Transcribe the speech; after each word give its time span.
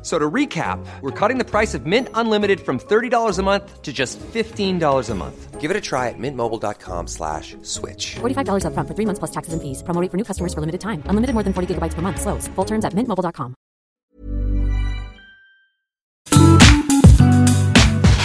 F- 0.00 0.06
So 0.06 0.18
to 0.18 0.30
recap, 0.30 0.78
we're 1.02 1.10
cutting 1.28 1.38
the 1.38 1.44
price 1.44 1.74
of 1.74 1.84
Mint 1.84 2.08
Unlimited 2.14 2.60
from 2.60 2.78
$30 2.78 3.38
a 3.38 3.42
month 3.42 3.82
to 3.82 3.92
just 3.92 4.18
$15 4.32 5.10
a 5.10 5.14
month. 5.14 5.60
Give 5.60 5.70
it 5.70 5.76
a 5.76 5.80
try 5.80 6.08
at 6.08 6.18
mintmobile.com 6.18 7.06
slash 7.06 7.54
switch. 7.62 8.16
$45 8.20 8.64
upfront 8.64 8.88
for 8.88 8.94
three 8.94 9.04
months 9.06 9.18
plus 9.18 9.30
taxes 9.30 9.52
and 9.52 9.60
fees. 9.62 9.82
Promo 9.82 10.00
rate 10.00 10.10
for 10.10 10.16
new 10.16 10.24
customers 10.24 10.54
for 10.54 10.60
limited 10.60 10.80
time. 10.80 11.02
Unlimited 11.10 11.34
more 11.34 11.44
than 11.44 11.52
40 11.52 11.66
gigabytes 11.74 11.94
per 11.94 12.00
month. 12.02 12.18
Slows. 12.22 12.48
Full 12.56 12.64
terms 12.66 12.84
at 12.84 12.94
mintmobile.com. 12.94 13.54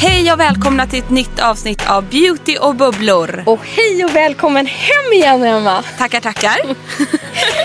Hej 0.02 0.32
och 0.34 0.40
välkomna 0.40 0.88
till 0.88 1.00
ett 1.00 1.10
nytt 1.10 1.40
avsnitt 1.40 1.90
av 1.90 2.10
Beauty 2.10 2.58
och 2.62 2.76
bubblor. 2.76 3.44
Och 3.46 3.60
hej 3.60 4.04
och 4.06 4.16
välkommen 4.16 4.66
hem 4.66 5.14
igen 5.14 5.44
Emma! 5.44 5.84
Tackar, 5.98 6.22
tackar. 6.22 6.58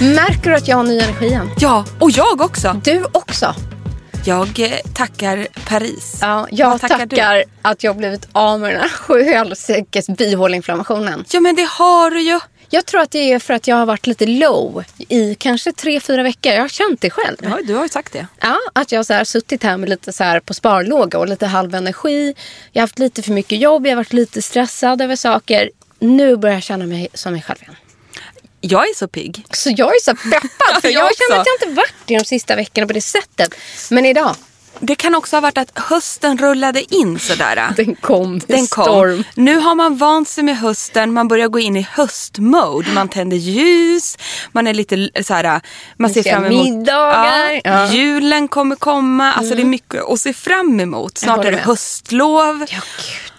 Märker 0.00 0.50
du 0.50 0.56
att 0.56 0.68
jag 0.68 0.76
har 0.76 0.84
ny 0.84 0.98
energi 0.98 1.26
igen? 1.26 1.50
Ja, 1.58 1.84
och 2.00 2.10
jag 2.10 2.40
också. 2.40 2.80
Du 2.84 3.04
också. 3.12 3.54
Jag 4.26 4.60
eh, 4.60 4.72
tackar 4.94 5.46
Paris. 5.68 6.18
Ja, 6.20 6.48
jag 6.50 6.80
tackar, 6.80 7.06
du? 7.06 7.44
att 7.62 7.84
jag 7.84 7.96
blivit 7.96 8.28
av 8.32 8.60
med 8.60 8.72
den 8.72 8.80
här 8.80 8.88
sjuhelsikes 8.98 10.06
bihåleinflammationen. 10.06 11.24
Ja, 11.30 11.40
men 11.40 11.54
det 11.56 11.68
har 11.70 12.10
du 12.10 12.20
ju. 12.20 12.40
Jag 12.70 12.86
tror 12.86 13.00
att 13.00 13.10
det 13.10 13.32
är 13.32 13.38
för 13.38 13.54
att 13.54 13.68
jag 13.68 13.76
har 13.76 13.86
varit 13.86 14.06
lite 14.06 14.26
low 14.26 14.84
i 15.08 15.34
kanske 15.34 15.72
tre, 15.72 16.00
fyra 16.00 16.22
veckor. 16.22 16.52
Jag 16.52 16.60
har 16.60 16.68
känt 16.68 17.00
det 17.00 17.10
själv. 17.10 17.36
Ja, 17.42 17.58
du 17.64 17.74
har 17.74 17.82
ju 17.82 17.88
sagt 17.88 18.12
det. 18.12 18.26
Ja, 18.40 18.58
att 18.72 18.92
jag 18.92 18.98
har 18.98 19.24
suttit 19.24 19.62
här 19.62 19.76
med 19.76 19.88
lite 19.88 20.12
så 20.12 20.24
här 20.24 20.40
på 20.40 20.54
sparlåga 20.54 21.18
och 21.18 21.28
lite 21.28 21.46
halv 21.46 21.74
energi. 21.74 22.34
Jag 22.72 22.80
har 22.80 22.86
haft 22.86 22.98
lite 22.98 23.22
för 23.22 23.32
mycket 23.32 23.58
jobb, 23.58 23.86
jag 23.86 23.90
har 23.90 23.96
varit 23.96 24.12
lite 24.12 24.42
stressad 24.42 25.02
över 25.02 25.16
saker. 25.16 25.70
Nu 25.98 26.36
börjar 26.36 26.56
jag 26.56 26.62
känna 26.62 26.86
mig 26.86 27.08
som 27.14 27.32
mig 27.32 27.42
själv 27.42 27.62
igen. 27.62 27.76
Jag 28.70 28.88
är 28.88 28.94
så 28.94 29.08
pigg. 29.08 29.44
Så 29.50 29.70
jag 29.76 29.88
är 29.88 30.00
så 30.02 30.14
peppad. 30.14 30.50
För 30.82 30.88
Jag 30.88 31.04
jag 31.04 31.16
känner 31.16 31.40
att 31.40 31.46
jag 31.46 31.68
inte 31.68 31.76
varit 31.76 31.94
det 32.04 32.18
de 32.18 32.24
sista 32.24 32.56
veckorna 32.56 32.86
på 32.86 32.92
det 32.92 33.00
sättet. 33.00 33.54
Men 33.90 34.06
idag, 34.06 34.34
Det 34.80 34.94
kan 34.94 35.14
också 35.14 35.36
ha 35.36 35.40
varit 35.40 35.58
att 35.58 35.78
hösten 35.78 36.38
rullade 36.38 36.94
in 36.94 37.18
sådär. 37.18 37.72
den 37.76 37.94
kom 37.94 38.38
Den 38.46 38.66
kom. 38.66 38.84
storm. 38.84 39.24
Nu 39.34 39.56
har 39.58 39.74
man 39.74 39.96
vant 39.96 40.28
sig 40.28 40.44
med 40.44 40.58
hösten, 40.58 41.12
man 41.12 41.28
börjar 41.28 41.48
gå 41.48 41.58
in 41.58 41.76
i 41.76 41.86
höstmode. 41.90 42.90
Man 42.92 43.08
tänder 43.08 43.36
ljus, 43.36 44.18
man 44.52 44.66
är 44.66 44.74
lite 44.74 45.10
så 45.24 45.34
här, 45.34 45.60
man 45.96 46.10
ser 46.10 46.22
fram 46.22 46.44
emot 46.44 46.64
middagar. 46.64 47.60
Ja. 47.64 47.70
Mm. 47.70 47.92
Julen 47.94 48.48
kommer 48.48 48.76
komma, 48.76 49.32
alltså 49.32 49.54
det 49.54 49.62
är 49.62 49.66
mycket 49.66 50.04
att 50.04 50.20
se 50.20 50.32
fram 50.32 50.80
emot. 50.80 51.18
Snart 51.18 51.44
är 51.44 51.52
det 51.52 51.58
höstlov. 51.58 52.64
Ja, 52.68 52.80
gud. 52.96 53.35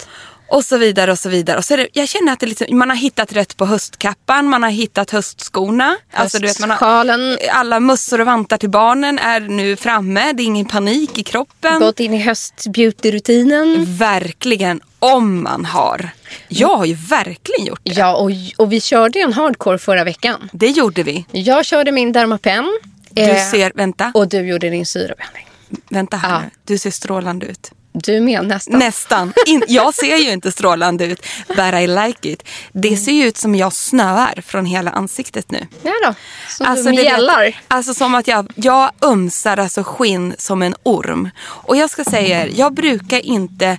Och 0.50 0.66
så 0.66 0.78
vidare 0.78 1.12
och 1.12 1.20
så 1.20 1.30
vidare. 1.30 1.58
Och 1.58 1.66
så 1.66 1.74
är 1.74 1.78
det, 1.78 1.88
jag 1.94 2.08
känner 2.08 2.34
att 2.34 2.40
det 2.40 2.46
liksom, 2.46 2.78
man 2.78 2.90
har 2.90 2.98
hittat 2.98 3.34
rätt 3.34 3.58
på 3.58 3.66
höstkappan, 3.66 4.46
man 4.50 4.64
har 4.64 4.70
hittat 4.70 5.12
höstskorna. 5.12 5.96
Alltså, 6.14 6.40
du 6.40 6.48
vet, 6.48 6.60
man 6.60 6.72
har, 6.72 7.38
alla 7.52 7.80
mössor 7.80 8.20
och 8.22 8.26
vantar 8.26 8.58
till 8.58 8.70
barnen 8.70 9.20
är 9.20 9.40
nu 9.40 9.76
framme. 9.76 10.34
Det 10.34 10.44
är 10.44 10.46
ingen 10.46 10.66
panik 10.66 11.18
i 11.18 11.24
kroppen. 11.24 11.80
Gått 11.80 12.00
in 12.00 12.14
i 12.14 12.18
höstbeauty-rutinen. 12.24 13.86
Verkligen, 13.98 14.82
om 15.00 15.44
man 15.44 15.66
har. 15.66 16.10
Jag 16.48 16.78
har 16.78 16.86
ju 16.86 16.94
verkligen 16.94 17.66
gjort 17.66 17.80
det. 17.84 17.92
Ja, 17.94 18.16
och, 18.16 18.32
och 18.58 18.72
vi 18.74 18.82
körde 18.82 19.20
en 19.20 19.34
hardcore 19.34 19.78
förra 19.78 20.04
veckan. 20.04 20.50
Det 20.54 20.68
gjorde 20.68 21.04
vi. 21.04 21.26
Jag 21.32 21.66
körde 21.66 21.92
min 21.92 22.12
Dermapen. 22.12 22.80
Du 23.10 23.22
eh, 23.22 23.52
ser, 23.52 23.72
vänta, 23.76 24.12
Och 24.16 24.28
du 24.28 24.38
gjorde 24.48 24.70
din 24.70 24.86
syrabehandling. 24.86 25.48
vänta 25.90 26.18
här 26.18 26.30
Ja. 26.34 26.40
nu. 26.40 26.50
Du 26.66 26.78
ser 26.78 26.92
strålande 26.92 27.46
ut. 27.46 27.72
Du 28.04 28.20
med 28.22 28.48
nästan. 28.48 28.80
Nästan. 28.80 29.34
In, 29.46 29.64
jag 29.68 29.94
ser 29.94 30.18
ju 30.18 30.32
inte 30.32 30.52
strålande 30.52 31.06
ut, 31.06 31.26
but 31.48 31.74
I 31.74 31.88
like 31.88 32.30
it. 32.32 32.44
Det 32.72 32.98
ser 32.98 33.12
ju 33.12 33.24
ut 33.28 33.38
som 33.38 33.56
jag 33.56 33.74
snöar 33.74 34.42
från 34.46 34.66
hela 34.66 34.92
ansiktet 34.92 35.52
nu. 35.52 35.68
Ja 35.84 35.92
då. 36.06 36.14
Som 36.50 36.68
Alltså, 36.68 36.84
du 36.90 36.96
det 36.96 37.04
mjällar. 37.04 37.62
alltså 37.68 37.94
som 37.94 38.16
att 38.16 38.28
jag, 38.28 38.52
jag 38.56 38.92
ömsar 39.02 39.58
alltså 39.58 39.84
skinn 39.84 40.36
som 40.38 40.62
en 40.62 40.76
orm. 40.84 41.30
Och 41.40 41.76
jag 41.78 41.90
ska 41.90 42.04
säga 42.04 42.44
er, 42.46 42.52
jag 42.56 42.74
brukar 42.74 43.20
inte 43.26 43.78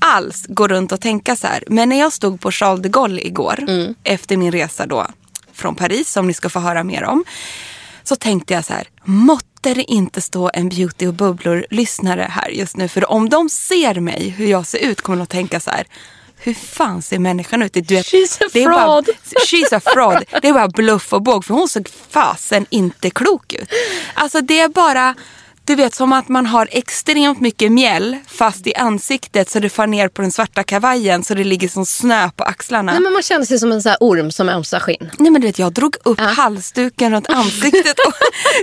alls 0.00 0.44
gå 0.48 0.68
runt 0.68 0.92
och 0.92 1.00
tänka 1.00 1.36
så 1.36 1.46
här. 1.46 1.64
Men 1.66 1.88
när 1.88 1.98
jag 1.98 2.12
stod 2.12 2.40
på 2.40 2.50
Charles 2.50 2.82
de 2.82 2.88
Gaulle 2.88 3.20
igår, 3.22 3.58
Mm. 3.68 3.94
efter 4.04 4.36
min 4.36 4.52
resa 4.52 4.86
då 4.86 5.06
från 5.54 5.74
Paris, 5.74 6.10
som 6.12 6.26
ni 6.26 6.34
ska 6.34 6.48
få 6.48 6.60
höra 6.60 6.84
mer 6.84 7.04
om. 7.04 7.24
Så 8.04 8.16
tänkte 8.16 8.54
jag 8.54 8.64
så 8.64 8.72
här, 8.72 8.88
måtte 9.04 9.47
det 9.62 9.82
inte 9.82 10.20
stå 10.20 10.50
en 10.54 10.68
beauty 10.68 11.06
och 11.06 11.14
bubblor-lyssnare 11.14 12.26
här 12.30 12.48
just 12.48 12.76
nu. 12.76 12.88
För 12.88 13.10
om 13.10 13.28
de 13.28 13.48
ser 13.50 14.00
mig, 14.00 14.28
hur 14.28 14.46
jag 14.46 14.66
ser 14.66 14.78
ut, 14.78 15.00
kommer 15.00 15.16
de 15.16 15.22
att 15.22 15.28
tänka 15.28 15.60
så 15.60 15.70
här. 15.70 15.86
Hur 16.40 16.54
fan 16.54 17.02
ser 17.02 17.18
människan 17.18 17.62
ut? 17.62 17.72
Du 17.74 17.80
vet, 17.94 18.06
She's 18.06 18.42
a 18.44 18.48
det 18.52 18.62
är 18.62 18.68
bara- 18.68 18.82
fraud. 18.82 19.08
She's 19.46 19.76
a 19.76 19.80
fraud. 19.84 20.24
Det 20.42 20.48
är 20.48 20.52
bara 20.52 20.68
bluff 20.68 21.12
och 21.12 21.22
båg 21.22 21.44
för 21.44 21.54
hon 21.54 21.68
såg 21.68 21.88
fasen 22.10 22.66
inte 22.70 23.10
klok 23.10 23.52
ut. 23.52 23.68
Alltså 24.14 24.40
det 24.40 24.60
är 24.60 24.68
bara, 24.68 25.14
du 25.68 25.74
vet 25.74 25.94
som 25.94 26.12
att 26.12 26.28
man 26.28 26.46
har 26.46 26.68
extremt 26.70 27.40
mycket 27.40 27.72
mjäll 27.72 28.16
fast 28.26 28.66
i 28.66 28.74
ansiktet 28.74 29.50
så 29.50 29.60
det 29.60 29.68
far 29.68 29.86
ner 29.86 30.08
på 30.08 30.22
den 30.22 30.32
svarta 30.32 30.62
kavajen 30.62 31.24
så 31.24 31.34
det 31.34 31.44
ligger 31.44 31.68
som 31.68 31.86
snö 31.86 32.30
på 32.36 32.44
axlarna. 32.44 32.92
Nej, 32.92 33.00
men 33.00 33.12
man 33.12 33.22
känner 33.22 33.44
sig 33.44 33.58
som 33.58 33.72
en 33.72 33.82
så 33.82 33.88
här 33.88 33.98
orm 34.00 34.30
som 34.30 34.48
ömsar 34.48 34.80
skinn. 34.80 35.10
Nej 35.18 35.30
men 35.30 35.40
du 35.40 35.46
vet 35.46 35.58
jag 35.58 35.72
drog 35.72 35.96
upp 36.04 36.20
halsduken 36.20 37.12
runt 37.12 37.30
ansiktet 37.30 37.98
och 38.06 38.12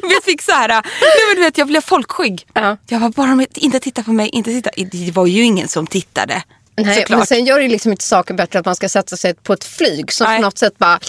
vi 0.09 0.31
fick 0.31 0.41
så 0.41 0.51
här, 0.51 0.67
nej 0.67 0.81
men 1.29 1.35
du 1.35 1.41
vet 1.41 1.57
jag 1.57 1.67
blev 1.67 1.81
folkskygg. 1.81 2.47
Ja. 2.53 2.77
Jag 2.88 2.99
var 2.99 3.09
bara, 3.09 3.45
inte 3.55 3.79
titta 3.79 4.03
på 4.03 4.13
mig, 4.13 4.29
inte 4.29 4.49
titta. 4.49 4.69
Det 4.91 5.11
var 5.11 5.25
ju 5.25 5.44
ingen 5.44 5.67
som 5.67 5.88
tittade. 5.88 6.44
Nej, 6.77 6.95
såklart. 6.95 7.17
men 7.17 7.27
sen 7.27 7.45
gör 7.45 7.59
det 7.59 7.67
liksom 7.67 7.91
inte 7.91 8.06
saken 8.06 8.35
bättre 8.35 8.59
att 8.59 8.65
man 8.65 8.75
ska 8.75 8.89
sätta 8.89 9.18
sig 9.18 9.33
på 9.33 9.53
ett 9.53 9.63
flyg 9.63 10.12
som 10.12 10.27
Nej. 10.27 10.38
på 10.38 10.41
något 10.41 10.57
sätt 10.57 10.77
bara 10.77 11.00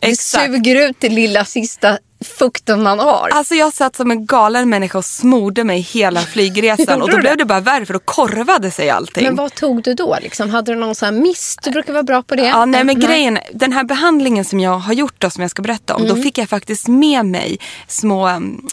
det 0.00 0.20
suger 0.20 0.88
ut 0.88 0.96
det 0.98 1.08
lilla 1.08 1.44
sista 1.44 1.98
fukten 2.24 2.82
man 2.82 2.98
har. 2.98 3.28
Alltså 3.32 3.54
jag 3.54 3.72
satt 3.72 3.96
som 3.96 4.10
en 4.10 4.26
galen 4.26 4.68
människa 4.68 4.98
och 4.98 5.04
smorde 5.04 5.64
mig 5.64 5.80
hela 5.80 6.20
flygresan 6.20 7.02
och 7.02 7.10
då 7.10 7.18
blev 7.18 7.36
det? 7.36 7.44
bara 7.44 7.60
värre 7.60 7.86
för 7.86 7.92
då 7.94 7.98
korvade 8.00 8.70
sig 8.70 8.90
allting. 8.90 9.24
Men 9.24 9.36
vad 9.36 9.54
tog 9.54 9.82
du 9.82 9.94
då? 9.94 10.18
Liksom? 10.22 10.50
Hade 10.50 10.72
du 10.72 10.78
någon 10.78 10.94
sån 10.94 11.14
här 11.14 11.22
mist? 11.22 11.58
Du 11.62 11.70
brukar 11.70 11.92
vara 11.92 12.02
bra 12.02 12.22
på 12.22 12.34
det. 12.36 12.42
Ja, 12.46 12.64
nej 12.64 12.84
men 12.84 12.96
Mm, 12.96 13.08
grejen, 13.08 13.38
den 13.52 13.72
här 13.72 13.84
behandlingen 13.84 14.44
som 14.44 14.60
jag 14.60 14.78
har 14.78 14.92
gjort 14.92 15.14
då, 15.18 15.30
som 15.30 15.42
jag 15.42 15.50
ska 15.50 15.62
berätta 15.62 15.94
om, 15.94 16.02
Mm. 16.04 16.16
då 16.16 16.22
fick 16.22 16.38
jag 16.38 16.48
faktiskt 16.48 16.88
med 16.88 17.26
mig 17.26 17.58
små 17.88 18.28
um, 18.28 18.68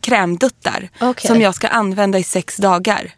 krämduttar 0.00 0.88
Okej. 1.00 1.28
som 1.28 1.40
jag 1.40 1.54
ska 1.54 1.68
använda 1.68 2.18
i 2.18 2.22
sex 2.24 2.56
dagar. 2.56 3.10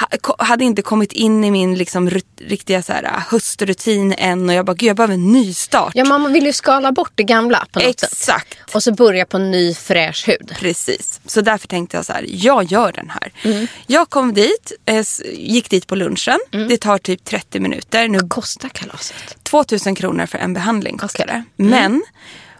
ha, 0.00 0.06
ko- 0.20 0.34
hade 0.38 0.64
inte 0.64 0.82
kommit 0.82 1.12
in 1.12 1.44
i 1.44 1.50
min 1.50 1.74
liksom, 1.74 2.10
rut, 2.10 2.26
riktiga 2.40 2.82
så 2.82 2.92
här, 2.92 3.22
höstrutin 3.28 4.14
än 4.18 4.48
och 4.48 4.54
jag 4.54 4.64
bara, 4.66 4.74
gud 4.74 4.88
jag 4.88 4.96
behöver 4.96 5.14
en 5.14 5.32
ny 5.32 5.54
start. 5.54 5.92
Ja, 5.94 6.04
man 6.04 6.32
vill 6.32 6.46
ju 6.46 6.52
skala 6.52 6.92
bort 6.92 7.12
det 7.14 7.22
gamla 7.22 7.66
på 7.72 7.78
något 7.80 8.00
sätt. 8.00 8.12
Exakt. 8.12 8.74
Och 8.74 8.82
så 8.82 8.92
börja 8.92 9.24
på 9.26 9.36
en 9.36 9.50
ny 9.50 9.74
fräsch 9.74 10.28
hud. 10.28 10.52
Precis, 10.60 11.20
så 11.26 11.40
därför 11.40 11.68
tänkte 11.68 11.96
jag 11.96 12.06
så 12.06 12.12
här, 12.12 12.24
jag 12.28 12.64
gör 12.64 12.92
den 12.92 13.10
här. 13.10 13.32
Mm. 13.42 13.66
Jag 13.86 14.10
kom 14.10 14.34
dit, 14.34 14.72
eh, 14.98 15.04
gick 15.32 15.70
dit 15.70 15.86
på 15.86 15.94
lunchen. 15.94 16.38
Det 16.50 16.76
tar 16.76 16.98
typ 16.98 17.24
30 17.24 17.60
minuter. 17.60 18.08
Nu 18.08 18.18
Vad 18.18 18.30
kostar 18.30 18.68
kalaset? 18.68 19.36
2000 19.42 19.94
kronor 19.94 20.26
för 20.26 20.38
en 20.38 20.54
behandling 20.54 20.98
kostar 20.98 21.24
Okej. 21.24 21.42
det. 21.56 21.64
Men 21.64 22.02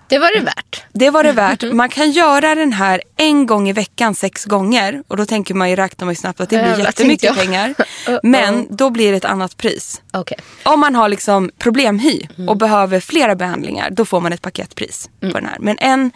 Det 0.08 0.18
var 0.18 0.38
det 0.38 0.44
värt. 0.44 0.82
det 0.92 1.10
var 1.10 1.24
det 1.24 1.32
värt. 1.32 1.62
Man 1.72 1.88
kan 1.88 2.10
göra 2.10 2.54
den 2.54 2.72
här 2.72 3.02
en 3.16 3.46
gång 3.46 3.68
i 3.68 3.72
veckan 3.72 4.14
sex 4.14 4.44
gånger. 4.44 5.02
Och 5.08 5.16
då 5.16 5.26
tänker 5.26 5.54
man 5.54 5.70
ju, 5.70 5.76
räknar 5.76 6.04
man 6.06 6.12
ju 6.12 6.16
snabbt 6.16 6.40
att 6.40 6.50
det 6.50 6.56
blir 6.56 6.68
Jävlar, 6.68 6.84
jättemycket 6.86 7.36
pengar. 7.36 7.74
Men 8.22 8.66
då 8.70 8.90
blir 8.90 9.10
det 9.10 9.16
ett 9.16 9.24
annat 9.24 9.56
pris. 9.56 10.02
Okej. 10.12 10.38
Om 10.62 10.80
man 10.80 10.94
har 10.94 11.08
liksom 11.08 11.50
problemhy 11.58 12.20
och 12.48 12.56
behöver 12.56 13.00
flera 13.00 13.34
behandlingar 13.34 13.90
då 13.90 14.04
får 14.04 14.20
man 14.20 14.32
ett 14.32 14.42
paketpris 14.42 15.10
på 15.20 15.26
den 15.38 15.46
här. 15.46 15.56
Men 15.60 15.78
en, 15.78 16.10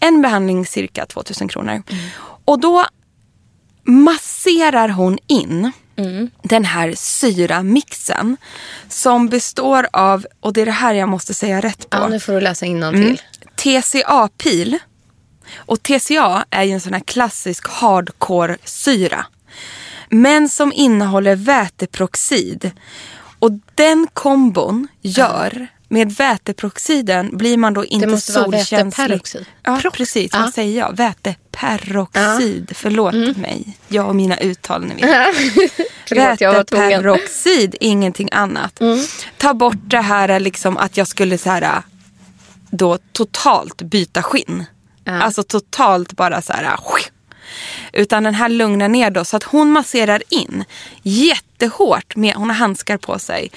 en 0.00 0.22
behandling 0.22 0.66
cirka 0.66 1.06
2000 1.06 1.48
kronor. 1.48 1.82
Och 2.44 2.60
då 2.60 2.86
masserar 3.86 4.88
hon 4.88 5.18
in 5.26 5.72
den 6.42 6.64
här 6.64 6.94
syramixen 6.96 8.36
som 8.88 9.28
består 9.28 9.86
av, 9.92 10.26
och 10.40 10.52
det 10.52 10.60
är 10.60 10.66
det 10.66 10.72
här 10.72 10.94
jag 10.94 11.08
måste 11.08 11.34
säga 11.34 11.60
rätt 11.60 11.90
på. 11.90 11.98
Ja, 11.98 12.08
nu 12.08 12.20
får 12.20 12.32
du 12.32 12.40
läsa 12.40 12.66
innantill. 12.66 13.02
Mm. 13.02 13.16
TCA-pil. 13.56 14.78
Och 15.56 15.82
TCA 15.82 16.44
är 16.50 16.62
ju 16.62 16.72
en 16.72 16.80
sån 16.80 16.92
här 16.92 17.00
klassisk 17.00 17.68
hardcore-syra. 17.68 19.26
Men 20.10 20.48
som 20.48 20.72
innehåller 20.72 21.36
väteperoxid. 21.36 22.70
Och 23.38 23.50
den 23.74 24.06
kombon 24.12 24.88
gör, 25.02 25.68
med 25.88 26.12
väteperoxiden 26.12 27.36
blir 27.36 27.56
man 27.56 27.74
då 27.74 27.84
inte 27.84 28.06
måste 28.06 28.32
vara 28.32 28.44
solkänslig. 28.44 28.84
väteperoxid. 29.04 29.46
Ja, 29.62 29.76
Prox- 29.82 29.90
precis. 29.96 30.30
Ja. 30.32 30.38
Vad 30.40 30.54
säger 30.54 30.78
jag? 30.78 30.96
Väteperoxid. 30.96 32.72
Förlåt 32.74 33.36
mig. 33.36 33.78
Jag 33.88 34.08
och 34.08 34.16
mina 34.16 34.38
uttal. 34.38 34.84
Ni 34.84 34.94
vet. 34.94 35.04
Mm. 35.04 35.68
Väteperoxid, 36.10 37.74
ingenting 37.80 38.28
annat. 38.32 38.80
Ta 39.38 39.54
bort 39.54 39.76
det 39.90 40.00
här 40.00 40.40
liksom 40.40 40.76
att 40.76 40.96
jag 40.96 41.08
skulle 41.08 41.38
så 41.38 41.50
här 41.50 41.82
då 42.70 42.98
totalt 43.12 43.82
byta 43.82 44.22
skinn. 44.22 44.64
Alltså 45.06 45.42
totalt 45.42 46.12
bara 46.12 46.42
så 46.42 46.52
här. 46.52 46.76
Utan 47.92 48.22
den 48.22 48.34
här 48.34 48.48
lugnar 48.48 48.88
ner 48.88 49.10
då 49.10 49.24
så 49.24 49.36
att 49.36 49.42
hon 49.42 49.70
masserar 49.70 50.22
in 50.28 50.64
jättehårt 51.02 52.16
med, 52.16 52.34
hon 52.34 52.50
har 52.50 52.56
handskar 52.56 52.96
på 52.96 53.18
sig. 53.18 53.50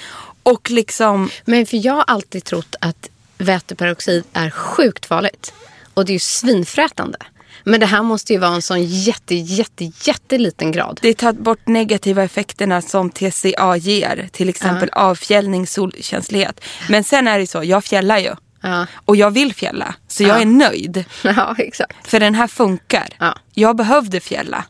Och 0.50 0.70
liksom, 0.70 1.30
Men 1.46 1.66
för 1.66 1.86
jag 1.86 1.94
har 1.94 2.04
alltid 2.08 2.44
trott 2.44 2.76
att 2.82 3.10
väteperoxid 3.38 4.24
är 4.34 4.50
sjukt 4.50 5.06
farligt. 5.06 5.54
Och 5.94 6.06
det 6.06 6.12
är 6.12 6.14
ju 6.14 6.20
svinfrätande. 6.20 7.18
Men 7.64 7.80
det 7.80 7.86
här 7.86 8.04
måste 8.04 8.34
ju 8.34 8.40
vara 8.40 8.52
en 8.52 8.62
sån 8.62 8.84
jätte, 8.84 9.36
jätte, 9.36 9.92
jätteliten 10.02 10.72
grad. 10.72 11.00
det 11.02 11.14
tar 11.14 11.34
bort 11.34 11.68
negativa 11.68 12.24
effekterna 12.24 12.82
som 12.82 13.10
TCA 13.10 13.78
ger. 13.78 14.30
Till 14.32 14.50
exempel 14.50 14.90
avfjällning, 14.92 15.68
solkänslighet. 15.68 16.62
Men 16.90 17.04
sen 17.04 17.28
är 17.28 17.40
det 17.40 17.48
så, 17.48 17.64
jag 17.64 17.84
fjällar 17.84 18.18
ju. 18.18 18.36
Ja. 18.62 18.86
Och 19.06 19.16
jag 19.16 19.32
vill 19.32 19.54
fjälla. 19.54 19.96
Så 20.08 20.24
jag 20.24 20.42
är 20.42 20.46
nöjd. 20.46 21.06
Ja, 21.24 21.56
exakt. 21.58 22.08
För 22.08 22.20
den 22.20 22.36
här 22.36 22.48
funkar. 22.48 23.08
Ja. 23.18 23.38
Jag 23.54 23.76
behövde 23.76 24.20
fjälla. 24.20 24.66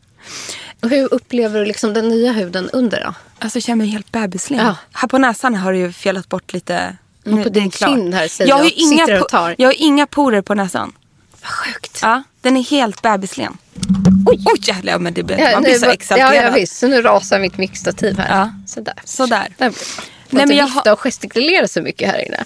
Och 0.82 0.90
hur 0.90 1.14
upplever 1.14 1.58
du 1.60 1.66
liksom 1.66 1.94
den 1.94 2.08
nya 2.08 2.32
huden 2.32 2.70
under 2.72 3.00
då? 3.04 3.14
Alltså 3.38 3.56
jag 3.56 3.62
känner 3.62 3.76
mig 3.76 3.86
helt 3.88 4.12
bebislen. 4.12 4.66
Ja. 4.66 4.76
Här 4.92 5.08
på 5.08 5.18
näsan 5.18 5.54
har 5.54 5.72
du 5.72 5.78
ju 5.78 5.92
fjällat 5.92 6.28
bort 6.28 6.52
lite. 6.52 6.96
Nu, 7.24 7.42
på 7.42 7.48
din 7.48 7.70
kind 7.70 8.14
här 8.14 8.28
säger 8.28 8.48
jag 8.48 8.56
har 8.58 8.70
inga, 8.76 9.54
jag 9.58 9.68
har 9.68 9.74
inga 9.78 10.06
porer 10.06 10.42
på 10.42 10.54
näsan. 10.54 10.92
Vad 11.42 11.50
sjukt. 11.50 11.98
Ja, 12.02 12.22
den 12.40 12.56
är 12.56 12.62
helt 12.62 13.02
bebislen. 13.02 13.56
Oj, 14.26 14.44
Oj 14.46 14.58
jävlar, 14.62 14.98
men 14.98 15.14
det 15.14 15.22
blir, 15.22 15.38
Ja, 15.38 15.50
man 15.52 15.62
nu 15.62 15.68
blir 15.68 15.78
så 15.78 15.86
var- 15.86 15.92
exalterad. 15.92 16.34
Ja, 16.34 16.42
ja, 16.42 16.50
visst. 16.50 16.76
Så 16.76 16.88
nu 16.88 17.02
rasar 17.02 17.38
mitt 17.40 17.58
mixtativ 17.58 18.18
här. 18.18 18.38
Ja. 18.38 18.50
Sådär. 18.66 18.94
Sådär. 19.04 19.48
Där. 19.58 19.66
Nej, 19.68 19.72
Nej, 20.30 20.46
men 20.46 20.56
jag 20.56 20.66
har- 20.66 20.92
och 20.92 21.00
gestikulera 21.00 21.68
så 21.68 21.82
mycket 21.82 22.08
här 22.10 22.26
inne. 22.26 22.44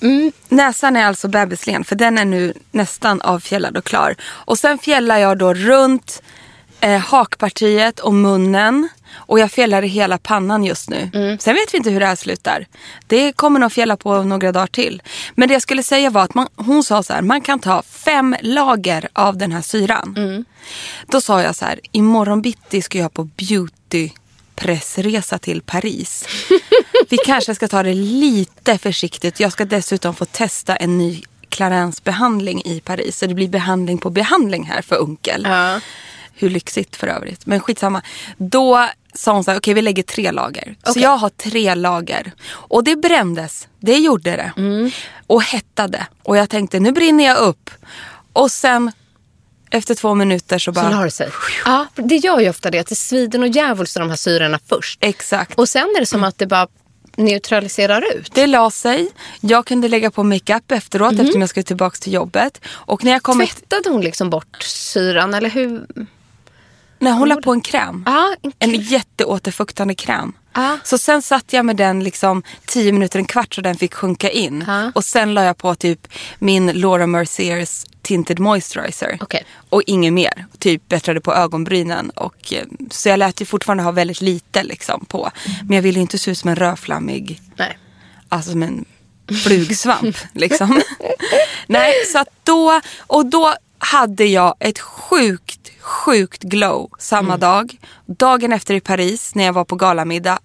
Mm. 0.00 0.32
Näsan 0.48 0.96
är 0.96 1.06
alltså 1.06 1.28
bebislen 1.28 1.84
för 1.84 1.96
den 1.96 2.18
är 2.18 2.24
nu 2.24 2.52
nästan 2.70 3.20
avfjällad 3.20 3.76
och 3.76 3.84
klar. 3.84 4.14
Och 4.22 4.58
sen 4.58 4.78
fjällar 4.78 5.18
jag 5.18 5.38
då 5.38 5.54
runt 5.54 6.22
eh, 6.80 6.98
hakpartiet 6.98 8.00
och 8.00 8.14
munnen. 8.14 8.88
Och 9.14 9.38
jag 9.38 9.50
fjällar 9.50 9.82
i 9.82 9.88
hela 9.88 10.18
pannan 10.18 10.64
just 10.64 10.90
nu. 10.90 11.10
Mm. 11.14 11.38
Sen 11.38 11.54
vet 11.54 11.74
vi 11.74 11.78
inte 11.78 11.90
hur 11.90 12.00
det 12.00 12.06
här 12.06 12.16
slutar. 12.16 12.66
Det 13.06 13.32
kommer 13.32 13.60
nog 13.60 13.72
fjälla 13.72 13.96
på 13.96 14.22
några 14.22 14.52
dagar 14.52 14.66
till. 14.66 15.02
Men 15.34 15.48
det 15.48 15.54
jag 15.54 15.62
skulle 15.62 15.82
säga 15.82 16.10
var 16.10 16.22
att 16.22 16.34
man, 16.34 16.48
hon 16.56 16.84
sa 16.84 17.02
så 17.02 17.12
här, 17.12 17.22
man 17.22 17.40
kan 17.40 17.58
ta 17.58 17.82
fem 17.82 18.36
lager 18.42 19.08
av 19.12 19.36
den 19.36 19.52
här 19.52 19.62
syran. 19.62 20.14
Mm. 20.16 20.44
Då 21.06 21.20
sa 21.20 21.42
jag 21.42 21.56
så 21.56 21.64
här, 21.64 21.80
imorgon 21.92 22.42
bitti 22.42 22.82
ska 22.82 22.98
jag 22.98 23.14
på 23.14 23.24
beauty 23.24 24.10
pressresa 24.54 25.38
till 25.38 25.62
Paris. 25.62 26.24
Vi 27.08 27.16
kanske 27.16 27.54
ska 27.54 27.68
ta 27.68 27.82
det 27.82 27.94
lite 27.94 28.78
försiktigt. 28.78 29.40
Jag 29.40 29.52
ska 29.52 29.64
dessutom 29.64 30.14
få 30.14 30.24
testa 30.24 30.76
en 30.76 30.98
ny 30.98 31.22
Clarence 31.48 32.00
behandling 32.04 32.62
i 32.64 32.80
Paris. 32.80 33.18
Så 33.18 33.26
det 33.26 33.34
blir 33.34 33.48
behandling 33.48 33.98
på 33.98 34.10
behandling 34.10 34.64
här 34.64 34.82
för 34.82 35.02
onkel. 35.02 35.42
Ja. 35.44 35.80
Hur 36.40 36.50
lyxigt 36.50 36.96
för 36.96 37.06
övrigt. 37.06 37.46
Men 37.46 37.60
skitsamma. 37.60 38.02
Då 38.36 38.86
sa 39.14 39.32
hon 39.32 39.44
så 39.44 39.50
här, 39.50 39.58
okej 39.58 39.74
vi 39.74 39.82
lägger 39.82 40.02
tre 40.02 40.30
lager. 40.32 40.76
Så 40.84 40.90
Okej. 40.90 41.02
jag 41.02 41.16
har 41.16 41.28
tre 41.28 41.74
lager. 41.74 42.32
Och 42.50 42.84
det 42.84 42.96
brändes. 42.96 43.68
Det 43.80 43.96
gjorde 43.96 44.30
det. 44.30 44.52
Mm. 44.56 44.90
Och 45.26 45.42
hettade. 45.42 46.06
Och 46.22 46.36
jag 46.36 46.50
tänkte, 46.50 46.80
nu 46.80 46.92
brinner 46.92 47.24
jag 47.24 47.38
upp. 47.38 47.70
Och 48.32 48.50
sen 48.50 48.92
efter 49.70 49.94
två 49.94 50.14
minuter 50.14 50.58
så 50.58 50.64
Så 50.64 50.72
bara... 50.72 50.90
la 50.90 51.04
det 51.04 51.10
sig. 51.10 51.30
Ja, 51.64 51.86
det 51.94 52.16
gör 52.16 52.40
ju 52.40 52.48
ofta 52.50 52.70
det. 52.70 52.78
Att 52.78 52.86
det 52.86 52.94
svider 52.96 53.40
och 53.40 53.48
djävulskt 53.48 53.96
de 53.96 54.08
här 54.08 54.16
syrorna 54.16 54.58
först. 54.68 54.98
Exakt. 55.02 55.58
Och 55.58 55.68
sen 55.68 55.82
är 55.96 56.00
det 56.00 56.06
som 56.06 56.24
att 56.24 56.38
det 56.38 56.46
bara 56.46 56.66
neutraliserar 57.16 58.16
ut. 58.16 58.34
Det 58.34 58.46
la 58.46 58.70
sig. 58.70 59.08
Jag 59.40 59.66
kunde 59.66 59.88
lägga 59.88 60.10
på 60.10 60.22
makeup 60.22 60.70
efteråt 60.72 61.12
Mhm. 61.12 61.20
eftersom 61.20 61.40
jag 61.40 61.50
skulle 61.50 61.64
tillbaka 61.64 61.96
till 61.96 62.12
jobbet. 62.12 62.60
Och 62.68 63.04
när 63.04 63.12
jag 63.12 63.22
kom... 63.22 63.38
Tvättade 63.46 63.90
hon 63.90 64.00
liksom 64.00 64.30
bort 64.30 64.62
syran 64.62 65.34
eller 65.34 65.50
hur? 65.50 65.86
När 66.98 67.12
hon 67.12 67.28
la 67.28 67.36
på 67.36 67.52
en 67.52 67.60
kräm. 67.60 68.02
Ja, 68.06 68.34
en 68.42 68.52
En 68.58 68.74
jätteåterfuktande 68.80 69.94
kräm. 69.94 70.32
Ja. 70.54 70.78
Så 70.84 70.98
sen 70.98 71.22
satt 71.22 71.52
jag 71.52 71.66
med 71.66 71.76
den 71.76 72.04
liksom 72.04 72.42
10 72.66 72.92
minuter, 72.92 73.18
en 73.18 73.24
kvart 73.24 73.54
så 73.54 73.60
den 73.60 73.76
fick 73.76 73.94
sjunka 73.94 74.30
in. 74.30 74.64
Ja. 74.66 74.92
Och 74.94 75.04
sen 75.04 75.34
la 75.34 75.44
jag 75.44 75.58
på 75.58 75.74
typ 75.74 76.08
min 76.38 76.66
Laura 76.66 77.06
Merciers 77.06 77.84
Tinted 78.02 78.38
Moisturizer. 78.38 79.18
Okej. 79.20 79.44
Och 79.68 79.82
inget 79.86 80.12
mer. 80.12 80.46
Typ 80.58 80.88
bättrade 80.88 81.20
på 81.20 81.34
ögonbrynen. 81.34 82.10
Och, 82.10 82.52
eh, 82.52 82.64
så 82.90 83.08
jag 83.08 83.18
lät 83.18 83.40
ju 83.40 83.44
fortfarande 83.44 83.82
ha 83.82 83.90
väldigt 83.92 84.20
lite 84.20 84.62
liksom 84.62 85.04
på. 85.04 85.30
Men 85.62 85.74
jag 85.76 85.82
ville 85.82 86.00
inte 86.00 86.18
se 86.18 86.30
ut 86.30 86.38
som 86.38 86.50
en 86.50 86.56
rödflammig 86.56 87.40
Nej. 87.56 87.78
alltså 88.28 88.50
som 88.50 88.62
en 88.62 88.84
flugsvamp 89.44 90.16
liksom. 90.32 90.82
Nej, 91.66 91.92
så 92.12 92.18
att 92.18 92.28
då, 92.44 92.80
och 93.06 93.26
då 93.26 93.54
hade 93.78 94.24
jag 94.24 94.54
ett 94.60 94.78
sjukt, 94.78 95.70
sjukt 95.80 96.42
glow 96.42 96.90
samma 96.98 97.36
dag. 97.36 97.78
Dagen 98.06 98.52
efter 98.52 98.74
i 98.74 98.80
Paris 98.80 99.34
när 99.34 99.44
jag 99.44 99.52
var 99.52 99.64
på 99.64 99.76
galamiddag, 99.76 100.38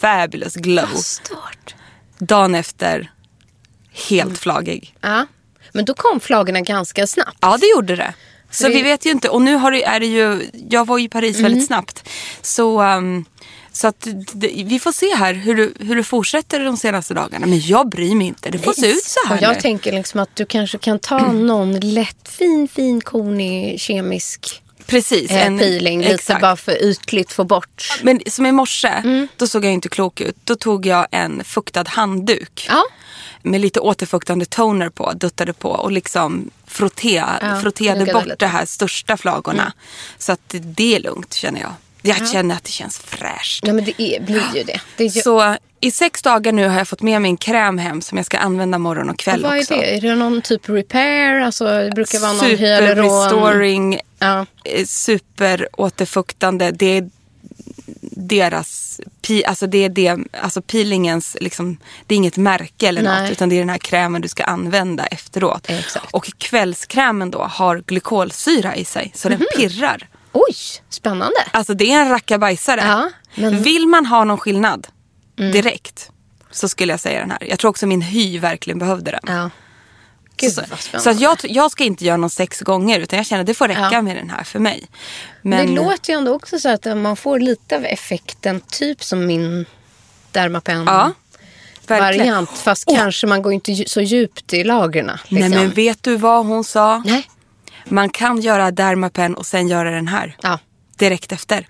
fabulous 0.00 0.54
glow. 0.54 0.86
Stört. 0.96 1.74
Dagen 2.18 2.54
efter, 2.54 3.12
helt 4.08 4.38
flagig. 4.38 4.94
Ja. 5.00 5.26
Men 5.72 5.84
då 5.84 5.94
kom 5.94 6.20
flagorna 6.20 6.60
ganska 6.60 7.06
snabbt. 7.06 7.38
Ja, 7.40 7.56
det 7.60 7.66
gjorde 7.66 7.96
det. 7.96 8.14
Så 8.50 8.64
det- 8.68 8.74
vi 8.74 8.82
vet 8.82 9.06
ju 9.06 9.10
inte. 9.10 9.28
Och 9.28 9.42
nu 9.42 9.54
har 9.54 9.70
det, 9.72 9.84
är 9.84 10.00
det 10.00 10.06
ju, 10.06 10.50
jag 10.70 10.86
var 10.86 10.98
i 10.98 11.08
Paris 11.08 11.36
Mm. 11.38 11.42
väldigt 11.50 11.66
snabbt. 11.66 12.08
Så, 12.42 12.82
um, 12.82 13.24
så 13.72 13.86
att 13.88 14.06
d- 14.32 14.64
vi 14.66 14.78
får 14.78 14.92
se 14.92 15.14
här 15.16 15.34
hur 15.34 15.54
du, 15.54 15.74
hur 15.80 15.96
du 15.96 16.04
fortsätter 16.04 16.64
de 16.64 16.76
senaste 16.76 17.14
dagarna. 17.14 17.46
Men 17.46 17.60
jag 17.60 17.88
bryr 17.88 18.14
mig 18.14 18.26
inte. 18.26 18.50
Det 18.50 18.58
får 18.58 18.72
se 18.72 18.90
ut 18.90 19.04
så 19.04 19.20
här 19.28 19.36
Och 19.36 19.42
jag 19.42 19.54
nu. 19.54 19.60
tänker 19.60 19.92
liksom 19.92 20.20
att 20.20 20.36
du 20.36 20.46
kanske 20.46 20.78
kan 20.78 20.98
ta 20.98 21.32
någon 21.32 21.80
lätt 21.80 22.28
fin, 22.28 22.68
fin 22.68 23.00
konig 23.00 23.80
kemisk 23.80 24.62
Precis. 24.90 25.30
eh, 25.30 25.56
peeling. 25.58 26.00
Lite 26.00 26.14
exakt. 26.14 26.40
bara 26.40 26.56
för 26.56 26.84
ytligt 26.84 27.32
få 27.32 27.44
bort. 27.44 27.98
Men 28.02 28.20
som 28.26 28.46
i 28.46 28.52
morse, 28.52 28.88
Mm. 28.88 29.28
då 29.36 29.46
såg 29.46 29.64
jag 29.64 29.72
inte 29.72 29.88
klok 29.88 30.20
ut. 30.20 30.36
Då 30.44 30.54
tog 30.56 30.86
jag 30.86 31.06
en 31.10 31.44
fuktad 31.44 31.84
handduk. 31.88 32.66
Ja. 32.68 32.84
Med 33.42 33.60
lite 33.60 33.80
återfuktande 33.80 34.44
toner 34.44 34.88
på, 34.88 35.12
duttade 35.12 35.52
på 35.52 35.68
och 35.70 35.92
liksom 35.92 36.50
frotte, 36.66 37.08
Ja, 37.08 37.24
nuggade 37.52 38.12
bort 38.12 38.24
lite. 38.24 38.24
Mm. 38.24 38.36
de 38.38 38.46
här 38.46 38.66
största 38.66 39.16
flagorna. 39.16 39.72
Så 40.18 40.32
att 40.32 40.54
det 40.54 40.96
är 40.96 41.00
lugnt 41.00 41.34
känner 41.34 41.60
jag. 41.60 41.72
Jag 42.02 42.28
känner 42.30 42.54
att 42.54 42.64
det 42.64 42.70
känns 42.70 42.98
fräscht. 42.98 43.66
ja, 43.66 43.72
men 43.72 43.84
det 43.84 44.02
är, 44.02 44.20
blir 44.20 44.44
ju 44.54 44.62
det. 44.62 44.80
det 44.96 45.04
ju, 45.04 45.22
Så 45.22 45.56
i 45.80 45.90
sex 45.90 46.22
dagar 46.22 46.52
nu 46.52 46.68
har 46.68 46.78
jag 46.78 46.88
fått 46.88 47.02
med 47.02 47.22
mig 47.22 47.28
en 47.30 47.36
kräm 47.36 47.78
hem 47.78 48.00
som 48.02 48.16
jag 48.18 48.26
ska 48.26 48.38
använda 48.38 48.78
morgon 48.78 49.10
och 49.10 49.18
kväll 49.18 49.42
vad 49.42 49.56
är 49.56 49.60
också. 49.60 49.74
det? 49.74 49.96
Är 49.96 50.00
det 50.00 50.14
någon 50.14 50.42
typ 50.42 50.68
repair? 50.68 51.40
Alltså, 51.40 51.64
det 51.64 51.90
brukar 51.94 52.18
vara 52.18 52.32
någon 52.32 52.40
Super 52.40 52.56
hyaluron. 52.56 53.22
restoring, 53.22 54.00
Ja. 54.18 54.46
eh, 54.64 54.86
super 54.86 55.68
återfuktande. 55.72 56.70
Det 56.70 56.96
är 56.96 57.10
deras, 58.02 59.00
alltså 59.46 59.66
det 59.66 59.84
är 59.84 59.88
det, 59.88 60.16
alltså 60.42 60.62
peelingens, 60.62 61.36
liksom, 61.40 61.76
det 62.06 62.14
är 62.14 62.16
inget 62.16 62.36
märke 62.36 62.88
eller 62.88 63.02
Nej. 63.02 63.22
något 63.22 63.30
utan 63.30 63.48
det 63.48 63.54
är 63.54 63.58
den 63.60 63.68
här 63.68 63.78
krämen 63.78 64.22
du 64.22 64.28
ska 64.28 64.44
använda 64.44 65.06
efteråt. 65.06 65.70
Exakt. 65.70 66.06
Och 66.10 66.30
kvällskrämen 66.38 67.30
då 67.30 67.38
har 67.42 67.78
glykolsyra 67.86 68.76
i 68.76 68.84
sig 68.84 69.12
så 69.14 69.28
Mhm. 69.28 69.38
den 69.38 69.46
pirrar. 69.56 70.08
Oj, 70.32 70.54
spännande. 70.88 71.36
Alltså 71.50 71.74
det 71.74 71.92
är 71.92 72.00
en 72.00 72.08
rackabajsare. 72.08 72.80
Ja, 72.86 73.10
men-. 73.34 73.62
Vill 73.62 73.86
man 73.86 74.06
ha 74.06 74.24
någon 74.24 74.38
skillnad 74.38 74.86
direkt 75.40 76.10
så 76.50 76.68
skulle 76.68 76.92
jag 76.92 77.00
säga 77.00 77.20
den 77.20 77.30
här. 77.30 77.44
Jag 77.48 77.58
tror 77.58 77.68
också 77.70 77.86
min 77.86 78.02
hy 78.02 78.38
verkligen 78.38 78.78
behövde 78.78 79.10
den. 79.10 79.20
Ja. 79.36 79.50
Gud, 80.36 80.52
så 80.52 80.62
så 80.98 81.10
jag, 81.18 81.38
jag 81.42 81.70
ska 81.70 81.84
inte 81.84 82.04
göra 82.04 82.16
någon 82.16 82.30
sex 82.30 82.60
gånger 82.60 83.00
utan 83.00 83.16
jag 83.16 83.26
känner 83.26 83.40
att 83.40 83.46
det 83.46 83.54
får 83.54 83.68
räcka 83.68 83.88
Ja. 83.92 84.02
med 84.02 84.16
den 84.16 84.30
här 84.30 84.44
för 84.44 84.58
mig. 84.58 84.86
Men... 85.42 85.66
Det 85.66 85.72
låter 85.72 86.12
ju 86.12 86.18
ändå 86.18 86.34
också 86.34 86.58
så 86.58 86.68
att 86.68 86.84
man 86.98 87.16
får 87.16 87.40
lite 87.40 87.76
av 87.76 87.84
effekten, 87.84 88.60
typ 88.60 89.04
som 89.04 89.26
min 89.26 89.66
Dermapen. 90.32 90.84
ja, 90.86 91.12
verkligen. 91.86 92.00
variant. 92.28 92.50
Fast 92.50 92.84
Åh. 92.86 92.96
kanske 92.96 93.26
man 93.26 93.42
går 93.42 93.52
inte 93.52 93.84
så 93.86 94.00
djupt 94.00 94.52
i 94.52 94.64
lagren. 94.64 95.06
Liksom. 95.06 95.38
Nej 95.38 95.48
men 95.50 95.70
vet 95.70 96.02
du 96.02 96.16
vad 96.16 96.46
hon 96.46 96.64
sa? 96.64 97.02
Nej. 97.06 97.28
Man 97.84 98.08
kan 98.10 98.40
göra 98.40 98.70
Dermapen 98.70 99.34
och 99.34 99.46
sen 99.46 99.68
göra 99.68 99.90
den 99.90 100.08
här. 100.08 100.36
Ja. 100.42 100.58
Direkt 100.96 101.32
efter. 101.32 101.66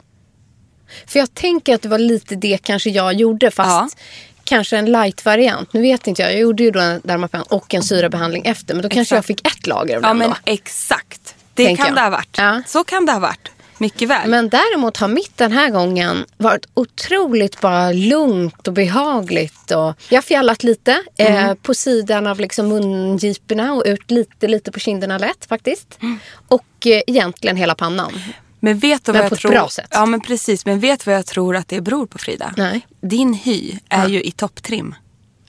För 1.06 1.18
jag 1.18 1.34
tänker 1.34 1.74
att 1.74 1.82
det 1.82 1.88
var 1.88 1.98
lite 1.98 2.34
det 2.36 2.58
kanske 2.62 2.90
jag 2.90 3.12
gjorde. 3.14 3.50
Fast 3.50 3.98
kanske 4.44 4.76
en 4.76 4.86
light-variant. 4.92 5.72
Nu 5.72 5.80
vet 5.82 6.06
inte 6.06 6.22
jag. 6.22 6.32
Jag 6.32 6.40
gjorde 6.40 6.62
ju 6.62 6.70
då 6.70 6.80
en 6.80 7.00
Dermapen 7.04 7.42
och 7.42 7.74
en 7.74 7.82
syrabehandling 7.82 8.42
efter. 8.46 8.74
Men 8.74 8.82
då 8.82 8.88
kanske 8.88 9.14
jag 9.14 9.24
fick 9.24 9.46
ett 9.46 9.66
lager 9.66 9.96
av 9.96 10.02
Ja 10.02 10.08
den 10.08 10.18
men 10.18 10.30
då. 10.30 10.36
exakt. 10.44 11.34
Det 11.54 11.64
Tänker 11.66 11.82
kan 11.84 11.88
jag. 11.88 11.96
det 11.96 12.00
ha 12.02 12.10
varit. 12.10 12.36
Ja. 12.38 12.62
Så 12.66 12.84
kan 12.84 13.06
det 13.06 13.12
ha 13.12 13.18
varit. 13.20 13.48
Mycket 13.78 14.08
väl. 14.08 14.28
Men 14.30 14.48
däremot 14.48 14.96
har 14.96 15.08
mitt 15.08 15.36
den 15.36 15.52
här 15.52 15.70
gången 15.70 16.24
varit 16.36 16.66
otroligt 16.74 17.60
bara 17.60 17.92
lugnt 17.92 18.68
och 18.68 18.72
behagligt. 18.74 19.70
Och 19.70 19.94
jag 20.08 20.16
har 20.16 20.22
fjällat 20.22 20.62
lite 20.62 21.02
Mm. 21.18 21.34
eh, 21.48 21.54
på 21.54 21.74
sidan 21.74 22.26
av 22.26 22.40
liksom 22.40 22.68
mungiporna 22.68 23.72
och 23.72 23.82
ut 23.86 24.10
lite, 24.10 24.48
lite 24.48 24.72
på 24.72 24.80
kinderna 24.80 25.18
lätt 25.18 25.46
faktiskt. 25.48 25.98
Mm. 26.02 26.18
Och 26.48 26.86
eh, 26.86 27.02
egentligen 27.06 27.56
hela 27.56 27.74
pannan. 27.74 28.22
Men 28.60 28.78
vet 28.78 29.04
du 29.04 29.12
Men 29.12 29.22
vad 29.22 29.30
på 29.30 29.34
jag 29.34 29.36
ett 29.36 29.42
tror? 29.42 29.50
bra 29.52 29.68
sätt. 29.68 29.88
Ja 29.90 30.06
men 30.06 30.20
precis. 30.20 30.66
Men 30.66 30.80
vet 30.80 31.04
du 31.04 31.10
vad 31.10 31.18
jag 31.18 31.26
tror 31.26 31.56
att 31.56 31.68
det 31.68 31.80
beror 31.80 32.06
på 32.06 32.18
Frida? 32.18 32.54
Nej. 32.56 32.86
Din 33.00 33.34
hy 33.34 33.78
är 33.88 34.08
ju 34.08 34.22
i 34.22 34.30
topptrim. 34.30 34.94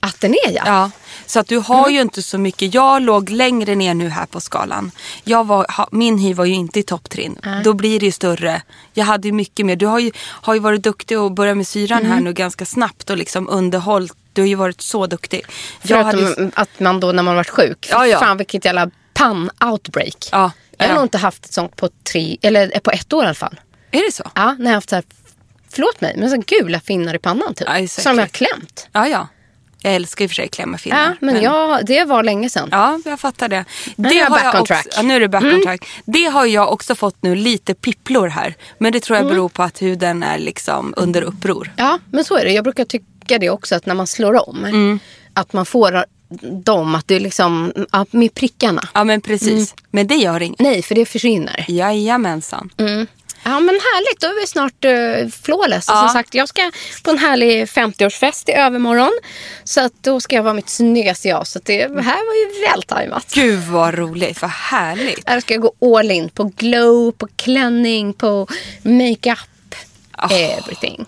Att 0.04 0.20
den 0.20 0.34
är 0.46 0.50
ja. 0.50 0.62
Ja, 0.66 0.90
så 1.26 1.40
att 1.40 1.46
du 1.48 1.58
har 1.58 1.88
ju 1.88 2.00
inte 2.00 2.22
så 2.22 2.38
mycket. 2.38 2.74
Jag 2.74 3.02
låg 3.02 3.30
längre 3.30 3.74
ner 3.74 3.94
nu 3.94 4.08
här 4.08 4.26
på 4.26 4.40
skalan. 4.40 4.90
Jag 5.24 5.46
var, 5.46 5.66
ha, 5.76 5.88
min 5.92 6.18
hy 6.18 6.34
var 6.34 6.44
ju 6.44 6.54
inte 6.54 6.80
i 6.80 6.82
topptrim. 6.82 7.36
Då 7.64 7.72
blir 7.74 8.00
det 8.00 8.06
ju 8.06 8.12
större. 8.12 8.62
Jag 8.92 9.04
hade 9.04 9.28
ju 9.28 9.32
mycket 9.32 9.66
mer. 9.66 9.76
Du 9.76 9.86
har 9.86 9.98
ju, 9.98 10.10
har 10.18 10.54
ju 10.54 10.60
varit 10.60 10.82
duktig 10.82 11.20
och 11.20 11.32
börjat 11.32 11.56
med 11.56 11.66
syran 11.68 12.06
här 12.06 12.20
nu 12.20 12.32
ganska 12.32 12.64
snabbt 12.66 13.10
och 13.10 13.16
liksom 13.16 13.48
underhållit. 13.48 14.12
Du 14.32 14.42
har 14.42 14.46
ju 14.46 14.54
varit 14.54 14.80
så 14.80 15.06
duktig. 15.06 15.42
Förutom 15.80 16.04
hade, 16.04 16.50
att 16.54 16.80
man 16.80 17.00
då 17.00 17.12
när 17.12 17.22
man 17.22 17.36
varit 17.36 17.50
sjuk. 17.50 17.88
Ja, 17.90 18.06
ja. 18.06 18.18
Fan 18.18 18.36
vilket 18.36 18.64
jävla 18.64 18.90
pann-outbreak. 19.14 20.28
Ja, 20.32 20.50
Jag 20.82 20.88
har 20.88 20.94
nog 20.94 21.04
inte 21.04 21.18
haft 21.18 21.44
ett 21.44 21.52
sånt 21.52 21.76
på 21.76 21.88
tre, 22.12 22.36
eller 22.42 22.80
på 22.80 22.90
ett 22.90 23.12
år 23.12 23.22
i 23.22 23.26
alla 23.26 23.34
fall. 23.34 23.60
är 23.90 24.06
det 24.06 24.12
så? 24.12 24.30
Ja, 24.34 24.52
när 24.58 24.64
jag 24.64 24.70
har 24.70 24.74
haft 24.74 24.90
så 24.90 24.94
här, 24.96 25.04
förlåt 25.70 26.00
mig, 26.00 26.14
men 26.18 26.30
så 26.30 26.42
gula 26.46 26.80
finnar 26.80 27.14
i 27.14 27.18
pannan 27.18 27.54
typ. 27.54 27.68
Ja, 27.70 27.88
som 27.88 28.18
jag 28.18 28.22
har 28.22 28.28
klämt. 28.28 28.88
Ja, 28.92 29.08
ja. 29.08 29.28
Jag 29.84 29.94
älskar 29.94 30.24
i 30.24 30.26
och 30.26 30.30
för 30.30 30.34
sig 30.34 30.48
klämma 30.48 30.78
finnar. 30.78 31.04
Ja, 31.04 31.16
men, 31.20 31.42
jag, 31.42 31.86
det 31.86 32.04
var 32.04 32.22
länge 32.22 32.50
sedan. 32.50 32.68
Ja, 32.72 33.00
jag 33.04 33.20
fattar 33.20 33.48
det. 33.48 33.64
Nu 33.96 34.08
det 34.08 34.14
är 34.14 34.18
jag 34.18 34.30
back 34.30 34.54
on 34.54 34.60
också, 34.60 34.74
track. 34.74 34.86
Mm. 34.86 34.92
Ja, 34.96 35.02
nu 35.02 35.14
är 35.16 35.20
det 35.20 35.28
back 35.28 35.42
on 35.44 35.62
track. 35.62 35.88
Det 36.04 36.24
har 36.24 36.46
jag 36.46 36.72
också 36.72 36.94
fått 36.94 37.16
nu, 37.22 37.34
lite 37.34 37.74
pipplor 37.74 38.28
här. 38.28 38.54
Men 38.78 38.92
det 38.92 39.00
tror 39.00 39.16
Mm. 39.16 39.26
jag 39.28 39.34
beror 39.36 39.48
på 39.48 39.62
att 39.62 39.82
huden 39.82 40.22
är 40.22 40.38
liksom 40.38 40.94
under 40.96 41.22
uppror. 41.22 41.72
Ja, 41.76 41.98
men 42.10 42.24
så 42.24 42.36
är 42.36 42.44
det. 42.44 42.50
Jag 42.52 42.64
brukar 42.64 42.84
tycka 42.84 43.38
det 43.38 43.50
också 43.50 43.74
att 43.74 43.86
när 43.86 43.94
man 43.94 44.06
slår 44.06 44.48
om. 44.48 44.64
Mm. 44.64 44.98
Att 45.34 45.52
man 45.52 45.66
får 45.66 46.04
dem, 46.40 46.94
att 46.94 47.10
är 47.10 47.20
liksom, 47.20 47.72
ja, 47.92 48.06
med 48.10 48.34
prickarna. 48.34 48.88
Ja 48.94 49.04
men 49.04 49.20
precis. 49.20 49.48
Mm. 49.50 49.66
Men 49.90 50.06
det 50.06 50.14
gör 50.14 50.42
inget. 50.42 50.60
Nej, 50.60 50.82
för 50.82 50.94
det 50.94 51.06
försvinner. 51.06 51.64
Jajamensan. 51.68 52.70
Ja 53.44 53.60
men 53.60 53.74
härligt, 53.74 54.20
då 54.20 54.26
är 54.26 54.40
vi 54.40 54.46
snart 54.46 54.84
uh, 54.84 55.28
flawless. 55.42 55.84
Ja. 55.88 56.00
Som 56.00 56.08
sagt, 56.08 56.34
jag 56.34 56.48
ska 56.48 56.70
på 57.02 57.10
en 57.10 57.18
härlig 57.18 57.64
50-årsfest 57.64 58.50
i 58.50 58.52
övermorgon. 58.52 59.12
Så 59.64 59.80
att 59.80 59.92
då 60.00 60.20
ska 60.20 60.36
jag 60.36 60.42
vara 60.42 60.54
mitt 60.54 60.68
snyggaste 60.68 61.28
jag. 61.28 61.46
Så 61.46 61.60
det 61.64 61.80
här 61.82 62.26
var 62.26 62.34
ju 62.34 62.66
vältajmat. 62.68 63.34
Gud 63.34 63.60
vad 63.60 63.94
roligt, 63.94 64.42
vad 64.42 64.50
härligt. 64.50 65.28
Här 65.28 65.40
ska 65.40 65.54
jag 65.54 65.62
gå 65.62 65.98
all 65.98 66.10
in 66.10 66.28
på 66.28 66.44
glow, 66.56 67.12
på 67.12 67.28
klänning, 67.36 68.12
på 68.12 68.46
makeup. 68.82 69.38
Ah. 70.12 70.28
Everything. 70.30 71.06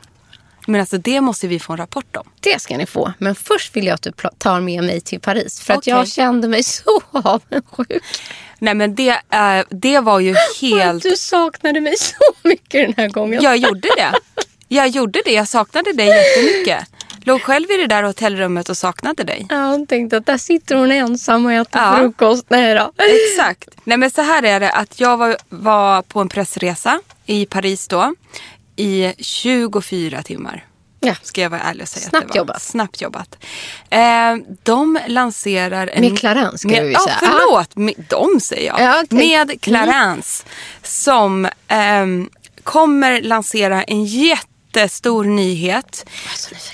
Men 0.66 0.80
alltså 0.80 0.98
det 0.98 1.20
måste 1.20 1.46
vi 1.48 1.58
få 1.58 1.72
en 1.72 1.76
rapport 1.76 2.16
om. 2.16 2.28
Det 2.40 2.60
ska 2.62 2.76
ni 2.76 2.86
få. 2.86 3.12
Men 3.18 3.34
först 3.34 3.76
vill 3.76 3.86
jag 3.86 3.94
att 3.94 4.02
du 4.02 4.12
tar 4.38 4.60
med 4.60 4.84
mig 4.84 5.00
till 5.00 5.20
Paris. 5.20 5.60
För 5.60 5.72
att 5.72 5.78
Okej. 5.78 5.92
jag 5.92 6.08
kände 6.08 6.48
mig 6.48 6.62
så 6.62 7.02
avundsjuk. 7.12 8.02
Nej 8.58 8.74
men 8.74 8.94
det, 8.94 9.08
eh, 9.30 9.64
det 9.70 10.00
var 10.00 10.20
ju 10.20 10.34
helt... 10.60 11.02
Du 11.02 11.16
saknade 11.16 11.80
mig 11.80 11.96
så 11.98 12.48
mycket 12.48 12.86
den 12.86 12.94
här 12.96 13.08
gången. 13.08 13.42
Jag 13.42 13.56
gjorde 13.56 13.88
det. 13.96 14.12
Jag 14.68 14.88
gjorde 14.88 15.22
det, 15.24 15.32
jag 15.32 15.48
saknade 15.48 15.92
dig 15.92 16.06
jättemycket. 16.08 16.88
Låg 17.26 17.42
själv 17.42 17.70
i 17.70 17.76
det 17.76 17.86
där 17.86 18.02
hotellrummet 18.02 18.68
och 18.68 18.76
saknade 18.76 19.24
dig. 19.24 19.46
Ja, 19.50 19.56
hon 19.66 19.86
tänkte 19.86 20.16
att 20.16 20.26
där 20.26 20.38
sitter 20.38 20.74
hon 20.76 20.90
ensam 20.90 21.46
och 21.46 21.52
äter 21.52 21.82
Ja. 21.82 21.96
frukost. 21.98 22.44
Nej 22.48 22.74
då. 22.74 22.92
Exakt. 22.98 23.68
Nej 23.84 23.98
men 23.98 24.10
så 24.10 24.22
här 24.22 24.42
är 24.42 24.60
det 24.60 24.70
att 24.70 25.00
jag 25.00 25.16
var, 25.16 25.36
var 25.48 26.02
på 26.02 26.20
en 26.20 26.28
pressresa 26.28 27.00
i 27.26 27.46
Paris 27.46 27.88
då. 27.88 28.14
I 28.76 29.12
24 29.18 30.22
timmar. 30.22 30.64
Ja. 31.04 31.14
Ska 31.22 31.40
jag 31.40 31.50
vara 31.50 31.60
ärlig 31.60 31.82
och 31.82 31.88
säga. 31.88 32.08
Snabbt 32.08 32.24
att 32.24 32.32
det 32.32 32.38
var. 32.38 32.46
jobbat. 32.46 32.62
Snabbt 32.62 33.00
jobbat. 33.00 33.38
Eh, 33.90 34.00
de 34.62 34.98
lanserar 35.06 35.86
en... 35.86 36.00
Med 36.00 36.18
Clarence, 36.18 36.58
ska 36.58 36.68
med, 36.68 36.84
vi 36.84 36.92
ja, 36.92 37.00
säga. 37.04 37.16
förlåt. 37.20 37.76
Med, 37.76 37.94
de 38.08 38.40
säger 38.40 38.66
jag. 38.66 38.80
Ja. 38.80 39.04
Mm. 39.10 39.28
Med 39.28 39.60
Clarence. 39.60 40.44
Som 40.82 41.48
ehm, 41.68 42.30
kommer 42.62 43.22
lansera 43.22 43.82
en 43.82 44.04
jättestor 44.04 45.24
nyhet. 45.24 46.06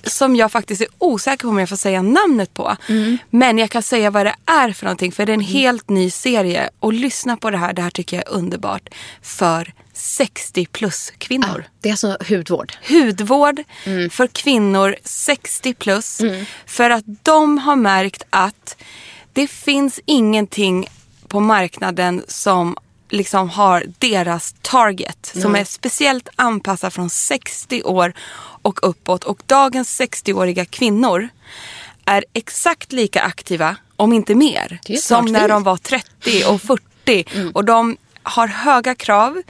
Som 0.04 0.36
jag 0.36 0.52
faktiskt 0.52 0.80
är 0.80 0.88
osäker 0.98 1.42
på 1.42 1.48
om 1.48 1.58
jag 1.58 1.68
får 1.68 1.76
säga 1.76 2.02
namnet 2.02 2.54
på. 2.54 2.76
Mm. 2.88 3.18
Men 3.30 3.58
jag 3.58 3.70
kan 3.70 3.82
säga 3.82 4.10
vad 4.10 4.26
det 4.26 4.34
är 4.46 4.72
för 4.72 4.84
någonting. 4.84 5.12
För 5.12 5.26
det 5.26 5.32
är 5.32 5.34
en 5.34 5.40
helt 5.40 5.88
ny 5.88 6.10
serie. 6.10 6.70
Och 6.80 6.92
lyssna 6.92 7.36
på 7.36 7.50
det 7.50 7.58
här. 7.58 7.72
Det 7.72 7.82
här 7.82 7.90
tycker 7.90 8.16
jag 8.16 8.26
är 8.26 8.32
underbart. 8.32 8.88
För 9.22 9.72
60 10.00 10.66
plus 10.66 11.12
kvinnor 11.18 11.64
Det 11.80 11.88
är 11.88 11.92
alltså 11.92 12.16
hudvård. 12.28 12.72
hudvård 12.88 13.62
Mm. 13.86 14.10
för 14.10 14.26
kvinnor 14.26 14.96
60 15.04 15.74
plus. 15.74 16.20
För 16.66 16.90
att 16.90 17.04
de 17.22 17.58
har 17.58 17.76
märkt 17.76 18.22
att 18.30 18.76
det 19.32 19.46
finns 19.48 20.00
ingenting 20.04 20.86
på 21.28 21.40
marknaden 21.40 22.22
som 22.28 22.76
liksom 23.10 23.48
har 23.50 23.84
deras 23.98 24.54
target. 24.62 25.32
Som 25.42 25.54
är 25.56 25.64
speciellt 25.64 26.28
anpassad 26.36 26.92
från 26.92 27.10
60 27.10 27.82
år 27.82 28.12
och 28.62 28.88
uppåt. 28.88 29.24
Och 29.24 29.42
dagens 29.46 30.00
60-åriga 30.00 30.64
kvinnor 30.64 31.28
är 32.04 32.24
exakt 32.32 32.92
lika 32.92 33.22
aktiva, 33.22 33.76
om 33.96 34.12
inte 34.12 34.34
mer, 34.34 34.78
som 35.00 35.24
när 35.32 35.48
de 35.48 35.62
var 35.62 35.76
30 35.76 36.44
och 36.44 36.62
40. 36.62 37.24
Och 37.54 37.64
de 37.64 37.96
har 38.22 38.46
höga 38.46 38.94
krav. 38.94 39.42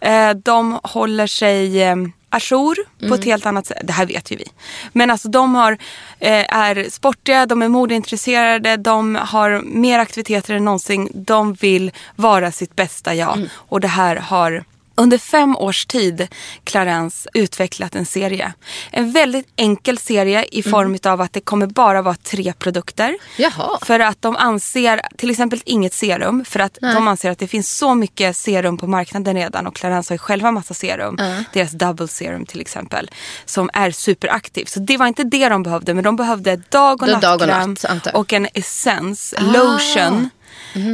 Eh, 0.00 0.30
de 0.30 0.80
håller 0.82 1.26
sig... 1.26 1.82
Eh, 1.82 1.96
ajour 2.34 2.76
på 3.08 3.14
ett 3.14 3.24
helt 3.24 3.46
annat 3.46 3.66
sätt. 3.66 3.78
Det 3.82 3.92
här 3.92 4.06
vet 4.06 4.30
ju 4.30 4.36
vi. 4.36 4.44
Men 4.92 5.10
alltså 5.10 5.28
de 5.28 5.54
har, 5.54 5.72
eh, 6.18 6.56
är 6.56 6.90
sportiga, 6.90 7.46
de 7.46 7.62
är 7.62 7.68
modeintresserade, 7.68 8.76
de 8.76 9.14
har 9.14 9.60
mer 9.64 9.98
aktiviteter 9.98 10.54
än 10.54 10.64
någonsin. 10.64 11.08
De 11.14 11.54
vill 11.54 11.92
vara 12.16 12.52
sitt 12.52 12.76
bästa 12.76 13.14
jag. 13.14 13.48
Och 13.54 13.80
det 13.80 13.88
här 13.88 14.16
har 14.16 14.64
under 14.94 15.18
fem 15.18 15.56
års 15.56 15.86
tid 15.86 16.28
Clarence 16.64 17.28
utvecklat 17.34 17.94
en 17.94 18.06
serie. 18.06 18.52
En 18.90 19.12
väldigt 19.12 19.48
enkel 19.56 19.98
serie 19.98 20.44
i 20.50 20.62
form 20.62 20.98
av 21.04 21.20
att 21.20 21.32
det 21.32 21.40
kommer 21.40 21.66
bara 21.66 22.02
vara 22.02 22.14
tre 22.14 22.52
produkter. 22.58 23.18
Jaha. 23.38 23.78
För 23.82 24.00
att 24.00 24.22
de 24.22 24.36
anser, 24.36 25.00
till 25.16 25.30
exempel 25.30 25.60
inget 25.64 25.94
serum, 25.94 26.44
för 26.44 26.60
att 26.60 26.78
de 26.80 27.08
anser 27.08 27.30
att 27.30 27.38
det 27.38 27.48
finns 27.48 27.76
så 27.76 27.94
mycket 27.94 28.36
serum 28.36 28.78
på 28.78 28.86
marknaden 28.86 29.34
redan 29.34 29.66
och 29.66 29.74
Clarence 29.74 30.12
har 30.12 30.14
ju 30.14 30.18
själva 30.18 30.50
massa 30.50 30.74
serum. 30.74 31.18
Deras 31.52 31.70
double 31.70 32.08
serum 32.08 32.46
till 32.46 32.60
exempel. 32.60 33.10
Som 33.44 33.70
är 33.72 33.90
superaktiv. 33.90 34.64
Så 34.64 34.80
det 34.80 34.96
var 34.96 35.06
inte 35.06 35.24
det 35.24 35.48
de 35.48 35.62
behövde 35.62 35.94
men 35.94 36.04
de 36.04 36.16
behövde 36.16 36.56
dag 36.56 37.02
och 37.02 37.08
dag 37.08 37.40
och 37.40 37.48
nattkräm 37.48 37.76
natt, 37.82 38.06
och 38.14 38.32
en 38.32 38.48
essens, 38.54 39.34
lotion. 39.38 40.30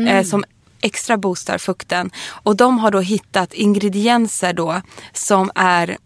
Eh, 0.08 0.24
som 0.24 0.44
extra 0.80 1.16
boostar 1.16 1.58
fukten. 1.58 2.10
Och 2.28 2.56
de 2.56 2.78
har 2.78 2.90
då 2.90 3.00
hittat 3.00 3.54
ingredienser 3.54 4.52
då 4.52 4.82
som 5.12 5.50
är 5.54 5.96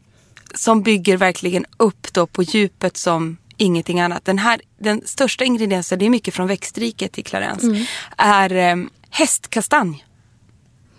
som 0.54 0.82
bygger 0.82 1.16
verkligen 1.16 1.64
upp 1.76 2.12
då 2.12 2.26
på 2.26 2.42
djupet 2.42 2.96
som 2.96 3.36
ingenting 3.56 4.00
annat. 4.00 4.24
Den, 4.24 4.38
här, 4.38 4.60
den 4.78 5.02
största 5.04 5.44
ingrediensen, 5.44 5.98
det 5.98 6.06
är 6.06 6.10
mycket 6.10 6.34
från 6.34 6.46
växtriket 6.46 7.18
i 7.18 7.22
Clarence, 7.22 7.86
är 8.16 8.54
eh, 8.54 8.76
hästkastanj. 9.10 10.04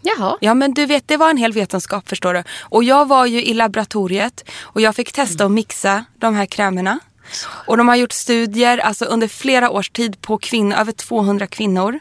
Jaha. 0.01 0.37
Ja 0.41 0.53
men 0.53 0.73
du 0.73 0.85
vet 0.85 1.07
det 1.07 1.17
var 1.17 1.29
en 1.29 1.37
hel 1.37 1.53
vetenskap 1.53 2.09
förstår 2.09 2.33
du. 2.33 2.43
Och 2.61 2.83
jag 2.83 3.07
var 3.07 3.25
ju 3.25 3.43
i 3.43 3.53
laboratoriet 3.53 4.49
och 4.61 4.81
jag 4.81 4.95
fick 4.95 5.11
testa 5.11 5.45
att 5.45 5.51
mixa 5.51 6.05
de 6.19 6.35
här 6.35 6.45
krämerna. 6.45 6.99
Och 7.67 7.77
de 7.77 7.87
har 7.87 7.95
gjort 7.95 8.11
studier 8.11 8.77
alltså 8.77 9.05
under 9.05 9.27
flera 9.27 9.69
års 9.69 9.89
tid 9.89 10.21
på 10.21 10.37
kvinnor, 10.37 10.77
över 10.77 10.91
200 10.91 11.47
kvinnor. 11.47 11.99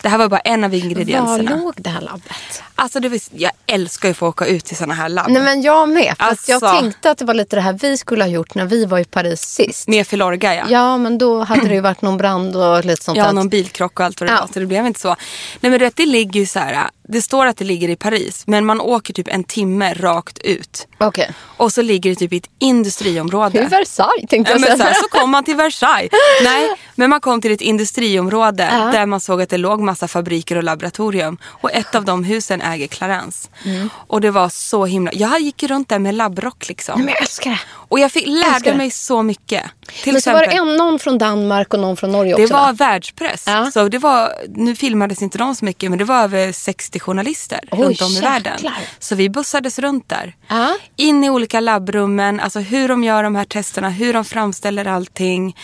Det 0.00 0.08
här 0.08 0.18
var 0.18 0.28
bara 0.28 0.40
en 0.40 0.64
av 0.64 0.74
ingredienserna. 0.74 1.50
Var 1.56 1.62
låg 1.62 1.74
det 1.76 1.90
här 1.90 2.00
labbet? 2.00 2.62
Alltså 2.82 3.00
det 3.00 3.08
vill, 3.08 3.20
jag 3.32 3.50
älskar 3.66 4.08
ju 4.08 4.10
att 4.10 4.16
få 4.16 4.28
åka 4.28 4.46
ut 4.46 4.64
till 4.64 4.76
sådana 4.76 4.94
här 4.94 5.08
labb. 5.08 5.26
Nej 5.30 5.42
men 5.42 5.62
jag 5.62 5.88
med. 5.88 6.14
För 6.18 6.24
att 6.24 6.48
jag 6.48 6.64
Alltså. 6.64 6.80
tänkte 6.80 7.10
att 7.10 7.18
det 7.18 7.24
var 7.24 7.34
lite 7.34 7.56
det 7.56 7.62
här 7.62 7.72
vi 7.72 7.96
skulle 7.96 8.24
ha 8.24 8.28
gjort 8.28 8.54
när 8.54 8.64
vi 8.66 8.84
var 8.84 8.98
i 8.98 9.04
Paris 9.04 9.40
sist. 9.40 9.88
Med 9.88 10.06
Filorga 10.06 10.54
ja. 10.54 10.64
Ja 10.68 10.98
men 10.98 11.18
då 11.18 11.42
hade 11.42 11.68
det 11.68 11.74
ju 11.74 11.80
varit 11.80 12.02
någon 12.02 12.16
brand 12.16 12.56
och 12.56 12.84
lite 12.84 13.04
sånt 13.04 13.18
Ja, 13.18 13.24
där. 13.24 13.32
någon 13.32 13.48
bilkrock 13.48 14.00
och 14.00 14.06
allt 14.06 14.20
vad 14.20 14.28
det 14.28 14.34
Ja. 14.34 14.40
var. 14.40 14.46
Så 14.46 14.60
det 14.60 14.66
blev 14.66 14.86
inte 14.86 15.00
så. 15.00 15.08
Nej 15.08 15.16
men 15.60 15.72
du 15.72 15.78
vet, 15.78 15.96
det 15.96 16.06
ligger 16.06 16.40
ju 16.40 16.46
så 16.46 16.58
här. 16.58 16.88
Det 17.08 17.22
står 17.22 17.46
att 17.46 17.56
det 17.56 17.64
ligger 17.64 17.88
i 17.88 17.96
Paris. 17.96 18.42
Men 18.46 18.66
man 18.66 18.80
åker 18.80 19.14
typ 19.14 19.28
en 19.28 19.44
timme 19.44 19.94
rakt 19.94 20.38
ut. 20.38 20.86
Okej. 20.98 21.30
Och 21.56 21.72
så 21.72 21.82
ligger 21.82 22.10
det 22.10 22.16
typ 22.16 22.32
i 22.32 22.36
ett 22.36 22.48
industriområde. 22.58 23.58
Är 23.58 23.68
Versailles 23.68 24.28
tänkte 24.28 24.52
Ja, 24.52 24.54
jag 24.54 24.60
men 24.60 24.70
så, 24.70 24.76
säga. 24.76 24.88
här, 24.88 24.94
så 24.94 25.08
kom 25.08 25.30
man 25.30 25.44
till 25.44 25.56
Versailles. 25.56 26.10
Nej, 26.44 26.68
men 26.94 27.10
man 27.10 27.20
kom 27.20 27.40
till 27.40 27.52
ett 27.52 27.60
industriområde 27.60 28.64
där 28.92 29.06
man 29.06 29.20
såg 29.20 29.42
att 29.42 29.48
det 29.48 29.58
låg 29.58 29.80
massa 29.80 30.08
fabriker 30.08 30.56
och 30.56 30.62
laboratorium. 30.62 31.38
Och 31.44 31.72
ett 31.72 31.94
av 31.94 32.04
de 32.04 32.24
husen 32.24 32.62
äger 32.74 32.86
Clarence. 32.86 33.48
Mm. 33.64 33.90
Och 34.06 34.20
det 34.20 34.30
var 34.30 34.48
så 34.48 34.86
himla... 34.86 35.10
Jag 35.14 35.40
gick 35.40 35.62
runt 35.62 35.88
där 35.88 35.98
med 35.98 36.14
labbrock 36.14 36.68
liksom. 36.68 36.94
Nej, 36.94 37.04
men 37.04 37.14
jag 37.14 37.22
älskar 37.22 37.50
det. 37.50 37.60
Och 37.88 37.98
jag 37.98 38.12
fick, 38.12 38.26
lärde 38.26 38.70
det. 38.70 38.74
mig 38.76 38.90
så 38.90 39.22
mycket. 39.22 39.62
Till 40.02 40.12
men 40.12 40.22
så 40.22 40.32
var 40.32 40.38
det 40.38 40.44
exempel, 40.46 40.68
en, 40.68 40.76
någon 40.76 40.98
från 40.98 41.18
Danmark 41.18 41.74
och 41.74 41.80
någon 41.80 41.96
från 41.96 42.12
Norge 42.12 42.36
det 42.36 42.42
också 42.42 42.54
var 42.54 42.66
va? 42.66 42.72
världspress. 42.72 43.44
Ja. 43.46 43.70
Så 43.70 43.88
det 43.88 43.98
var, 43.98 44.32
nu 44.48 44.76
filmades 44.76 45.22
inte 45.22 45.38
de 45.38 45.54
så 45.54 45.64
mycket 45.64 45.90
men 45.90 45.98
det 45.98 46.04
var 46.04 46.22
över 46.22 46.52
60 46.52 47.00
journalister 47.00 47.60
Oj, 47.70 47.78
runt 47.78 48.02
om 48.02 48.12
i 48.12 48.20
världen. 48.20 48.58
Så 48.98 49.14
vi 49.14 49.30
bussades 49.30 49.78
runt 49.78 50.08
där. 50.08 50.36
Ja. 50.48 50.76
In 50.96 51.24
i 51.24 51.30
olika 51.30 51.60
labbrummen, 51.60 52.40
alltså 52.40 52.60
hur 52.60 52.88
de 52.88 53.04
gör 53.04 53.22
de 53.22 53.36
här 53.36 53.44
testerna, 53.44 53.90
hur 53.90 54.12
de 54.12 54.24
framställer 54.24 54.86
allting. 54.86 55.56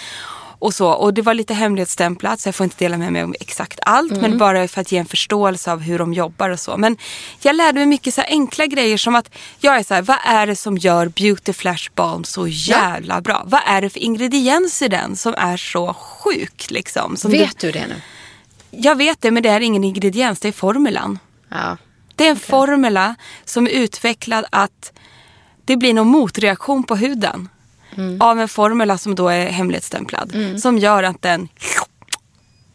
Och 0.59 0.75
så. 0.75 0.88
Och 0.88 1.15
det 1.15 1.23
var 1.23 1.35
lite 1.35 1.55
hemlighetsstämplat 1.55 2.41
så 2.41 2.49
jag 2.49 2.55
får 2.55 2.65
inte 2.65 2.77
dela 2.79 2.99
med 2.99 3.12
mig 3.12 3.25
om 3.25 3.35
exakt 3.41 3.81
allt. 3.83 4.12
Mm. 4.12 4.23
Men 4.23 4.38
bara 4.38 4.69
för 4.69 4.81
att 4.81 4.93
ge 4.93 4.99
en 4.99 5.07
förståelse 5.07 5.73
av 5.73 5.81
hur 5.81 5.99
de 5.99 6.15
jobbar 6.15 6.50
och 6.50 6.61
så. 6.61 6.77
Men 6.77 6.97
jag 7.43 7.57
lärde 7.57 7.79
mig 7.79 7.87
mycket 7.87 8.15
så 8.15 8.23
enkla 8.23 8.67
grejer 8.67 8.97
som 8.97 9.15
att 9.15 9.35
jag 9.61 9.77
är 9.77 9.83
så 9.83 9.95
här, 9.95 10.03
vad 10.03 10.19
är 10.25 10.47
det 10.47 10.57
som 10.57 10.79
gör 10.79 11.09
Beauty 11.09 11.53
Flash 11.53 11.91
Balm 11.95 12.25
så 12.25 12.47
jävla 12.49 13.21
bra? 13.21 13.43
Vad 13.47 13.61
är 13.67 13.81
det 13.81 13.91
för 13.91 14.00
ingrediens 14.00 14.83
i 14.83 14.88
den 14.88 15.17
som 15.17 15.35
är 15.38 15.57
så 15.57 15.95
sjuk 15.95 16.71
liksom? 16.71 17.17
Som 17.17 17.31
Vet 17.31 17.59
du 17.59 17.71
det 17.71 17.87
nu? 17.87 17.95
jag 18.71 18.97
vet 18.97 19.21
det 19.21 19.31
men 19.31 19.43
det 19.43 19.49
är 19.49 19.61
ingen 19.61 19.85
ingrediens, 19.85 20.41
det 20.41 20.49
är 20.49 20.53
formulan. 20.53 21.19
Ja. 21.49 21.77
Det 22.15 22.27
är 22.27 22.31
en 22.31 22.37
formula 22.37 23.15
som 23.45 23.67
är 23.67 23.71
utvecklad 23.71 24.45
att 24.50 24.93
det 25.65 25.76
blir 25.76 25.95
någon 25.95 26.09
motreaktion 26.09 26.85
på 26.85 26.97
huden. 26.97 27.49
Mm. 27.97 28.21
Av 28.23 28.41
en 28.41 28.49
formula 28.49 28.99
som 28.99 29.15
då 29.15 29.29
är 29.29 29.47
hemlighetsstämplad. 29.51 30.33
Som 30.59 30.79
gör 30.79 31.03
att 31.03 31.23
den 31.23 31.49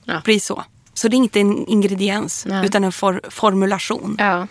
Ja. 0.05 0.21
blir 0.23 0.39
så. 0.39 0.63
Så 0.93 1.07
det 1.07 1.15
är 1.15 1.17
inte 1.17 1.39
en 1.39 1.67
ingrediens 1.67 2.45
Nej. 2.45 2.65
utan 2.65 2.83
en 2.83 2.91
for- 2.91 3.21
formulation. 3.29 4.15
Ja. 4.19 4.47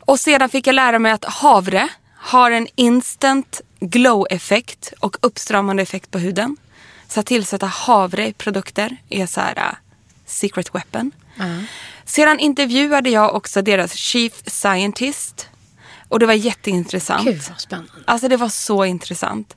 Och 0.00 0.20
sedan 0.20 0.48
fick 0.48 0.66
jag 0.66 0.74
lära 0.74 0.98
mig 0.98 1.12
att 1.12 1.24
havre 1.24 1.88
har 2.16 2.50
en 2.50 2.66
instant 2.74 3.60
glow-effekt 3.80 4.92
och 5.00 5.16
uppstramande 5.20 5.82
effekt 5.82 6.10
på 6.10 6.18
huden. 6.18 6.56
Så 7.08 7.20
att 7.20 7.26
tillsätta 7.26 7.66
havre 7.66 8.28
i 8.28 8.32
produkter 8.32 8.96
är 9.08 9.26
så 9.26 9.40
här 9.40 9.56
uh, 9.56 9.74
secret 10.26 10.74
weapon. 10.74 11.10
Sedan 12.04 12.38
intervjuade 12.38 13.10
jag 13.10 13.34
också 13.34 13.62
deras 13.62 13.92
chief 13.94 14.32
scientist. 14.46 15.48
Och 16.08 16.18
det 16.18 16.26
var 16.26 16.34
jätteintressant. 16.34 17.24
Gud 17.24 17.40
vad 17.48 17.60
spännande. 17.60 17.92
Alltså 18.04 18.28
det 18.28 18.36
var 18.36 18.48
så 18.48 18.84
intressant. 18.84 19.56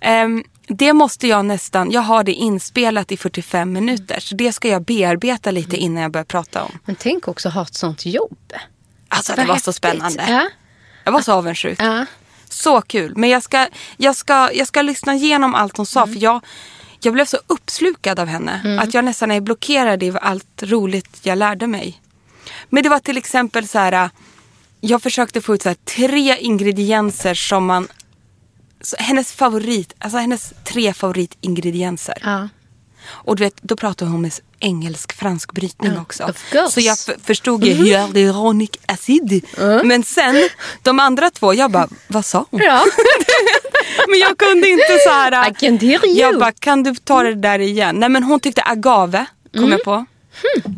Ehm, 0.00 0.44
det 0.66 0.92
måste 0.92 1.26
jag 1.28 1.44
nästan, 1.44 1.90
jag 1.90 2.00
har 2.00 2.24
det 2.24 2.32
inspelat 2.32 3.12
i 3.12 3.16
45 3.16 3.72
minuter. 3.72 4.20
Så 4.20 4.34
det 4.34 4.52
ska 4.52 4.68
jag 4.68 4.82
bearbeta 4.84 5.50
lite 5.50 5.76
innan 5.76 6.02
jag 6.02 6.12
börjar 6.12 6.24
prata 6.24 6.62
om. 6.64 6.78
Men 6.84 6.96
tänk 6.96 7.28
också 7.28 7.48
ha 7.48 7.62
ett 7.62 7.74
sånt 7.74 8.06
jobb. 8.06 8.52
Alltså 9.08 9.32
det 9.32 9.36
Vad 9.36 9.46
var 9.46 9.54
häftigt. 9.54 9.64
så 9.64 9.72
spännande. 9.72 10.24
Ja. 10.28 10.48
Jag 11.04 11.12
var 11.12 11.20
så 11.20 11.32
avundsjuk. 11.32 11.80
Ja. 11.80 12.06
Så 12.48 12.80
kul. 12.80 13.12
Men 13.16 13.30
jag 13.30 13.42
ska, 13.42 13.68
jag 13.96 14.16
ska, 14.16 14.50
jag 14.52 14.66
ska 14.66 14.82
lyssna 14.82 15.14
igenom 15.14 15.54
allt 15.54 15.76
hon 15.76 15.86
sa. 15.86 16.06
För 16.06 16.22
jag, 16.22 16.40
jag 17.00 17.14
blev 17.14 17.24
så 17.24 17.38
uppslukad 17.46 18.18
av 18.20 18.26
henne. 18.26 18.78
Att 18.82 18.94
jag 18.94 19.04
nästan 19.04 19.30
är 19.30 19.40
blockerad 19.40 20.02
i 20.02 20.12
allt 20.22 20.62
roligt 20.62 21.18
jag 21.22 21.38
lärde 21.38 21.66
mig. 21.66 22.00
Men 22.68 22.82
det 22.82 22.88
var 22.88 22.98
till 22.98 23.16
exempel 23.16 23.68
så 23.68 23.78
här. 23.78 24.10
Jag 24.84 25.02
försökte 25.02 25.40
få 25.40 25.54
ut 25.54 25.62
så 25.62 25.68
här, 25.68 25.76
tre 25.84 26.36
ingredienser 26.38 27.34
som 27.34 27.66
man... 27.66 27.88
Så 28.80 28.96
hennes 28.98 29.32
favorit, 29.32 29.94
alltså 29.98 30.18
hennes 30.18 30.52
tre 30.64 30.92
favoritingredienser. 30.92 32.14
Ja. 32.22 32.48
Och 33.06 33.36
du 33.36 33.44
vet, 33.44 33.62
då 33.62 33.76
pratade 33.76 34.10
hon 34.10 34.20
med 34.22 34.32
engelsk-fransk 34.60 35.52
brytning 35.52 35.92
Ja, 35.94 36.00
också. 36.00 36.32
Så 36.70 36.80
jag 36.80 36.96
förstod 37.24 37.64
ju 37.64 37.72
hyaluronic 37.72 38.70
acid. 38.86 39.44
Men 39.84 40.02
sen, 40.02 40.48
de 40.82 41.00
andra 41.00 41.30
två, 41.30 41.54
jag 41.54 41.70
bara, 41.70 41.88
vad 42.08 42.24
sa 42.24 42.46
hon? 42.50 42.60
Ja. 42.62 42.84
Men 44.08 44.18
jag 44.20 44.38
kunde 44.38 44.68
inte 44.68 44.98
så 45.04 45.10
här. 45.10 45.50
I 45.50 45.54
can 45.54 45.78
hear 45.78 46.06
you. 46.06 46.18
Jag 46.18 46.38
bara, 46.38 46.52
kan 46.52 46.82
du 46.82 46.94
ta 46.94 47.22
det 47.22 47.34
där 47.34 47.58
igen? 47.58 47.96
Nej 47.96 48.08
men 48.08 48.22
hon 48.22 48.40
tyckte 48.40 48.62
agave, 48.62 49.26
kom 49.52 49.60
Mm. 49.64 49.70
jag 49.72 49.84
på. 49.84 50.06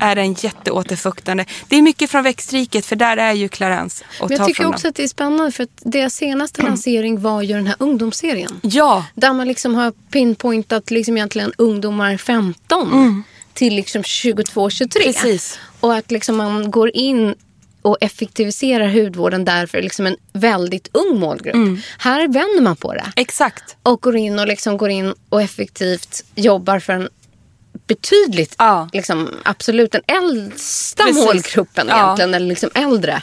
Är 0.00 0.16
en 0.16 0.32
jätteåterfuktande. 0.32 1.44
Det 1.68 1.76
är 1.76 1.82
mycket 1.82 2.10
från 2.10 2.22
växtriket 2.22 2.86
för 2.86 2.96
där 2.96 3.16
är 3.16 3.32
ju 3.32 3.48
Clarence. 3.48 4.04
Och 4.20 4.28
Men 4.30 4.38
jag 4.38 4.46
tycker 4.46 4.66
också 4.66 4.82
dem. 4.82 4.88
att 4.88 4.94
det 4.96 5.02
är 5.04 5.08
spännande 5.08 5.52
för 5.52 5.62
att 5.64 5.70
deras 5.82 6.14
senaste 6.14 6.62
lansering 6.62 7.20
var 7.22 7.42
ju 7.42 7.54
den 7.54 7.66
här 7.66 7.76
ungdomsserien. 7.78 8.60
Ja, 8.62 9.04
Där 9.14 9.32
man 9.32 9.48
liksom 9.48 9.74
har 9.74 9.92
pinpointat 10.10 10.90
liksom 10.90 11.16
egentligen 11.16 11.52
ungdomar 11.58 12.16
15 12.16 13.24
till 13.52 13.74
liksom 13.74 14.02
22-23. 14.02 14.88
Precis. 15.04 15.58
Och 15.80 15.94
att 15.94 16.10
liksom 16.10 16.36
man 16.36 16.70
går 16.70 16.90
in 16.96 17.34
och 17.82 17.96
effektiviserar 18.00 18.88
hudvården 18.88 19.44
där 19.44 19.66
för 19.66 19.82
liksom 19.82 20.06
en 20.06 20.16
väldigt 20.32 20.88
ung 20.92 21.20
målgrupp. 21.20 21.78
Här 21.98 22.20
vänder 22.28 22.60
man 22.62 22.76
på 22.76 22.94
det. 22.94 23.12
exakt. 23.16 23.76
Och 23.82 24.00
går 24.02 24.16
in 24.16 24.38
och 24.38 24.46
liksom 24.46 24.76
går 24.76 24.90
in 24.90 25.14
och 25.28 25.42
effektivt 25.42 26.24
jobbar 26.34 26.78
för 26.78 26.92
en 26.92 27.08
betydligt, 27.86 28.54
Ja. 28.58 28.88
liksom, 28.92 29.30
absolut 29.44 29.92
den 29.92 30.02
äldsta 30.06 31.04
Precis. 31.04 31.24
målgruppen 31.24 31.86
Ja. 31.88 32.04
egentligen. 32.04 32.34
Eller 32.34 32.46
liksom 32.46 32.70
äldre. 32.74 33.22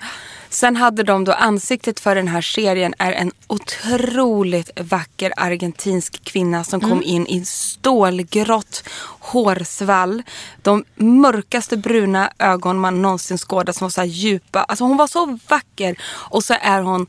Sen 0.49 0.75
hade 0.75 1.03
de 1.03 1.23
då 1.23 1.31
ansiktet 1.33 1.99
för 1.99 2.15
den 2.15 2.27
här 2.27 2.41
serien 2.41 2.93
är 2.99 3.11
en 3.11 3.31
otroligt 3.47 4.69
vacker 4.79 5.33
argentinsk 5.37 6.23
kvinna 6.23 6.63
som 6.63 6.79
kom 6.81 7.03
in 7.03 7.27
i 7.27 7.45
stålgrått 7.45 8.83
hårsvall. 9.19 10.23
De 10.61 10.83
mörkaste 10.95 11.77
bruna 11.77 12.31
ögon 12.39 12.79
man 12.79 13.01
någonsin 13.01 13.37
skådat 13.37 13.75
som 13.75 13.85
var 13.85 13.89
så 13.89 14.03
djupa. 14.03 14.63
Alltså 14.63 14.83
hon 14.83 14.97
var 14.97 15.07
så 15.07 15.39
vacker. 15.47 15.95
Och 16.11 16.43
så 16.43 16.55
är 16.61 16.81
hon 16.81 17.07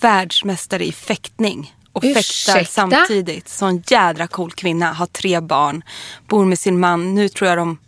världsmästare 0.00 0.84
i 0.86 0.92
fäktning. 0.92 1.74
Och 1.92 2.02
fäktar 2.02 2.64
samtidigt. 2.64 3.48
Sån 3.48 3.82
jädra 3.86 4.26
cool 4.26 4.52
kvinna. 4.52 4.92
Har 4.92 5.06
tre 5.06 5.40
barn. 5.40 5.82
Bor 6.28 6.44
med 6.44 6.58
sin 6.58 6.80
man. 6.80 7.14
Nu 7.14 7.28
tror 7.28 7.48
jag 7.48 7.58
de 7.58 7.78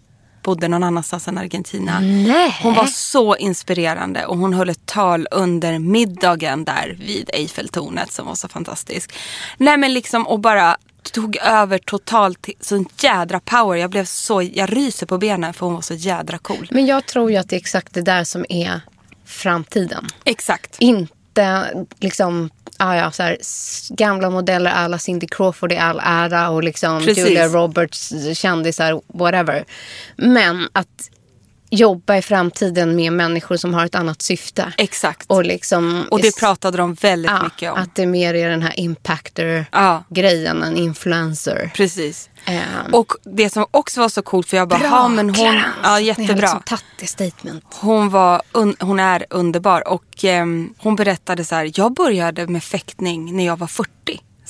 bodde 0.43 0.69
någon 0.69 0.83
annanstans 0.83 1.29
än 1.29 1.39
Argentina. 1.39 2.01
Nej. 2.01 2.59
Hon 2.63 2.75
var 2.75 2.87
så 2.87 3.37
inspirerande 3.37 4.27
och 4.27 4.39
hon 4.39 4.55
höll 4.55 4.71
ett 4.71 4.87
tal 4.87 5.29
under 5.31 5.79
middagen 5.79 6.65
där 6.65 6.97
vid 7.01 7.31
Eiffeltornet 7.33 8.13
som 8.13 8.27
var 8.27 8.35
så 8.35 8.49
fantastisk. 8.49 9.13
Nej 9.57 9.77
men 9.77 9.95
liksom 9.95 10.27
och 10.27 10.41
bara 10.41 10.77
tog 11.13 11.37
över 11.37 11.79
totalt, 11.79 12.49
sån 12.61 12.87
jädra 13.01 13.41
power. 13.41 13.77
Jag 13.77 13.91
blev 13.91 14.05
så, 14.05 14.43
jag 14.43 14.77
ryser 14.77 15.07
på 15.07 15.19
benen 15.19 15.55
för 15.55 15.67
hon 15.67 15.75
var 15.75 15.83
så 15.83 15.95
jädra 15.95 16.39
cool. 16.39 16.69
Men 16.71 16.87
jag 16.87 17.07
tror 17.07 17.31
ju 17.31 17.37
att 17.37 17.49
det 17.49 17.57
är 17.57 17.61
exakt 17.61 17.95
det 17.95 18.03
där 18.03 18.25
som 18.25 18.45
är 18.49 18.81
framtiden. 19.25 20.07
Exakt. 20.25 20.77
Inte 20.79 21.75
liksom 22.01 22.51
ah 22.79 22.97
ja, 22.97 23.11
så 23.11 23.23
här, 23.23 23.37
gamla 23.91 24.31
modeller 24.31 24.71
alla 24.71 24.99
Cindy 24.99 25.27
Crawford 25.27 25.73
i 25.73 25.77
all 25.77 26.01
ära 26.05 26.49
och 26.51 26.63
liksom 26.65 26.99
Precis. 27.05 27.19
Julia 27.29 27.49
Roberts 27.49 28.13
kändisar, 28.35 29.01
whatever. 29.07 29.65
Men 30.17 30.69
att 30.73 31.11
jobba 31.71 32.17
i 32.17 32.23
framtiden 32.23 32.97
med 32.97 33.13
människor 33.13 33.57
som 33.57 33.75
har 33.75 33.87
ett 33.87 33.95
annat 33.95 34.23
syfte. 34.23 34.73
Exakt. 34.79 35.25
Och, 35.27 35.45
liksom, 35.45 36.07
Och 36.11 36.21
det 36.21 36.37
pratade 36.37 36.77
de 36.77 36.95
väldigt 36.95 37.31
ja, 37.31 37.43
mycket 37.45 37.73
om. 37.73 37.79
Att 37.79 37.95
det 37.95 38.07
mer 38.07 38.35
är 38.35 38.51
den 38.51 38.63
här 38.63 38.73
Ja. 38.77 38.83
impactor-grejen, 38.83 40.63
en 40.63 40.77
influencer. 40.77 41.71
Precis. 41.75 42.31
Ehm, 42.45 42.95
Och 42.95 43.13
det 43.25 43.51
som 43.51 43.67
också 43.71 44.01
var 44.01 44.09
så 44.09 44.23
coolt 44.23 44.49
för 44.49 44.57
jag 44.57 44.69
bara, 44.69 44.83
ja 44.83 45.09
men 45.09 45.35
hon, 45.35 45.61
ja 45.83 46.01
jättebra. 46.01 46.35
liksom 46.35 46.79
statement. 47.07 47.65
Hon, 47.81 48.11
var 48.11 48.43
un, 48.53 48.77
hon 48.81 49.01
är 49.01 49.27
underbar 49.31 49.89
och 49.89 50.25
ehm, 50.25 50.75
hon 50.79 50.97
berättade 50.97 51.45
så 51.45 51.55
här, 51.55 51.71
jag 51.75 51.95
började 51.95 52.47
med 52.47 52.65
fäktning 52.65 53.37
när 53.37 53.47
jag 53.47 53.59
var 53.59 53.67
40. 53.67 53.91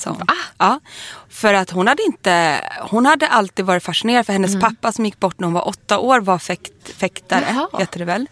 Sa 0.05 0.11
hon. 0.11 0.27
Ja, 0.57 0.79
för 1.29 1.53
att 1.53 1.69
hon 1.69 1.87
hade 1.87 2.03
inte, 2.03 2.61
hon 2.89 3.05
hade 3.05 3.27
alltid 3.27 3.65
varit 3.65 3.83
fascinerad 3.83 4.25
för 4.25 4.33
hennes 4.33 4.51
Mm. 4.55 4.61
pappa 4.61 4.91
som 4.91 5.05
gick 5.05 5.19
bort 5.19 5.39
när 5.39 5.45
hon 5.47 5.53
var 5.53 5.67
åtta 5.67 5.99
år 5.99 6.19
var 6.19 6.37
fäkt, 6.39 6.71
fäktare, 6.97 7.45
Jaha. 7.53 7.79
heter 7.79 7.99
det 7.99 8.05
väl. 8.05 8.27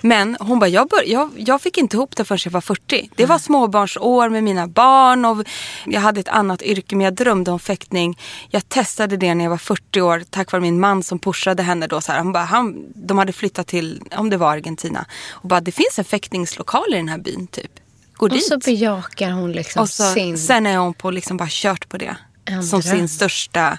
Men 0.00 0.36
hon 0.40 0.58
bara, 0.58 0.68
jag, 0.68 0.88
bör, 0.88 1.02
jag, 1.06 1.30
jag 1.36 1.62
fick 1.62 1.78
inte 1.78 1.96
ihop 1.96 2.16
det 2.16 2.24
förrän 2.24 2.38
jag 2.44 2.52
var 2.52 2.60
40. 2.60 3.10
Det 3.16 3.22
Mm. 3.22 3.28
var 3.28 3.38
småbarnsår 3.38 4.28
med 4.28 4.44
mina 4.44 4.66
barn 4.66 5.24
och 5.24 5.46
jag 5.86 6.00
hade 6.00 6.20
ett 6.20 6.28
annat 6.28 6.62
yrke 6.62 6.96
men 6.96 7.04
jag 7.04 7.14
drömde 7.14 7.50
om 7.50 7.58
fäktning. 7.58 8.18
Jag 8.48 8.68
testade 8.68 9.16
det 9.16 9.34
när 9.34 9.44
jag 9.44 9.50
var 9.50 9.58
40 9.58 10.00
år 10.00 10.22
tack 10.30 10.52
vare 10.52 10.62
min 10.62 10.80
man 10.80 11.02
som 11.02 11.18
pushade 11.18 11.62
henne 11.62 11.86
då. 11.86 12.00
Så 12.00 12.12
här, 12.12 12.18
han 12.18 12.32
bara, 12.32 12.44
han, 12.44 12.84
de 12.94 13.18
hade 13.18 13.32
flyttat 13.32 13.66
till, 13.66 14.02
om 14.16 14.30
det 14.30 14.36
var 14.36 14.52
Argentina. 14.52 15.04
Och 15.30 15.48
bara, 15.48 15.60
det 15.60 15.72
finns 15.72 15.98
en 15.98 16.04
fäktningslokal 16.04 16.94
i 16.94 16.96
den 16.96 17.08
här 17.08 17.18
byn 17.18 17.46
typ. 17.46 17.70
Gå 18.16 18.26
Och 18.26 18.30
dit. 18.32 18.46
så 18.48 18.58
bejakar 18.58 19.30
hon 19.30 19.52
liksom 19.52 19.82
Och 19.82 19.88
så, 19.88 20.12
sin... 20.12 20.38
sen 20.38 20.66
är 20.66 20.76
hon 20.76 20.94
på 20.94 21.10
liksom 21.10 21.36
bara 21.36 21.48
kört 21.50 21.88
på 21.88 21.96
det. 21.98 22.16
En 22.44 22.62
som 22.62 22.82
sin 22.82 23.08
största 23.08 23.78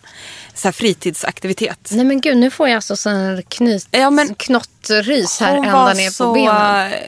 så 0.53 0.67
här, 0.67 0.73
fritidsaktivitet. 0.73 1.89
Nej 1.91 2.05
men 2.05 2.21
gud, 2.21 2.37
nu 2.37 2.51
får 2.51 2.67
jag 2.67 2.75
alltså 2.75 2.95
sån 2.95 3.13
här 3.15 3.41
knyt, 3.49 3.87
Ja, 3.91 4.09
men- 4.09 4.35
knottrys 4.35 5.39
här 5.39 5.55
Hon 5.55 5.65
ända 5.65 5.77
var 5.83 5.93
ner 5.93 6.09
så 6.09 6.23
på 6.23 6.33
benen. 6.33 6.91
eh, 6.91 6.99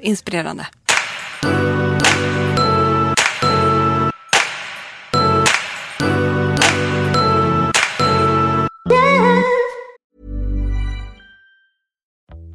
inspirerande. 0.00 0.66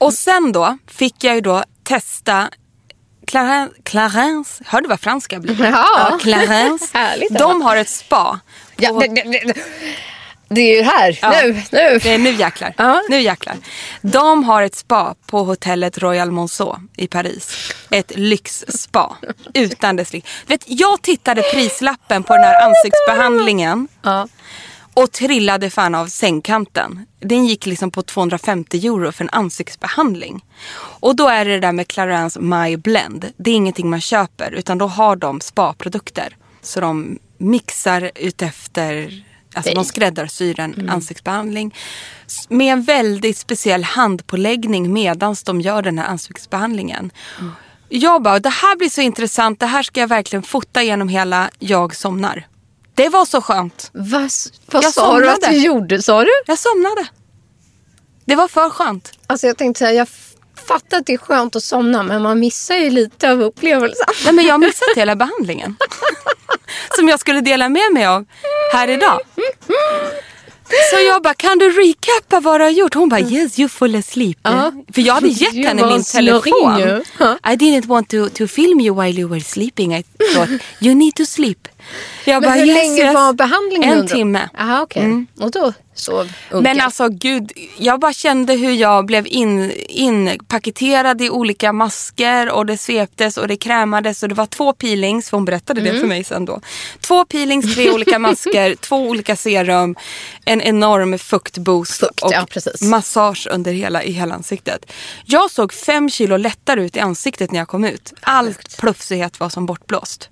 Och 0.00 0.14
sen 0.14 0.52
då 0.52 0.78
fick 0.86 1.24
jag 1.24 1.34
ju 1.34 1.40
då 1.40 1.62
testa 1.82 2.50
Clarence, 3.26 3.74
Clarence 3.82 4.64
hör 4.66 4.80
du 4.80 4.88
vad 4.88 5.00
franska 5.00 5.38
blir? 5.40 5.64
Ja. 5.72 6.18
Clarence. 6.22 6.86
Härligt, 6.98 7.38
De 7.38 7.62
har 7.62 7.76
ett 7.76 7.88
spa. 7.88 8.40
Ja, 8.76 8.92
det, 8.92 9.06
det, 9.08 9.22
det, 9.22 9.54
det 10.48 10.60
är 10.60 10.76
ju 10.76 10.82
här, 10.82 11.18
Ja. 11.22 11.30
nu, 11.30 11.52
nu. 11.52 11.98
Det 12.02 12.10
är 12.14 12.18
nu 12.18 12.30
jäklar. 12.32 12.74
Ja. 12.76 13.02
Nu 13.08 13.20
jäklar. 13.20 13.56
De 14.02 14.44
har 14.44 14.62
ett 14.62 14.74
spa 14.74 15.14
på 15.26 15.44
hotellet 15.44 15.98
Royal 15.98 16.30
Monceau 16.30 16.76
i 16.96 17.06
Paris. 17.06 17.72
Ett 17.90 18.12
lyxspa. 18.16 19.16
Utan 19.54 19.96
dess 19.96 20.12
lik. 20.12 20.26
Vet, 20.46 20.64
jag 20.66 21.02
tittade 21.02 21.42
prislappen 21.42 22.22
på 22.22 22.32
den 22.32 22.44
här 22.44 22.66
ansiktsbehandlingen. 22.66 23.88
Ja. 24.02 24.28
Och 25.02 25.12
trillade 25.12 25.70
fan 25.70 25.94
av 25.94 26.06
sängkanten. 26.06 27.06
Den 27.20 27.46
gick 27.46 27.66
liksom 27.66 27.90
på 27.90 28.02
250 28.02 28.86
euro 28.86 29.12
för 29.12 29.24
en 29.24 29.30
ansiktsbehandling. 29.30 30.44
Och 30.76 31.16
då 31.16 31.28
är 31.28 31.44
det 31.44 31.50
det 31.50 31.60
där 31.60 31.72
med 31.72 31.88
Clarence 31.88 32.40
My 32.40 32.76
Blend. 32.76 33.32
Det 33.36 33.50
är 33.50 33.54
ingenting 33.54 33.90
man 33.90 34.00
köper 34.00 34.50
utan 34.52 34.78
då 34.78 34.86
har 34.86 35.16
de 35.16 35.40
spaprodukter. 35.40 36.36
Så 36.62 36.80
de 36.80 37.18
mixar 37.38 38.10
utefter, 38.14 39.24
alltså 39.54 39.74
de 39.74 39.84
skräddarsyr 39.84 40.60
en 40.60 40.90
ansiktsbehandling. 40.90 41.74
s- 42.26 42.46
Med 42.48 42.72
en 42.72 42.82
väldigt 42.82 43.38
speciell 43.38 43.84
handpåläggning 43.84 44.92
medan 44.92 45.36
de 45.44 45.60
gör 45.60 45.82
den 45.82 45.98
här 45.98 46.06
ansiktsbehandlingen. 46.06 47.10
Jag 47.88 48.22
bara, 48.22 48.38
det 48.40 48.48
här 48.48 48.76
blir 48.76 48.88
så 48.88 49.00
intressant. 49.00 49.60
Det 49.60 49.66
här 49.66 49.82
ska 49.82 50.00
jag 50.00 50.08
verkligen 50.08 50.42
fota 50.42 50.82
genom 50.82 51.08
hela 51.08 51.50
Jag 51.58 51.96
somnar. 51.96 52.46
Det 53.00 53.08
var 53.08 53.24
så 53.24 53.40
skönt. 53.40 53.90
Vad, 53.92 54.30
vad 54.72 54.84
Jag 54.84 54.92
sa 54.92 55.18
du 55.20 55.28
att 55.28 55.34
somnade. 55.42 55.58
du 55.58 55.64
gjorde, 55.66 56.02
sa 56.02 56.24
du? 56.24 56.30
Jag 56.46 56.58
somnade. 56.58 57.06
Det 58.24 58.34
var 58.36 58.48
för 58.48 58.70
skönt. 58.70 59.12
Alltså 59.26 59.46
jag 59.46 59.56
tänkte 59.58 59.78
säga, 59.78 59.92
jag 59.92 60.08
fattar 60.68 60.96
att 60.98 61.06
det 61.06 61.12
är 61.14 61.18
skönt 61.18 61.56
att 61.56 61.62
somna 61.62 62.02
men 62.02 62.22
man 62.22 62.40
missar 62.40 62.76
ju 62.76 62.90
lite 62.90 63.30
av 63.30 63.42
upplevelsen. 63.42 64.06
Nej, 64.24 64.32
men 64.32 64.44
jag 64.44 64.54
har 64.54 64.58
missat 64.58 64.88
hela 64.96 65.16
behandlingen. 65.16 65.76
Som 66.96 67.08
jag 67.08 67.20
skulle 67.20 67.40
dela 67.40 67.68
med 67.68 67.92
mig 67.92 68.06
av 68.06 68.24
här 68.72 68.88
idag. 68.88 69.20
Så 70.90 70.96
jag 71.06 71.22
bara, 71.22 71.34
kan 71.34 71.58
du 71.58 71.70
recappa 71.70 72.40
vad 72.40 72.60
du 72.60 72.64
har 72.64 72.70
gjort? 72.70 72.94
Hon 72.94 73.08
bara, 73.08 73.20
yes 73.20 73.58
you 73.58 73.68
fall 73.68 73.94
asleep. 73.96 74.38
Ja. 74.42 74.72
För 74.94 75.00
jag 75.02 75.14
hade 75.14 75.28
gett 75.42 75.52
Det 75.52 75.66
henne 75.68 75.86
min 75.86 76.04
telefon. 76.04 77.02
Ja. 77.18 77.38
I 77.52 77.56
didn't 77.56 77.86
want 77.86 78.08
to, 78.08 78.28
to 78.28 78.46
film 78.46 78.80
you 78.80 79.02
while 79.02 79.20
you 79.20 79.28
were 79.30 79.40
sleeping. 79.40 79.94
I 79.94 80.02
thought, 80.34 80.50
you 80.80 80.94
need 80.94 81.14
to 81.14 81.24
sleep. 81.26 81.68
Jag 82.24 82.42
Men 82.42 82.52
hur 82.52 82.66
yes, 82.66 82.76
länge 82.76 83.02
yes. 83.02 83.14
var 83.14 83.32
behandlingen? 83.32 83.98
En 83.98 84.06
timme. 84.06 84.48
Aha, 84.58 84.82
okej. 84.82 85.26
Och 85.40 85.50
då 85.50 85.72
sov 86.00 86.32
Unken? 86.50 86.62
Men 86.62 86.80
alltså 86.84 87.08
gud, 87.08 87.52
jag 87.78 88.00
bara 88.00 88.12
kände 88.12 88.54
hur 88.54 88.72
jag 88.72 89.06
blev 89.06 89.26
in, 89.26 89.72
inpaketerad 89.88 91.22
i 91.22 91.30
olika 91.30 91.72
masker 91.72 92.50
och 92.50 92.66
det 92.66 92.76
sveptes 92.76 93.36
och 93.36 93.48
det 93.48 93.56
krämades 93.56 94.22
och 94.22 94.28
det 94.28 94.34
var 94.34 94.46
två 94.46 94.72
peelings, 94.72 95.30
för 95.30 95.36
hon 95.36 95.44
berättade 95.44 95.80
Mm. 95.80 95.94
det 95.94 96.00
för 96.00 96.08
mig 96.08 96.24
sen 96.24 96.44
då. 96.44 96.60
Två 97.00 97.24
peelings, 97.24 97.74
tre 97.74 97.90
olika 97.90 98.18
masker, 98.28 98.74
två 98.74 98.96
olika 98.96 99.36
serum, 99.36 99.96
en 100.44 100.60
enorm 100.60 101.18
fuktboost 101.18 102.00
Fukt, 102.00 102.22
och 102.22 102.32
ja, 102.32 102.46
massage 102.80 103.48
under 103.50 103.72
hela, 103.72 104.02
i 104.02 104.12
hela 104.12 104.34
ansiktet. 104.34 104.92
Jag 105.24 105.50
såg 105.50 105.72
fem 105.72 106.10
kilo 106.10 106.36
lättare 106.36 106.82
ut 106.82 106.96
i 106.96 107.00
ansiktet 107.00 107.52
när 107.52 107.58
jag 107.58 107.68
kom 107.68 107.84
ut. 107.84 108.12
All 108.20 108.54
plufsighet 108.78 109.40
var 109.40 109.48
som 109.48 109.66
bortblåst. 109.66 110.30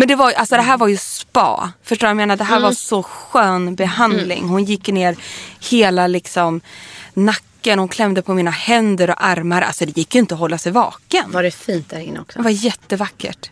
Men 0.00 0.08
det, 0.08 0.14
var, 0.14 0.32
alltså 0.32 0.56
det 0.56 0.62
här 0.62 0.78
var 0.78 0.88
ju 0.88 0.96
spa. 0.96 1.72
Förstår 1.82 2.06
du 2.06 2.08
vad 2.08 2.10
jag 2.10 2.16
menar? 2.16 2.36
Det 2.36 2.44
här 2.44 2.60
var 2.60 2.72
så 2.72 3.02
skön 3.02 3.74
behandling. 3.74 4.48
Hon 4.48 4.64
gick 4.64 4.88
ner 4.88 5.16
hela 5.70 6.06
liksom 6.06 6.60
nacken. 7.14 7.78
Hon 7.78 7.88
klämde 7.88 8.22
på 8.22 8.34
mina 8.34 8.50
händer 8.50 9.10
och 9.10 9.24
armar. 9.24 9.62
Alltså 9.62 9.86
det 9.86 9.96
gick 9.96 10.14
ju 10.14 10.20
inte 10.20 10.34
att 10.34 10.40
hålla 10.40 10.58
sig 10.58 10.72
vaken. 10.72 11.30
Var 11.30 11.42
det 11.42 11.50
fint 11.50 11.90
där 11.90 11.98
inne 12.00 12.20
också? 12.20 12.38
Det 12.38 12.42
var 12.42 12.50
jättevackert. 12.50 13.50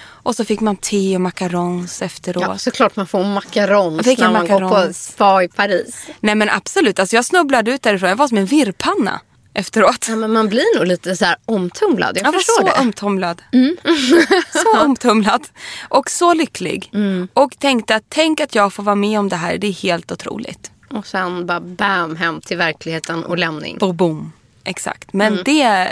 Och 0.00 0.36
så 0.36 0.44
fick 0.44 0.60
man 0.60 0.76
te 0.76 1.14
och 1.14 1.20
macarons 1.20 2.02
efteråt. 2.02 2.44
Ja, 2.46 2.58
såklart 2.58 2.96
man 2.96 3.06
får 3.06 3.24
macarons 3.24 4.06
när 4.06 4.24
en 4.24 4.32
man 4.32 4.46
går 4.46 4.60
på 4.60 4.60
macarons. 4.60 5.06
spa 5.06 5.42
i 5.42 5.48
Paris. 5.48 6.06
Nej 6.20 6.34
men 6.34 6.50
absolut. 6.50 6.98
Alltså 6.98 7.16
jag 7.16 7.24
snubblade 7.24 7.70
ut 7.70 7.82
därifrån. 7.82 8.08
Jag 8.08 8.16
var 8.16 8.28
som 8.28 8.38
en 8.38 8.46
virrpanna 8.46 9.20
efteråt. 9.54 10.06
Ja, 10.08 10.16
men 10.16 10.32
man 10.32 10.48
blir 10.48 10.78
nog 10.78 10.86
lite 10.86 11.16
så 11.16 11.24
här 11.24 11.36
omtumlad. 11.44 12.16
Jag, 12.18 12.26
Jag 12.26 12.32
var 12.32 12.38
förstår 12.38 12.54
så 12.60 12.62
det. 12.66 12.70
Mm. 12.70 12.86
omtumlad. 12.86 13.42
så 14.52 14.80
omtumlad. 14.84 15.48
Och 15.88 16.10
så 16.10 16.34
lycklig. 16.34 16.90
Mm. 16.94 17.28
Och 17.32 17.58
tänkte 17.58 17.94
att 17.96 18.04
tänk 18.08 18.40
att 18.40 18.54
jag 18.54 18.72
får 18.72 18.82
vara 18.82 18.94
med 18.96 19.18
om 19.18 19.28
det 19.28 19.36
här. 19.36 19.58
Det 19.58 19.66
är 19.66 19.72
helt 19.72 20.12
otroligt. 20.12 20.70
Och 20.90 21.06
sen 21.06 21.46
bara 21.46 21.60
bam 21.60 22.16
hem 22.16 22.40
till 22.40 22.56
verkligheten 22.56 23.24
och 23.24 23.38
lämning. 23.38 23.78
Och 23.80 23.94
boom. 23.94 24.32
Exakt. 24.64 25.12
Men 25.12 25.32
Mm. 25.32 25.44
det 25.44 25.88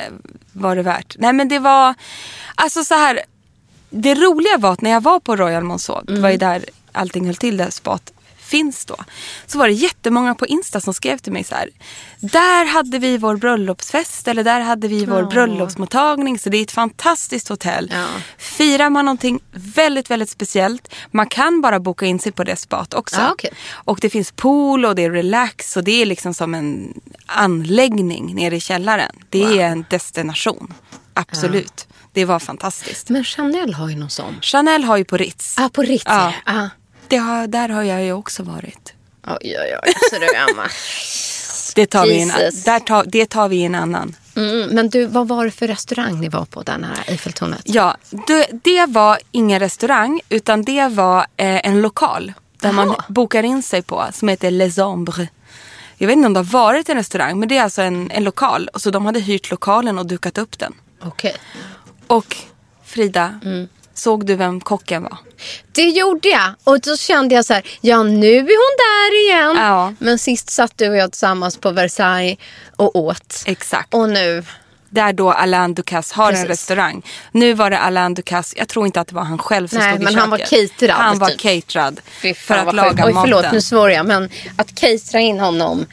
var 0.52 0.76
det 0.76 0.82
värt. 0.82 1.16
Nej 1.18 1.32
men 1.32 1.48
det 1.48 1.58
var, 1.58 1.94
alltså 2.54 2.84
så 2.84 2.94
här. 2.94 3.20
Det 3.90 4.14
roliga 4.14 4.56
var 4.58 4.72
att 4.72 4.80
när 4.80 4.90
jag 4.90 5.00
var 5.00 5.20
på 5.20 5.36
Royal 5.36 5.64
Monceau, 5.64 6.02
det 6.06 6.20
var 6.20 6.28
ju 6.28 6.34
Mm. 6.34 6.50
där 6.50 6.64
allting 6.92 7.26
höll 7.26 7.34
till, 7.36 7.56
där 7.56 7.70
spat 7.70 8.12
finns 8.48 8.84
då. 8.84 8.96
Så 9.46 9.58
var 9.58 9.68
det 9.68 9.74
jättemånga 9.74 10.34
på 10.34 10.46
Insta 10.46 10.80
som 10.80 10.94
skrev 10.94 11.18
till 11.18 11.32
mig 11.32 11.44
så 11.44 11.54
här. 11.54 11.70
Där 12.20 12.64
hade 12.64 12.98
vi 12.98 13.18
vår 13.18 13.36
bröllopsfest 13.36 14.28
eller 14.28 14.44
där 14.44 14.60
hade 14.60 14.88
vi 14.88 15.04
vår 15.04 15.22
bröllopsmottagning. 15.22 16.38
Så 16.38 16.48
det 16.50 16.58
är 16.58 16.62
ett 16.62 16.70
fantastiskt 16.70 17.48
hotell. 17.48 17.90
Ja. 17.94 18.06
Firar 18.38 18.90
man 18.90 19.04
någonting 19.04 19.40
väldigt, 19.52 20.10
väldigt 20.10 20.30
speciellt. 20.30 20.94
Man 21.10 21.26
kan 21.28 21.60
bara 21.60 21.80
boka 21.80 22.06
in 22.06 22.18
sig 22.18 22.32
på 22.32 22.44
det 22.44 22.56
spat 22.56 22.94
också. 22.94 23.20
Ah, 23.20 23.30
okej. 23.32 23.50
Och 23.72 23.98
det 24.00 24.10
finns 24.10 24.32
pool 24.32 24.84
och 24.84 24.94
det 24.94 25.04
är 25.04 25.10
relax 25.10 25.76
och 25.76 25.84
det 25.84 26.02
är 26.02 26.06
liksom 26.06 26.34
som 26.34 26.54
en 26.54 27.00
anläggning 27.26 28.34
nere 28.34 28.56
i 28.56 28.60
källaren. 28.60 29.12
Det 29.30 29.60
är 29.60 29.66
en 29.68 29.84
destination. 29.90 30.74
Absolut. 31.14 31.88
Det 32.12 32.24
var 32.24 32.38
fantastiskt. 32.38 33.08
Men 33.08 33.24
Chanel 33.24 33.74
har 33.74 33.88
ju 33.88 33.96
någon 33.96 34.10
sån. 34.10 34.38
Chanel 34.42 34.84
har 34.84 34.96
ju 34.96 35.04
på 35.04 35.16
Ritz. 35.16 35.58
Ah, 35.58 35.68
på 35.68 35.82
Ritz 35.82 36.04
Ja. 36.06 36.32
ah. 36.46 36.68
Har, 37.16 37.46
där 37.46 37.68
har 37.68 37.82
jag 37.82 38.04
ju 38.04 38.12
också 38.12 38.42
varit. 38.42 38.92
Oj, 39.26 39.36
oj, 39.42 39.76
oj. 39.82 39.92
Så 40.10 40.18
du, 40.18 40.26
Emma. 40.34 40.68
Det 41.74 41.86
tar, 41.86 42.06
vi 42.06 42.22
en, 42.22 42.28
där 42.64 42.80
tar, 42.80 43.04
det 43.04 43.26
tar 43.26 43.48
vi 43.48 43.56
i 43.56 43.64
en 43.64 43.74
annan. 43.74 44.16
Mm, 44.36 44.68
men 44.74 44.88
du, 44.88 45.06
vad 45.06 45.28
var 45.28 45.44
det 45.44 45.50
för 45.50 45.66
restaurang 45.66 46.20
ni 46.20 46.28
var 46.28 46.44
på 46.44 46.62
där 46.62 46.78
nära 46.78 47.02
Eiffeltornet? 47.06 47.60
Ja, 47.64 47.96
det, 48.26 48.48
det 48.64 48.86
var 48.86 49.18
ingen 49.32 49.60
restaurang 49.60 50.20
utan 50.28 50.62
det 50.64 50.88
var 50.88 51.18
eh, 51.20 51.66
en 51.66 51.80
lokal. 51.82 52.32
Där 52.60 52.72
man 52.72 52.88
Jaha. 52.88 53.04
bokar 53.08 53.42
in 53.42 53.62
sig 53.62 53.82
på 53.82 54.06
som 54.12 54.28
heter 54.28 54.50
Les 54.50 54.78
Ombres. 54.78 55.28
Jag 55.96 56.06
vet 56.08 56.16
inte 56.16 56.26
om 56.26 56.32
det 56.32 56.40
har 56.40 56.44
varit 56.44 56.88
en 56.88 56.96
restaurang 56.96 57.38
men 57.38 57.48
det 57.48 57.56
är 57.58 57.62
alltså 57.62 57.82
en, 57.82 58.10
en 58.10 58.24
lokal. 58.24 58.70
Så 58.74 58.90
de 58.90 59.06
hade 59.06 59.20
hyrt 59.20 59.50
lokalen 59.50 59.98
och 59.98 60.06
dukat 60.06 60.38
upp 60.38 60.58
den. 60.58 60.74
Okej. 61.02 61.36
Och 62.06 62.36
Frida, 62.84 63.40
Mm. 63.44 63.68
Såg 63.98 64.26
du 64.26 64.34
vem 64.34 64.60
kocken 64.60 65.02
var? 65.02 65.18
Det 65.72 65.82
gjorde 65.88 66.28
jag. 66.28 66.54
Och 66.64 66.80
då 66.80 66.96
kände 66.96 67.34
jag 67.34 67.44
så 67.44 67.54
här, 67.54 67.62
ja 67.80 68.02
nu 68.02 68.36
är 68.36 68.40
hon 68.40 68.76
där 68.78 69.24
igen. 69.24 69.56
Ja. 69.66 69.92
Men 69.98 70.18
sist 70.18 70.50
satt 70.50 70.72
du 70.78 70.88
och 70.88 70.96
jag 70.96 71.12
tillsammans 71.12 71.56
på 71.56 71.70
Versailles 71.70 72.38
och 72.76 72.96
åt. 72.96 73.42
Exakt. 73.46 73.94
Och 73.94 74.08
nu, 74.08 74.44
Där 74.90 75.12
då 75.12 75.32
Alain 75.32 75.74
Ducasse 75.74 76.14
har 76.16 76.26
en 76.28 76.32
Precis. 76.34 76.48
restaurang. 76.48 77.02
Nu 77.32 77.52
var 77.54 77.70
det 77.70 77.78
Alain 77.78 78.14
Ducasse, 78.14 78.54
jag 78.58 78.68
tror 78.68 78.86
inte 78.86 79.00
att 79.00 79.08
det 79.08 79.14
var 79.14 79.22
han 79.24 79.38
själv 79.38 79.68
som 79.68 79.78
Nej, 79.78 79.88
stod 79.92 80.00
i 80.00 80.04
men 80.04 80.12
köket. 80.12 80.20
han 80.20 80.30
var 80.30 80.38
caterad, 80.38 80.96
Han 80.96 81.18
var 81.18 81.28
typ. 81.28 81.40
caterad. 81.40 82.00
fy 82.22 82.34
För 82.34 82.54
att 82.54 82.74
laga 82.74 82.90
sjukt. 82.90 83.04
Oj 83.06 83.12
förlåt, 83.22 83.38
maten. 83.42 83.54
nu 83.54 83.60
svor 83.60 83.90
jag. 83.90 84.06
Men 84.06 84.30
att 84.56 84.74
catera 84.74 85.20
in 85.20 85.40
honom, 85.40 85.86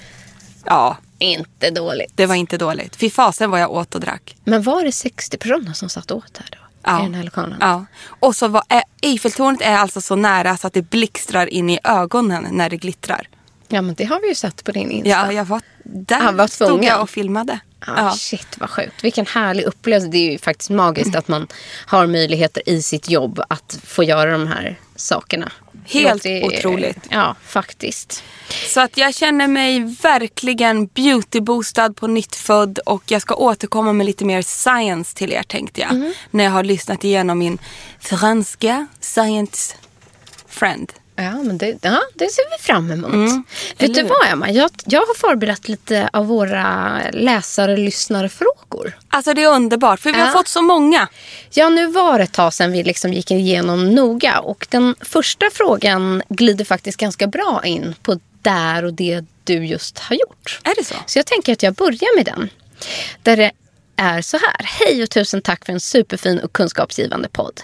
Ja, 0.65 0.97
inte 1.19 1.69
dåligt. 1.69 2.11
det 2.15 2.25
var 2.25 2.35
inte 2.35 2.57
dåligt. 2.57 2.95
Fy 2.95 3.09
fasen 3.09 3.49
vad 3.51 3.61
jag 3.61 3.71
åt 3.71 3.95
och 3.95 4.01
drack. 4.01 4.35
Men 4.43 4.61
var 4.63 4.83
det 4.83 4.91
60 4.91 5.37
personer 5.37 5.73
som 5.73 5.89
satt 5.89 6.11
åt 6.11 6.37
här 6.37 6.47
då? 6.51 6.57
Ja. 6.86 7.00
I 7.00 7.04
den 7.04 7.13
här 7.13 7.24
lokalen? 7.24 7.58
Ja. 7.62 7.86
Och 8.19 8.36
så 8.36 8.48
var 8.48 8.63
Eiffeltornet 9.02 9.62
är 9.62 9.78
alltså 9.78 10.02
så 10.02 10.15
nära 10.15 10.58
så 10.58 10.67
att 10.67 10.74
det 10.74 10.82
blixtrar 10.82 11.48
in 11.48 11.69
i 11.69 11.80
ögonen 11.84 12.48
när 12.52 12.69
det 12.69 12.78
glittrar. 12.78 13.28
Ja, 13.67 13.82
men 13.82 13.95
det 13.95 14.06
har 14.06 14.21
vi 14.21 14.28
ju 14.28 14.36
sett 14.36 14.63
på 14.63 14.71
din 14.71 14.91
Insta. 14.91 15.10
Ja, 15.10 15.32
jag 15.32 15.45
var 15.45 15.62
där 15.84 16.19
Han 16.19 16.38
var 16.38 16.48
stod 16.48 16.84
jag 16.84 17.02
och 17.02 17.10
filmade. 17.10 17.60
Ah, 17.80 17.91
Ja. 17.98 18.12
Shit 18.12 18.48
vad 18.58 18.69
sjukt. 18.69 19.04
Vilken 19.04 19.26
härlig 19.26 19.63
upplevelse. 19.63 20.08
Det 20.08 20.17
är 20.17 20.32
ju 20.32 20.38
faktiskt 20.38 20.69
magiskt 20.69 21.15
att 21.15 21.28
man 21.28 21.48
har 21.86 22.08
möjligheter 22.08 22.69
i 22.69 22.82
sitt 22.82 23.10
jobb 23.10 23.41
att 23.50 23.80
få 23.84 24.04
göra 24.04 24.32
de 24.32 24.48
här 24.48 24.80
sakerna. 24.95 25.52
Helt 25.86 26.26
är- 26.26 26.45
otroligt. 26.45 26.98
Ja, 27.10 27.36
faktiskt. 27.45 28.24
Så 28.67 28.82
att 28.82 28.98
jag 28.98 29.15
känner 29.15 29.48
mig 29.48 29.80
verkligen 30.02 30.86
beautyboostad 30.88 31.93
på 31.95 32.08
nytt 32.08 32.36
född 32.36 32.80
och 32.86 33.04
jag 33.08 33.21
ska 33.21 33.36
återkomma 33.36 33.93
med 33.93 34.06
lite 34.06 34.26
mer 34.26 34.41
science 34.41 35.15
till 35.17 35.34
er 35.34 35.43
tänkte 35.43 35.82
jag. 35.82 35.93
Mhm. 35.93 36.13
När 36.32 36.43
jag 36.43 36.52
har 36.52 36.63
lyssnat 36.63 37.04
igenom 37.04 37.39
min 37.39 37.58
franska 38.00 38.88
science 39.00 39.76
friend. 40.48 40.93
Ja, 41.17 41.32
men 41.43 41.58
det, 41.58 41.78
ja, 41.82 42.01
det 42.13 42.30
ser 42.32 42.43
vi 42.58 42.63
fram 42.63 42.91
emot. 42.91 43.13
Mm. 43.13 43.43
Vet 43.78 43.93
du 43.93 44.04
vad 44.04 44.28
Emma? 44.28 44.51
Jag, 44.51 44.71
jag 44.86 44.99
har 44.99 45.13
förberett 45.15 45.67
lite 45.69 46.10
av 46.13 46.25
våra 46.28 46.99
läsare 47.13 47.78
lyssnare 47.78 48.30
frågor. 48.30 48.97
Alltså 49.10 49.34
det 49.34 49.43
är 49.43 49.49
underbart 49.49 49.99
för 49.99 50.12
vi 50.12 50.19
har 50.19 50.28
Ja. 50.28 50.34
fått 50.34 50.47
så 50.47 50.62
många. 50.62 51.08
Ja, 51.54 51.69
nu 51.69 51.88
var 51.88 52.17
det 52.17 52.23
ett 52.23 52.32
tag 52.34 52.54
sedan 52.54 52.71
vi 52.71 52.84
liksom 52.84 53.13
gick 53.13 53.32
igenom 53.32 53.95
noga 53.95 54.39
och 54.39 54.67
den 54.69 54.95
första 55.01 55.45
frågan 55.54 56.23
glider 56.30 56.65
faktiskt 56.65 56.97
ganska 56.97 57.28
bra 57.28 57.62
in 57.65 57.95
på 58.04 58.19
där 58.41 58.86
och 58.86 58.93
det 58.93 59.25
du 59.43 59.65
just 59.65 59.99
har 59.99 60.15
gjort. 60.15 60.60
Är 60.63 60.73
det 60.78 60.84
så? 60.84 60.95
Så 61.06 61.19
jag 61.19 61.25
tänker 61.25 61.54
att 61.54 61.63
jag 61.63 61.73
börjar 61.73 62.15
med 62.15 62.25
den. 62.25 62.49
Där 63.23 63.38
det 63.38 63.51
är 63.97 64.21
så 64.21 64.38
här. 64.38 64.55
Hej 64.63 65.03
och 65.03 65.10
tusen 65.10 65.41
tack 65.41 65.65
för 65.65 65.73
en 65.73 65.79
superfin 65.79 66.39
och 66.39 66.53
kunskapsgivande 66.53 67.29
podd. 67.29 67.62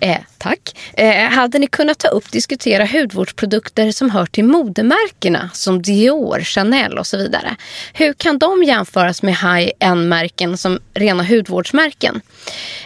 Eh, 0.00 0.18
tack. 0.38 0.76
Eh, 0.92 1.30
hade 1.30 1.58
ni 1.58 1.66
kunnat 1.66 1.98
ta 1.98 2.08
upp 2.08 2.30
diskutera 2.30 2.84
hudvårdsprodukter 2.86 3.92
som 3.92 4.10
hör 4.10 4.26
till 4.26 4.44
modemärkena 4.44 5.50
som 5.52 5.82
Dior, 5.82 6.40
Chanel 6.40 6.98
och 6.98 7.06
så 7.06 7.16
vidare. 7.16 7.56
Hur 7.92 8.12
kan 8.12 8.38
de 8.38 8.62
jämföras 8.62 9.22
med 9.22 9.34
high-end-märken 9.34 10.56
som 10.56 10.78
rena 10.94 11.22
hudvårdsmärken? 11.22 12.20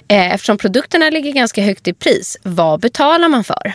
Eh, 0.08 0.34
eftersom 0.34 0.58
produkterna 0.58 1.10
ligger 1.10 1.32
ganska 1.32 1.62
högt 1.62 1.88
i 1.88 1.92
pris, 1.92 2.36
vad 2.42 2.80
betalar 2.80 3.28
man 3.28 3.44
för? 3.44 3.74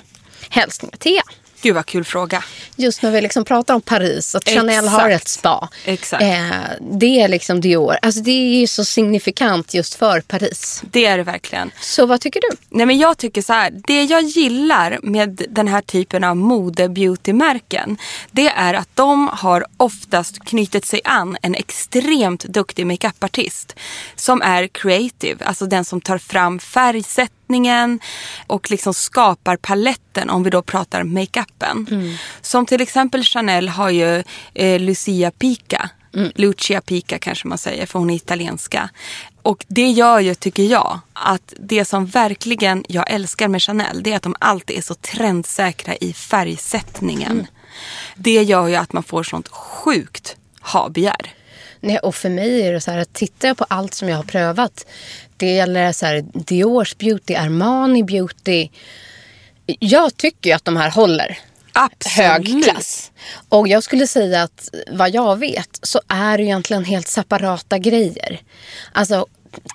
Hälsningar 0.50 0.98
Thea. 0.98 1.24
Gud 1.62 1.76
vad 1.76 1.86
kul 1.86 2.04
fråga. 2.04 2.44
Just 2.76 3.02
när 3.02 3.12
vi 3.12 3.22
liksom 3.22 3.46
pratar 3.46 3.74
om 3.74 3.82
Paris, 3.82 4.36
att 4.36 4.50
Chanel 4.50 4.70
Exakt. 4.70 5.02
har 5.02 5.10
ett 5.10 5.28
spa. 5.28 5.70
Exakt. 5.86 6.24
Eh, 6.24 6.52
det 6.80 7.22
är 7.22 7.28
liksom 7.28 7.62
Dior. 7.62 7.98
Alltså 8.02 8.22
det 8.22 8.32
är 8.32 8.60
ju 8.60 8.68
så 8.68 8.86
signifikant 8.86 9.74
just 9.74 9.94
för 9.96 10.22
Paris. 10.22 10.84
Det 10.92 11.06
är 11.06 11.18
det 11.18 11.24
verkligen. 11.24 11.72
Så 11.80 12.06
vad 12.06 12.22
tycker 12.22 12.42
du? 12.42 12.58
Nej 12.70 12.86
men 12.86 12.98
jag 12.98 13.18
tycker 13.18 13.42
så 13.42 13.54
här, 13.54 13.72
det 13.88 14.04
jag 14.04 14.24
gillar 14.24 15.00
med 15.04 15.42
den 15.50 15.68
här 15.68 15.82
typen 15.82 16.24
av 16.24 16.38
mode-beauty-märken 16.38 17.98
det 18.32 18.48
är 18.50 18.74
att 18.74 18.90
de 18.94 19.28
har 19.28 19.66
oftast 19.78 20.46
knutit 20.46 20.86
sig 20.86 21.02
an 21.04 21.38
en 21.42 21.56
extremt 21.56 22.44
duktig 22.44 22.88
makeupartist 22.88 23.76
som 24.16 24.42
är 24.42 24.68
creative, 24.68 25.46
alltså 25.46 25.66
den 25.66 25.86
som 25.86 26.02
tar 26.02 26.18
fram 26.18 26.60
färgsättningen 27.52 28.00
och 28.48 28.72
liksom 28.72 28.94
skapar 28.94 29.58
paletten 29.58 30.30
om 30.30 30.44
vi 30.44 30.50
då 30.50 30.62
pratar 30.62 31.04
makeupen. 31.04 32.18
Som 32.42 32.66
till 32.66 32.82
exempel 32.82 33.24
Chanel 33.24 33.70
har 33.70 33.90
ju 33.90 34.24
eh, 34.54 34.80
Lucia 34.80 35.32
Pica 35.32 35.90
Lucia 36.36 36.82
Pica 36.82 37.20
kanske 37.20 37.48
man 37.48 37.58
säger 37.58 37.86
för 37.86 38.00
hon 38.00 38.10
är 38.10 38.16
italienska. 38.16 38.90
Och 39.44 39.66
det 39.68 39.90
gör 39.92 40.20
ju, 40.20 40.36
tycker 40.36 40.64
jag, 40.64 41.00
att 41.14 41.54
det 41.60 41.86
som 41.86 42.06
verkligen 42.06 42.84
jag 42.88 43.12
älskar 43.12 43.48
med 43.48 43.62
Chanel 43.62 44.04
det 44.04 44.12
är 44.12 44.16
att 44.16 44.24
de 44.24 44.36
alltid 44.40 44.78
är 44.78 44.82
så 44.82 44.96
trendsäkra 44.96 45.96
i 45.96 46.14
färgsättningen. 46.14 47.48
Det 48.16 48.44
gör 48.44 48.68
ju 48.68 48.76
att 48.76 48.94
man 48.94 49.04
får 49.04 49.24
sånt 49.24 49.48
sjukt 49.48 50.36
ha-begär. 50.62 51.34
Nej, 51.84 51.98
och 51.98 52.16
för 52.16 52.30
mig 52.30 52.62
är 52.62 52.74
det 52.74 52.82
så 52.82 52.92
här 52.92 53.02
att 53.02 53.14
tittar 53.14 53.48
jag 53.48 53.58
på 53.58 53.66
allt 53.70 53.94
som 53.94 54.10
jag 54.10 54.18
har 54.18 54.24
prövat. 54.24 54.86
Det 55.42 55.54
gäller 55.56 55.92
så 55.92 56.06
här 56.06 56.26
Diors 56.34 56.98
beauty, 56.98 57.36
Armani 57.36 58.04
beauty. 58.04 58.70
Jag 59.66 60.18
tycker 60.18 60.50
ju 60.50 60.56
att 60.56 60.66
de 60.66 60.78
här 60.78 60.90
håller 60.90 61.40
hög 62.16 62.42
Absolut. 62.42 62.66
klass. 62.66 63.12
Och 63.50 63.68
jag 63.68 63.84
skulle 63.84 64.08
säga 64.08 64.44
att 64.44 64.70
vad 64.92 65.10
jag 65.14 65.40
vet 65.40 65.80
så 65.82 66.02
är 66.08 66.38
det 66.38 66.44
egentligen 66.44 66.86
helt 66.86 67.08
separata 67.08 67.78
grejer. 67.78 68.42
Alltså 68.92 69.26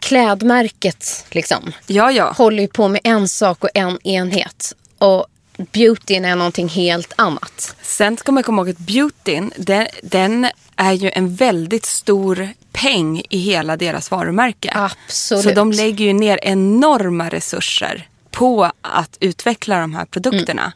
klädmärket 0.00 1.26
liksom 1.30 1.72
Ja, 1.86 2.10
ja. 2.10 2.32
håller 2.36 2.62
ju 2.62 2.68
på 2.68 2.88
med 2.88 3.00
en 3.04 3.28
sak 3.28 3.64
och 3.64 3.70
en 3.74 3.98
enhet. 4.06 4.72
Och 4.98 5.26
beautyn 5.56 6.24
är 6.24 6.36
någonting 6.36 6.68
helt 6.68 7.12
annat. 7.16 7.76
Sen 7.82 8.16
ska 8.16 8.32
man 8.32 8.42
komma 8.42 8.60
ihåg 8.62 8.70
att 8.70 8.78
beautyn, 8.78 9.52
den, 9.56 9.86
den 10.02 10.48
är 10.76 10.92
ju 10.92 11.10
en 11.14 11.34
väldigt 11.34 11.86
stor 11.86 12.48
peng 12.76 13.22
i 13.30 13.38
hela 13.38 13.76
deras 13.76 14.10
varumärke. 14.10 14.70
Absolut. 14.74 15.44
Så 15.44 15.50
de 15.50 15.72
lägger 15.72 16.04
ju 16.04 16.12
ner 16.12 16.38
enorma 16.42 17.28
resurser 17.28 18.08
på 18.30 18.70
att 18.80 19.16
utveckla 19.20 19.80
de 19.80 19.94
här 19.94 20.04
produkterna. 20.04 20.72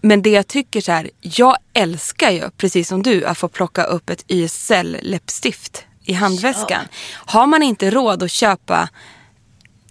Men 0.00 0.22
det 0.22 0.30
jag 0.30 0.46
tycker 0.46 0.80
så 0.80 0.92
här, 0.92 1.10
jag 1.20 1.56
älskar 1.72 2.30
ju, 2.30 2.50
precis 2.56 2.88
som 2.88 3.02
du, 3.02 3.24
att 3.24 3.38
få 3.38 3.48
plocka 3.48 3.84
upp 3.84 4.10
ett 4.10 4.24
YSL 4.30 4.96
läppstift 5.02 5.84
i 6.04 6.12
handväskan. 6.12 6.84
Har 7.12 7.46
man 7.46 7.62
inte 7.62 7.90
råd 7.90 8.22
att 8.22 8.30
köpa 8.30 8.88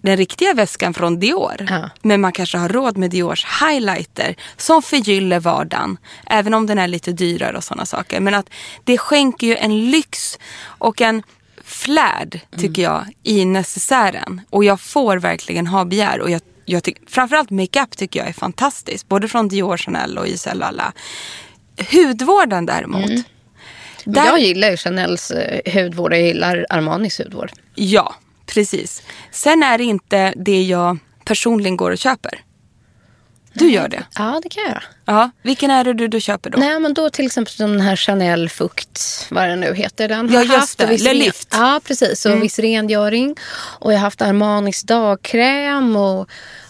den 0.06 0.16
riktiga 0.16 0.54
väskan 0.54 0.94
från 0.94 1.20
Dior. 1.20 1.66
Ja. 1.70 1.90
Men 2.02 2.20
man 2.20 2.32
kanske 2.32 2.58
har 2.58 2.68
råd 2.68 2.96
med 2.96 3.10
Diors 3.10 3.46
highlighter 3.62 4.36
som 4.56 4.82
förgyller 4.82 5.40
vardagen. 5.40 5.96
Även 6.26 6.54
om 6.54 6.66
den 6.66 6.78
är 6.78 6.88
lite 6.88 7.12
dyrare 7.12 7.56
och 7.56 7.64
sådana 7.64 7.86
saker. 7.86 8.20
Men 8.20 8.34
att 8.34 8.50
det 8.84 8.98
skänker 8.98 9.46
ju 9.46 9.56
en 9.56 9.90
lyx 9.90 10.38
och 10.64 11.00
en 11.00 11.22
flärd 11.64 12.40
tycker 12.58 12.82
jag 12.82 13.04
i 13.22 13.44
necessären. 13.44 14.40
Och 14.50 14.64
jag 14.64 14.80
får 14.80 15.16
verkligen 15.16 15.66
ha 15.66 15.84
begär. 15.84 16.20
Och 16.20 16.30
jag, 16.30 16.40
jag 16.64 16.82
tyck, 16.84 16.96
framförallt 17.10 17.50
makeup 17.50 17.96
tycker 17.96 18.20
jag 18.20 18.28
är 18.28 18.32
fantastiskt. 18.32 19.08
Både 19.08 19.28
från 19.28 19.48
Dior, 19.48 19.76
Chanel 19.76 20.18
och 20.18 20.26
YSL 20.28 20.60
och 20.62 20.66
alla. 20.68 20.92
Hudvården 21.92 22.66
däremot. 22.66 23.10
Där- 24.04 24.26
Jag 24.26 24.40
gillar 24.40 24.70
ju 24.70 24.76
Chanels 24.76 25.30
eh, 25.30 25.74
hudvård 25.82 26.12
och 26.12 26.18
jag 26.18 26.26
gillar 26.26 26.66
Armanis 26.70 27.18
hudvård. 27.18 27.50
Ja, 27.74 28.14
precis. 28.46 29.02
Sen 29.30 29.62
är 29.62 29.78
det 29.78 29.84
inte 29.84 30.32
det 30.36 30.62
jag 30.62 30.98
personligen 31.24 31.76
går 31.76 31.90
och 31.90 31.98
köper. 31.98 32.40
Du 33.52 33.70
gör 33.70 33.88
det? 33.88 34.02
Ja, 34.18 34.40
det 34.42 34.48
kan 34.48 34.62
jag 34.62 34.70
göra. 34.72 34.82
Ja. 35.04 35.30
Vilken 35.42 35.70
är 35.70 35.84
det 35.84 35.92
du, 35.92 36.08
du 36.08 36.20
köper 36.20 36.50
då? 36.50 36.58
Nej, 36.58 36.80
men 36.80 36.94
då 36.94 37.10
till 37.10 37.26
exempel 37.26 37.54
den 37.58 37.80
här 37.80 37.96
Chanel 37.96 38.48
Fukt, 38.48 39.26
vad 39.30 39.48
den 39.48 39.60
nu 39.60 39.74
heter. 39.74 40.08
Den 40.08 40.28
Ja, 40.32 40.38
har 40.38 40.44
just 40.44 40.78
det. 40.78 40.98
Le 41.02 41.14
Lift. 41.14 41.48
Ja, 41.52 41.80
precis. 41.84 42.24
Och 42.26 42.30
Mm. 42.30 42.42
viss 42.42 42.58
rengöring. 42.58 43.36
Och 43.80 43.92
jag 43.92 43.98
har 43.98 44.02
haft 44.04 44.22
Armanis 44.22 44.82
dagkräm. 44.82 45.96
Och, 45.96 46.28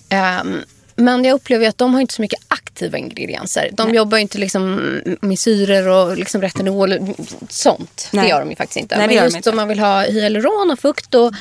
ehm, 0.09 0.63
men 0.97 1.25
jag 1.25 1.35
upplever 1.35 1.69
att 1.69 1.79
de 1.79 1.95
har 1.95 2.01
inte 2.01 2.15
så 2.15 2.23
mycket 2.23 2.41
aktiva 2.49 2.99
ingredienser. 2.99 3.71
De 3.73 3.95
jobbar 3.95 4.19
ju 4.19 4.23
inte 4.23 4.39
liksom 4.39 5.01
med 5.21 5.39
syror 5.39 5.89
och 5.89 6.17
liksom 6.17 6.43
retinol 6.43 6.93
och 6.93 7.17
sånt. 7.49 8.09
Nej. 8.13 8.23
Det 8.23 8.29
gör 8.29 8.41
de 8.41 8.51
ju 8.51 8.57
faktiskt 8.57 8.77
inte. 8.77 8.99
Nej, 8.99 9.07
men 9.07 9.17
just 9.17 9.47
om 9.47 9.57
man 9.57 9.69
vill 9.69 9.79
ha 9.79 10.03
hyaluron 10.03 10.71
och 10.71 10.79
fukt 10.79 11.15
och 11.15 11.33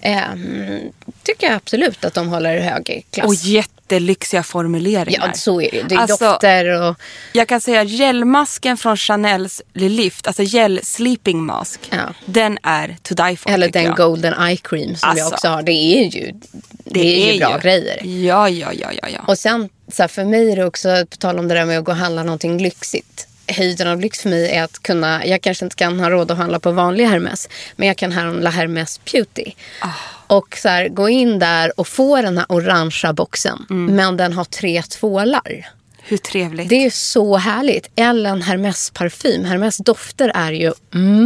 ehm, 0.00 0.92
tycker 1.22 1.46
jag 1.46 1.56
absolut 1.56 2.04
att 2.04 2.14
de 2.14 2.28
håller 2.28 2.60
hög 2.60 3.06
klass. 3.10 3.26
Och 3.26 3.34
jättelyxiga 3.34 4.42
formuleringar. 4.42 5.26
ja, 5.26 5.32
så 5.32 5.60
är 5.60 5.70
det 5.70 5.76
ju. 5.76 5.82
Det 5.82 5.94
är 5.94 5.98
Alltså, 5.98 6.24
dofter 6.24 6.82
och... 6.82 6.96
Jag 7.32 7.48
kan 7.48 7.60
säga 7.60 7.84
gelmasken 7.84 8.76
från 8.76 8.96
Chanels 8.96 9.62
Le 9.72 9.88
Lift, 9.88 10.26
alltså 10.26 10.42
gel 10.42 10.80
sleeping 10.82 11.44
mask. 11.44 11.80
Ja. 11.90 12.14
Den 12.24 12.58
är 12.62 12.96
to 13.02 13.14
die 13.14 13.36
for. 13.36 13.50
Eller 13.50 13.68
den 13.68 13.84
jag. 13.84 13.96
Golden 13.96 14.34
Eye 14.48 14.56
Cream 14.56 14.96
som 14.96 15.08
jag 15.08 15.18
Alltså. 15.18 15.34
också 15.34 15.48
har. 15.48 15.62
Det 15.62 15.72
är 15.72 16.04
ju, 16.04 16.32
det 16.84 17.28
är 17.30 17.32
ju 17.32 17.38
bra 17.38 17.58
grejer. 17.58 18.04
Ja, 18.04 18.48
ja, 18.48 18.72
ja, 18.72 18.92
ja. 19.02 19.08
ja. 19.08 19.20
Och 19.26 19.38
sen 19.38 19.68
så 19.92 20.02
här, 20.02 20.08
för 20.08 20.24
mig 20.24 20.52
är 20.52 20.56
det 20.56 20.64
också, 20.64 21.06
på 21.10 21.16
tal 21.16 21.38
om 21.38 21.48
det 21.48 21.54
där 21.54 21.64
med 21.64 21.78
att 21.78 21.84
gå 21.84 21.92
och 21.92 21.98
handla 21.98 22.22
någonting 22.22 22.58
lyxigt. 22.62 23.26
Höjden 23.52 23.88
av 23.88 24.00
lyx 24.00 24.20
för 24.20 24.28
mig 24.28 24.50
är 24.50 24.62
att 24.62 24.82
kunna, 24.82 25.26
jag 25.26 25.42
kanske 25.42 25.64
inte 25.64 25.76
kan 25.76 26.00
ha 26.00 26.10
råd 26.10 26.30
att 26.30 26.38
handla 26.38 26.60
på 26.60 26.70
vanliga 26.72 27.08
Hermes. 27.08 27.48
Men 27.76 27.88
jag 27.88 27.96
kan 27.96 28.12
handla 28.12 28.50
Hermes 28.50 29.00
Beauty. 29.12 29.52
Ah. 29.80 29.88
Och 30.26 30.56
så 30.62 30.68
här, 30.68 30.88
gå 30.88 31.08
in 31.08 31.38
där 31.38 31.80
och 31.80 31.88
få 31.88 32.22
den 32.22 32.38
här 32.38 32.46
orangea 32.48 33.12
boxen. 33.12 33.66
Mm. 33.70 33.96
Men 33.96 34.16
den 34.16 34.32
har 34.32 34.44
tre 34.44 34.82
tvålar. 34.82 35.70
Hur 36.02 36.16
trevligt. 36.16 36.68
Det 36.68 36.84
är 36.84 36.90
så 36.90 37.36
härligt. 37.36 37.90
Eller 37.96 38.30
en 38.30 38.42
Hermes 38.42 38.90
parfym. 38.90 39.44
Hermes 39.44 39.76
dofter 39.76 40.32
är 40.34 40.52
ju 40.52 40.72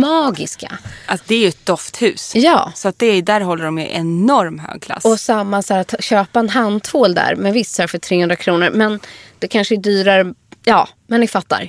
magiska. 0.00 0.78
Alltså, 1.06 1.24
det 1.28 1.34
är 1.34 1.38
ju 1.38 1.48
ett 1.48 1.66
dofthus. 1.66 2.32
Ja. 2.34 2.72
Så 2.74 2.88
att 2.88 2.98
det 2.98 3.06
är, 3.06 3.22
där 3.22 3.40
håller 3.40 3.64
de 3.64 3.78
ju 3.78 3.92
enorm 3.92 4.58
hög 4.58 4.82
klass. 4.82 5.04
Och 5.04 5.20
samma 5.20 5.62
så 5.62 5.74
här, 5.74 5.80
att 5.80 6.04
köpa 6.04 6.40
en 6.40 6.48
handtvål 6.48 7.14
där, 7.14 7.36
men 7.36 7.52
visst 7.52 7.74
så 7.74 7.82
här 7.82 7.86
för 7.86 7.98
300 7.98 8.36
kronor. 8.36 8.70
Men 8.74 9.00
det 9.38 9.48
kanske 9.48 9.74
är 9.74 9.78
dyrare. 9.78 10.34
Ja, 10.64 10.88
men 11.06 11.20
ni 11.20 11.28
fattar. 11.28 11.68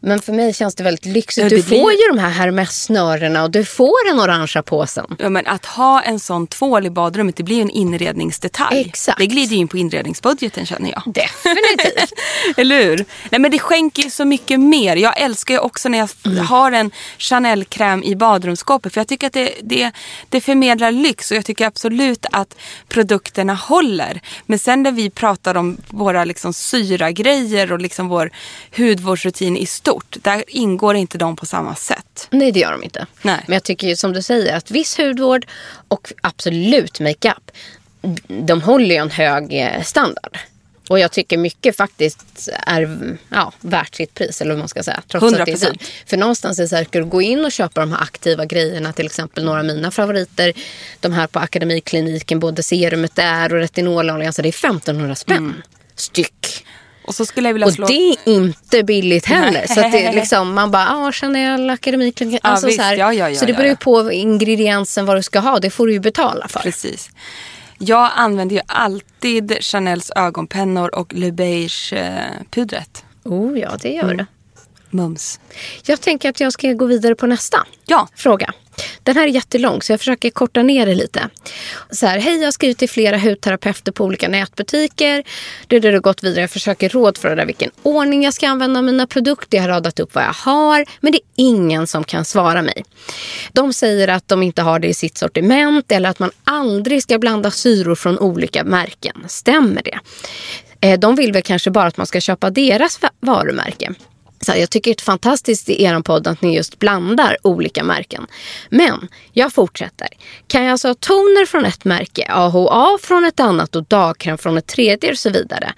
Men 0.00 0.20
för 0.20 0.32
mig 0.32 0.54
känns 0.54 0.74
det 0.74 0.84
väldigt 0.84 1.04
lyxigt. 1.06 1.38
Mm. 1.46 1.48
Du 1.60 1.62
blir- 1.68 1.80
får 1.82 1.92
ju 1.92 1.98
de 2.12 2.18
här 2.18 2.30
Hermes-snörena 2.30 3.42
och 3.42 3.50
du 3.50 3.64
får 3.64 4.08
den 4.08 4.20
orangea 4.20 4.62
påsen. 4.62 5.06
Ja, 5.18 5.28
men 5.28 5.46
att 5.46 5.66
ha 5.66 6.02
en 6.02 6.20
sån 6.20 6.46
tvål 6.46 6.86
i 6.86 6.90
badrummet 6.90 7.36
det 7.36 7.42
blir 7.42 7.56
ju 7.56 7.62
en 7.62 7.70
inredningsdetalj. 7.70 8.80
Exakt. 8.88 9.18
Det 9.18 9.26
glider 9.26 9.52
ju 9.54 9.58
in 9.60 9.68
på 9.68 9.76
inredningsbudgeten 9.78 10.66
känner 10.66 10.90
jag. 10.90 11.02
Definitivt. 11.14 12.12
Eller 12.56 12.82
hur? 12.84 13.04
Nej, 13.30 13.40
men 13.40 13.50
det 13.50 13.58
skänker 13.58 14.02
ju 14.02 14.10
så 14.10 14.24
mycket 14.24 14.60
mer. 14.60 14.96
Jag 14.96 15.20
älskar 15.20 15.54
ju 15.54 15.60
också 15.60 15.88
när 15.88 15.98
jag 15.98 16.08
Mm. 16.26 16.46
har 16.46 16.72
en 16.72 16.90
Chanel-kräm 17.18 18.02
i 18.02 18.16
badrumsskåpet. 18.16 18.92
För 18.94 19.00
jag 19.00 19.08
tycker 19.08 19.26
att 19.26 19.32
det, 19.32 19.54
det, 19.62 19.90
det 20.28 20.40
förmedlar 20.40 20.92
lyx 20.92 21.30
och 21.30 21.36
jag 21.36 21.44
tycker 21.44 21.66
absolut 21.66 22.26
att 22.32 22.54
produkterna 22.88 23.54
håller. 23.54 24.20
Men 24.46 24.58
sen 24.58 24.82
när 24.82 24.92
vi 24.92 25.10
pratar 25.10 25.54
om 25.56 25.76
våra 25.88 26.24
liksom 26.24 26.52
syragrejer 26.52 27.72
och 27.72 27.80
liksom 27.80 28.08
vår 28.08 28.30
hudvårdsrutin 28.76 29.56
i 29.56 29.66
stort. 29.66 30.16
Där 30.22 30.44
ingår 30.46 30.96
inte 30.96 31.18
de 31.18 31.36
på 31.36 31.46
samma 31.46 31.74
sätt. 31.74 32.28
Nej, 32.30 32.52
det 32.52 32.60
gör 32.60 32.72
de 32.72 32.82
inte. 32.82 33.06
Nej. 33.22 33.44
Men 33.46 33.54
jag 33.54 33.62
tycker 33.62 33.88
ju 33.88 33.96
som 33.96 34.12
du 34.12 34.22
säger 34.22 34.56
att 34.56 34.70
viss 34.70 34.98
hudvård 34.98 35.46
och 35.88 36.12
absolut 36.20 37.00
makeup, 37.00 37.50
de 38.26 38.62
håller 38.62 38.94
ju 38.94 38.96
en 38.96 39.10
hög 39.10 39.60
eh, 39.60 39.82
standard. 39.82 40.38
Och 40.88 40.98
jag 40.98 41.12
tycker 41.12 41.38
mycket 41.38 41.76
faktiskt 41.76 42.48
är 42.66 43.16
ja, 43.28 43.52
värt 43.60 43.94
sitt 43.94 44.14
pris, 44.14 44.40
eller 44.40 44.50
vad 44.50 44.58
man 44.58 44.68
ska 44.68 44.82
säga. 44.82 45.02
Trots 45.08 45.26
att 45.26 45.46
det 45.46 45.52
är 45.52 45.56
100%. 45.56 45.70
dyrt. 45.70 45.90
För 46.06 46.16
någonstans 46.16 46.58
är 46.58 46.62
det 46.62 46.84
ska 46.84 46.98
du 46.98 47.04
gå 47.04 47.22
in 47.22 47.44
och 47.44 47.52
köpa 47.52 47.80
de 47.80 47.92
här 47.92 48.02
aktiva 48.02 48.44
grejerna, 48.44 48.92
till 48.92 49.06
exempel 49.06 49.44
några 49.44 49.58
av 49.58 49.64
mina 49.64 49.90
favoriter, 49.90 50.52
de 51.00 51.12
här 51.12 51.26
på 51.26 51.38
Akademikliniken, 51.38 52.40
både 52.40 52.62
serumet 52.62 53.14
där 53.14 53.52
och 53.52 53.58
retinololjan, 53.58 54.32
så 54.32 54.42
det 54.42 54.48
är 54.48 54.68
1500 54.68 55.14
spänn 55.14 55.62
styck. 55.94 56.66
Och 57.04 57.14
så 57.14 57.26
skulle 57.26 57.48
jag 57.48 57.52
vilja 57.52 57.66
Och 57.66 57.72
slå... 57.72 57.86
det 57.86 57.92
är 57.92 58.16
inte 58.28 58.82
billigt 58.82 59.26
heller. 59.26 59.66
Så 59.66 59.80
att 59.80 59.92
det 59.92 60.06
är 60.06 60.12
liksom, 60.12 60.54
man 60.54 60.70
bara, 60.70 60.88
ah, 60.90 61.12
Chanel, 61.12 61.70
Akademikliniken. 61.70 62.40
Ja, 62.42 62.50
Alltså, 62.50 62.66
visst. 62.66 62.78
så, 62.78 62.82
här, 62.82 62.96
Ja, 62.96 63.12
ja, 63.12 63.30
ja, 63.30 63.38
så 63.38 63.44
det 63.44 63.52
ja, 63.52 63.56
beror 63.56 63.66
ju 63.66 63.72
ja. 63.72 63.84
på 64.04 64.12
ingrediensen 64.12 65.06
vad 65.06 65.16
du 65.16 65.22
ska 65.22 65.38
ha. 65.38 65.58
Det 65.58 65.70
får 65.70 65.86
du 65.86 65.92
ju 65.92 66.00
betala 66.00 66.48
för. 66.48 66.60
Precis. 66.60 67.10
Jag 67.78 68.10
använder 68.16 68.56
ju 68.56 68.62
alltid 68.66 69.56
Chanels 69.60 70.10
ögonpennor 70.16 70.94
och 70.94 71.14
Le 71.14 71.32
Beige 71.32 71.92
eh. 71.92 72.66
Oh 73.24 73.58
ja, 73.58 73.70
det 73.82 73.88
gör 73.88 74.14
du. 74.14 74.26
Mums. 74.92 75.40
Jag 75.86 76.00
tänker 76.00 76.28
att 76.28 76.40
jag 76.40 76.52
ska 76.52 76.72
gå 76.72 76.86
vidare 76.86 77.14
på 77.14 77.26
nästa 77.26 77.66
Ja. 77.86 78.08
fråga. 78.16 78.52
Den 79.02 79.16
här 79.16 79.22
är 79.24 79.28
jättelång 79.28 79.82
så 79.82 79.92
jag 79.92 80.00
försöker 80.00 80.30
korta 80.30 80.62
ner 80.62 80.86
det 80.86 80.94
lite. 80.94 81.28
Så 81.90 82.06
här, 82.06 82.18
hej 82.18 82.36
jag 82.38 82.44
har 82.46 82.52
skrivit 82.52 82.78
till 82.78 82.88
flera 82.90 83.18
hudterapeuter 83.18 83.92
på 83.92 84.04
olika 84.04 84.28
nätbutiker. 84.28 85.24
Det 85.66 85.84
har 85.84 85.98
gått 85.98 86.22
vidare. 86.24 86.40
Jag 86.40 86.50
försöker 86.50 86.88
rådfråga 86.88 87.44
vilken 87.44 87.70
ordning 87.82 88.22
jag 88.24 88.34
ska 88.34 88.48
använda 88.48 88.82
mina 88.82 89.06
produkter. 89.06 89.56
Jag 89.58 89.62
har 89.62 89.68
radat 89.68 90.00
upp 90.00 90.14
vad 90.14 90.24
jag 90.24 90.32
har. 90.32 90.84
Men 91.00 91.12
det 91.12 91.18
är 91.18 91.22
ingen 91.36 91.86
som 91.86 92.04
kan 92.04 92.24
svara 92.24 92.62
mig. 92.62 92.84
De 93.52 93.72
säger 93.72 94.08
att 94.08 94.28
de 94.28 94.42
inte 94.42 94.62
har 94.62 94.78
det 94.78 94.88
i 94.88 94.94
sitt 94.94 95.18
sortiment 95.18 95.92
eller 95.92 96.08
att 96.08 96.18
man 96.18 96.30
aldrig 96.44 97.02
ska 97.02 97.18
blanda 97.18 97.50
syror 97.50 97.94
från 97.94 98.18
olika 98.18 98.64
märken. 98.64 99.24
Stämmer 99.28 99.82
det? 99.82 99.98
Eh, 100.80 100.98
De 101.00 101.14
vill 101.14 101.32
väl 101.32 101.42
kanske 101.42 101.70
bara 101.70 101.86
att 101.86 101.96
man 101.96 102.06
ska 102.06 102.20
köpa 102.20 102.50
deras 102.50 103.02
va- 103.02 103.10
varumärke. 103.20 103.94
Så 104.46 104.52
jag 104.56 104.70
tycker 104.70 104.90
det 104.90 105.00
är 105.00 105.04
fantastiskt 105.04 105.68
i 105.68 105.82
er 105.84 106.00
podd 106.00 106.26
att 106.26 106.42
ni 106.42 106.56
just 106.56 106.78
blandar 106.78 107.36
olika 107.42 107.84
märken. 107.84 108.26
Men 108.68 109.08
jag 109.32 109.52
fortsätter. 109.52 110.08
Kan 110.46 110.64
jag 110.64 110.72
alltså 110.72 110.88
ha 110.88 110.94
toner 110.94 111.46
från 111.46 111.64
ett 111.64 111.84
märke, 111.84 112.26
AHA 112.30 112.98
från 113.02 113.24
ett 113.24 113.40
annat 113.40 113.76
och 113.76 113.84
dagkräm 113.84 114.38
från 114.38 114.58
ett 114.58 114.66
tredje 114.66 115.10
och 115.10 115.18
så 115.18 115.30
vidare. 115.30 115.72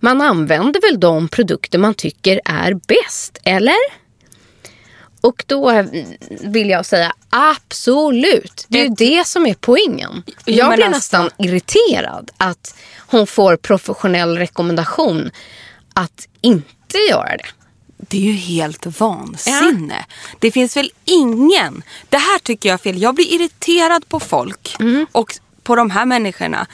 Man 0.00 0.20
använder 0.20 0.80
väl 0.80 1.00
de 1.00 1.28
produkter 1.28 1.78
man 1.78 1.94
tycker 1.94 2.40
är 2.44 2.74
bäst, 2.74 3.38
eller? 3.44 4.08
Och 5.20 5.44
då 5.46 5.84
vill 6.40 6.70
jag 6.70 6.86
säga 6.86 7.12
absolut. 7.30 8.66
Det 8.68 8.80
är 8.80 8.84
ju 8.84 8.94
det 8.94 9.26
som 9.26 9.46
är 9.46 9.54
poängen. 9.60 10.22
Jag 10.44 10.72
blir 10.74 10.84
alltså- 10.84 10.88
nästan 10.88 11.30
irriterad 11.38 12.30
att 12.36 12.74
hon 13.06 13.26
får 13.26 13.56
professionell 13.56 14.38
rekommendation 14.38 15.30
att 15.94 16.28
inte 16.40 16.98
göra 17.10 17.36
det. 17.36 17.44
Det 17.98 18.16
är 18.16 18.22
ju 18.22 18.32
helt 18.32 19.00
vansinne. 19.00 20.06
Det 20.38 20.50
finns 20.50 20.76
väl 20.76 20.90
ingen... 21.04 21.82
Det 22.08 22.16
här 22.16 22.38
tycker 22.38 22.68
jag 22.68 22.74
är 22.74 22.82
fel. 22.82 23.02
Jag 23.02 23.14
blir 23.14 23.34
irriterad 23.34 24.08
på 24.08 24.20
folk 24.20 24.76
och 25.12 25.38
på 25.62 25.76
de 25.76 25.90
här 25.90 26.04
människorna 26.04 26.66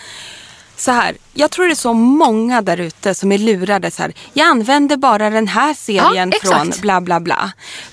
så 0.77 0.91
här, 0.91 1.17
jag 1.33 1.51
tror 1.51 1.67
det 1.67 1.73
är 1.73 1.75
så 1.75 1.93
många 1.95 2.62
där 2.62 2.81
ute 2.81 3.14
som 3.14 3.33
är 3.33 3.39
lurade. 3.39 3.91
Så 3.91 4.03
här, 4.03 4.12
jag 4.33 4.47
använder 4.47 4.97
bara 4.97 5.31
den 5.31 5.49
här 5.49 5.75
serien 5.75 6.33
Ja, 6.43 6.51
från 6.51 6.72
bla 6.81 7.01
bla 7.01 7.20
bla. 7.20 7.53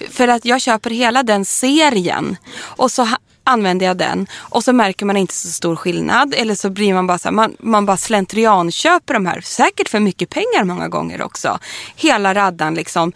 För 0.10 0.28
att 0.28 0.46
jag 0.46 0.62
köper 0.62 0.90
hela 0.90 1.24
den 1.24 1.46
serien 1.46 2.38
och 2.58 2.92
så 2.92 3.08
använder 3.52 3.86
jag 3.86 3.98
den 3.98 4.28
och 4.40 4.64
så 4.64 4.74
märker 4.74 5.06
man 5.06 5.18
inte 5.18 5.34
så 5.34 5.48
stor 5.48 5.76
skillnad. 5.76 6.34
Eller 6.38 6.56
så 6.56 6.70
blir 6.70 6.94
man 6.94 7.08
bara 7.08 7.18
så 7.18 7.28
här, 7.28 7.34
man, 7.34 7.56
man 7.60 7.86
bara 7.86 7.98
slentrian 7.98 8.72
köper 8.72 9.14
de 9.14 9.26
här. 9.26 9.42
Säkert 9.42 9.90
för 9.90 10.00
mycket 10.00 10.30
pengar 10.30 10.64
många 10.64 10.88
gånger 10.88 11.22
också. 11.22 11.60
Hela 11.96 12.34
raddan 12.34 12.76
liksom. 12.76 13.12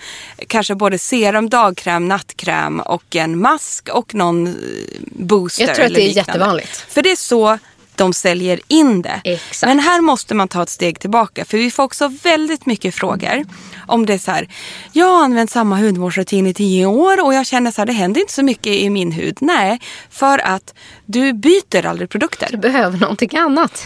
Kanske 0.47 0.75
både 0.75 0.97
serum, 0.97 1.49
dagkräm, 1.49 2.07
nattkräm 2.07 2.79
och 2.79 3.15
en 3.15 3.39
mask 3.39 3.89
och 3.89 4.15
någon 4.15 4.47
eh, 4.47 4.53
booster. 5.01 5.67
Jag 5.67 5.75
tror 5.75 5.85
att 5.85 5.93
det 5.93 6.01
är 6.01 6.07
liknande. 6.07 6.31
jättevanligt. 6.31 6.85
För 6.89 7.01
det 7.01 7.11
är 7.11 7.15
så 7.15 7.57
de 7.97 8.13
säljer 8.13 8.59
in 8.67 9.01
det. 9.01 9.21
Exakt. 9.23 9.69
Men 9.69 9.79
här 9.79 10.01
måste 10.01 10.35
man 10.35 10.47
ta 10.47 10.63
ett 10.63 10.69
steg 10.69 10.99
tillbaka. 10.99 11.45
För 11.45 11.57
vi 11.57 11.71
får 11.71 11.83
också 11.83 12.07
väldigt 12.23 12.65
mycket 12.65 12.95
frågor. 12.95 13.45
Om 13.87 14.05
det 14.05 14.13
är 14.13 14.17
så 14.17 14.31
här, 14.31 14.49
jag 14.91 15.05
har 15.05 15.23
använt 15.23 15.51
samma 15.51 15.77
hudvårdsrutin 15.77 16.47
i 16.47 16.53
tio 16.53 16.85
år 16.85 17.25
och 17.25 17.33
jag 17.33 17.45
känner 17.45 17.71
så 17.71 17.81
här, 17.81 17.85
det 17.85 17.93
händer 17.93 18.21
inte 18.21 18.33
så 18.33 18.43
mycket 18.43 18.73
i 18.73 18.89
min 18.89 19.11
hud. 19.11 19.37
Nej, 19.41 19.79
för 20.09 20.39
att 20.39 20.73
du 21.05 21.33
byter 21.33 21.85
aldrig 21.85 22.09
produkter. 22.09 22.47
Du 22.51 22.57
behöver 22.57 22.97
någonting 22.97 23.37
annat. 23.37 23.85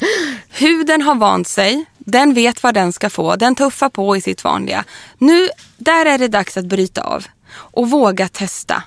Huden 0.49 1.01
har 1.01 1.15
vant 1.15 1.47
sig, 1.47 1.85
den 1.97 2.33
vet 2.33 2.63
vad 2.63 2.73
den 2.73 2.93
ska 2.93 3.09
få, 3.09 3.35
den 3.35 3.55
tuffar 3.55 3.89
på 3.89 4.17
i 4.17 4.21
sitt 4.21 4.43
vanliga. 4.43 4.83
Nu, 5.17 5.49
där 5.77 6.05
är 6.05 6.17
det 6.17 6.27
dags 6.27 6.57
att 6.57 6.65
bryta 6.65 7.01
av 7.01 7.25
och 7.51 7.89
våga 7.89 8.27
testa. 8.27 8.83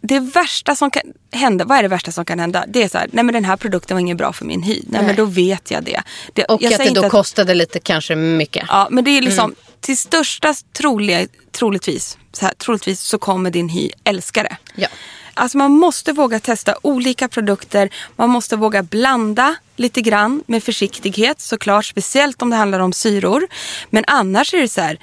Det 0.00 0.20
värsta 0.20 0.74
som 0.74 0.90
kan 0.90 1.02
hända, 1.32 1.64
vad 1.64 1.78
är 1.78 1.82
det 1.82 1.88
värsta 1.88 2.12
som 2.12 2.24
kan 2.24 2.38
hända? 2.38 2.64
Det 2.68 2.82
är 2.82 2.88
så 2.88 2.98
här, 2.98 3.08
nej 3.12 3.24
men 3.24 3.32
den 3.32 3.44
här 3.44 3.56
produkten 3.56 3.94
var 3.94 4.00
inget 4.00 4.16
bra 4.16 4.32
för 4.32 4.44
min 4.44 4.62
hy. 4.62 4.82
Nej, 4.86 5.02
men 5.02 5.16
då 5.16 5.24
vet 5.24 5.70
jag 5.70 5.84
det. 5.84 6.02
det 6.32 6.44
Och 6.44 6.62
jag 6.62 6.72
att 6.72 6.78
det 6.78 6.84
då 6.84 6.88
inte 6.88 7.08
kostade 7.08 7.54
lite 7.54 7.80
kanske 7.80 8.16
mycket. 8.16 8.64
Ja, 8.68 8.88
men 8.90 9.04
det 9.04 9.10
är 9.10 9.22
liksom 9.22 9.44
Mm. 9.44 9.56
till 9.80 9.98
största 9.98 10.54
troliga, 10.72 11.26
troligtvis, 11.52 12.18
så 12.32 12.46
här, 12.46 12.54
troligtvis 12.54 13.00
så 13.00 13.18
kommer 13.18 13.50
din 13.50 13.68
hy 13.68 13.90
älska 14.04 14.42
det. 14.42 14.56
Ja. 14.74 14.88
Alltså 15.34 15.58
man 15.58 15.72
måste 15.72 16.12
våga 16.12 16.40
testa 16.40 16.74
olika 16.82 17.28
produkter. 17.28 17.90
Man 18.16 18.30
måste 18.30 18.56
våga 18.56 18.82
blanda 18.82 19.54
lite 19.76 20.00
grann 20.00 20.42
med 20.46 20.64
försiktighet 20.64 21.40
såklart. 21.40 21.86
Speciellt 21.86 22.42
om 22.42 22.50
det 22.50 22.56
handlar 22.56 22.80
om 22.80 22.92
syror. 22.92 23.46
Men 23.90 24.04
annars 24.06 24.54
är 24.54 24.58
det 24.58 24.68
så 24.68 24.80
här. 24.80 24.98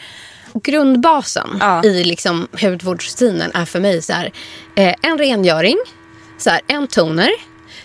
Grundbasen 0.64 1.58
Ja. 1.60 1.84
i 1.84 2.04
liksom 2.04 2.48
hudvårdsrutinen 2.62 3.52
är 3.54 3.66
för 3.66 3.80
mig 3.80 4.02
så 4.02 4.14
här, 4.14 4.32
eh, 4.76 4.96
en 5.02 5.18
rengöring, 5.18 5.78
så 6.38 6.50
här, 6.50 6.62
en 6.68 6.88
toner, 6.88 7.30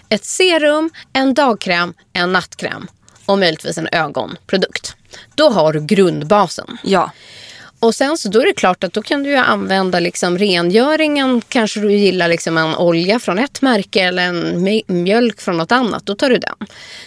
ett 0.09 0.25
serum, 0.25 0.91
en 1.13 1.35
dagkräm, 1.35 1.95
en 2.13 2.33
nattkräm 2.33 2.87
och 3.27 3.39
möjligtvis 3.39 3.79
en 3.79 3.89
ögonprodukt. 3.93 4.97
Då 5.35 5.51
har 5.51 5.73
du 5.73 5.81
grundbasen. 5.81 6.79
Ja, 6.83 7.11
Och 7.81 7.95
sen 7.95 8.19
så 8.19 8.29
då 8.29 8.41
är 8.41 8.47
det 8.47 8.53
klart 8.53 8.85
att 8.85 8.93
då 8.93 9.03
kan 9.03 9.23
du 9.23 9.31
ju 9.31 9.37
använda 9.37 10.01
liksom 10.01 10.39
rengöringen. 10.39 11.43
Kanske 11.49 11.81
du 11.81 11.93
gillar 11.93 12.29
liksom 12.29 12.59
en 12.59 12.75
olja 12.75 13.19
från 13.19 13.39
ett 13.39 13.63
märke 13.63 14.01
eller 14.01 14.23
en 14.23 14.83
mjölk 14.87 15.41
från 15.41 15.57
något 15.57 15.73
annat. 15.73 16.07
Då 16.07 16.15
tar 16.15 16.29
du 16.31 16.39
den. 16.39 16.55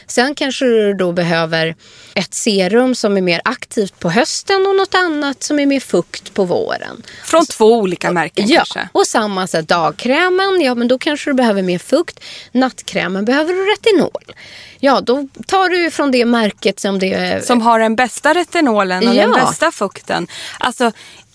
Sen 0.08 0.36
kanske 0.36 0.66
du 0.66 0.94
då 0.94 1.12
behöver 1.12 1.76
ett 2.18 2.34
serum 2.34 2.96
som 2.96 3.18
är 3.18 3.22
mer 3.22 3.42
aktivt 3.44 4.00
på 4.00 4.10
hösten 4.10 4.68
och 4.68 4.76
något 4.76 4.96
annat 4.96 5.44
som 5.44 5.60
är 5.60 5.66
mer 5.66 5.80
fukt 5.80 6.34
på 6.34 6.44
våren. 6.46 7.04
från 7.24 7.46
två 7.46 7.74
olika 7.78 8.12
märken 8.12 8.48
Ja, 8.48 8.56
kanske. 8.58 8.90
och 8.92 9.08
samma 9.08 9.48
så 9.48 9.62
dagkrämen, 9.62 10.62
ja 10.62 10.76
men 10.76 10.88
då 10.88 10.98
kanske 10.98 11.30
du 11.30 11.34
behöver 11.34 11.62
mer 11.62 11.80
fukt. 11.80 12.20
Nattkrämen 12.52 13.26
behöver 13.26 13.54
du 13.54 13.66
retinol. 13.72 14.36
Ja, 14.80 15.02
då 15.02 15.28
tar 15.48 15.70
du 15.70 15.92
från 15.92 16.12
det 16.12 16.26
märket 16.26 16.80
som 16.80 17.00
det 17.00 17.14
är... 17.14 17.42
Som 17.42 17.62
har 17.62 17.80
den 17.80 17.96
bästa 17.96 18.34
retinolen 18.34 19.08
och 19.08 19.14
den 19.16 19.32
Ja. 19.32 19.46
bästa 19.46 19.72
fukten. 19.72 20.28
Alltså 20.60 20.92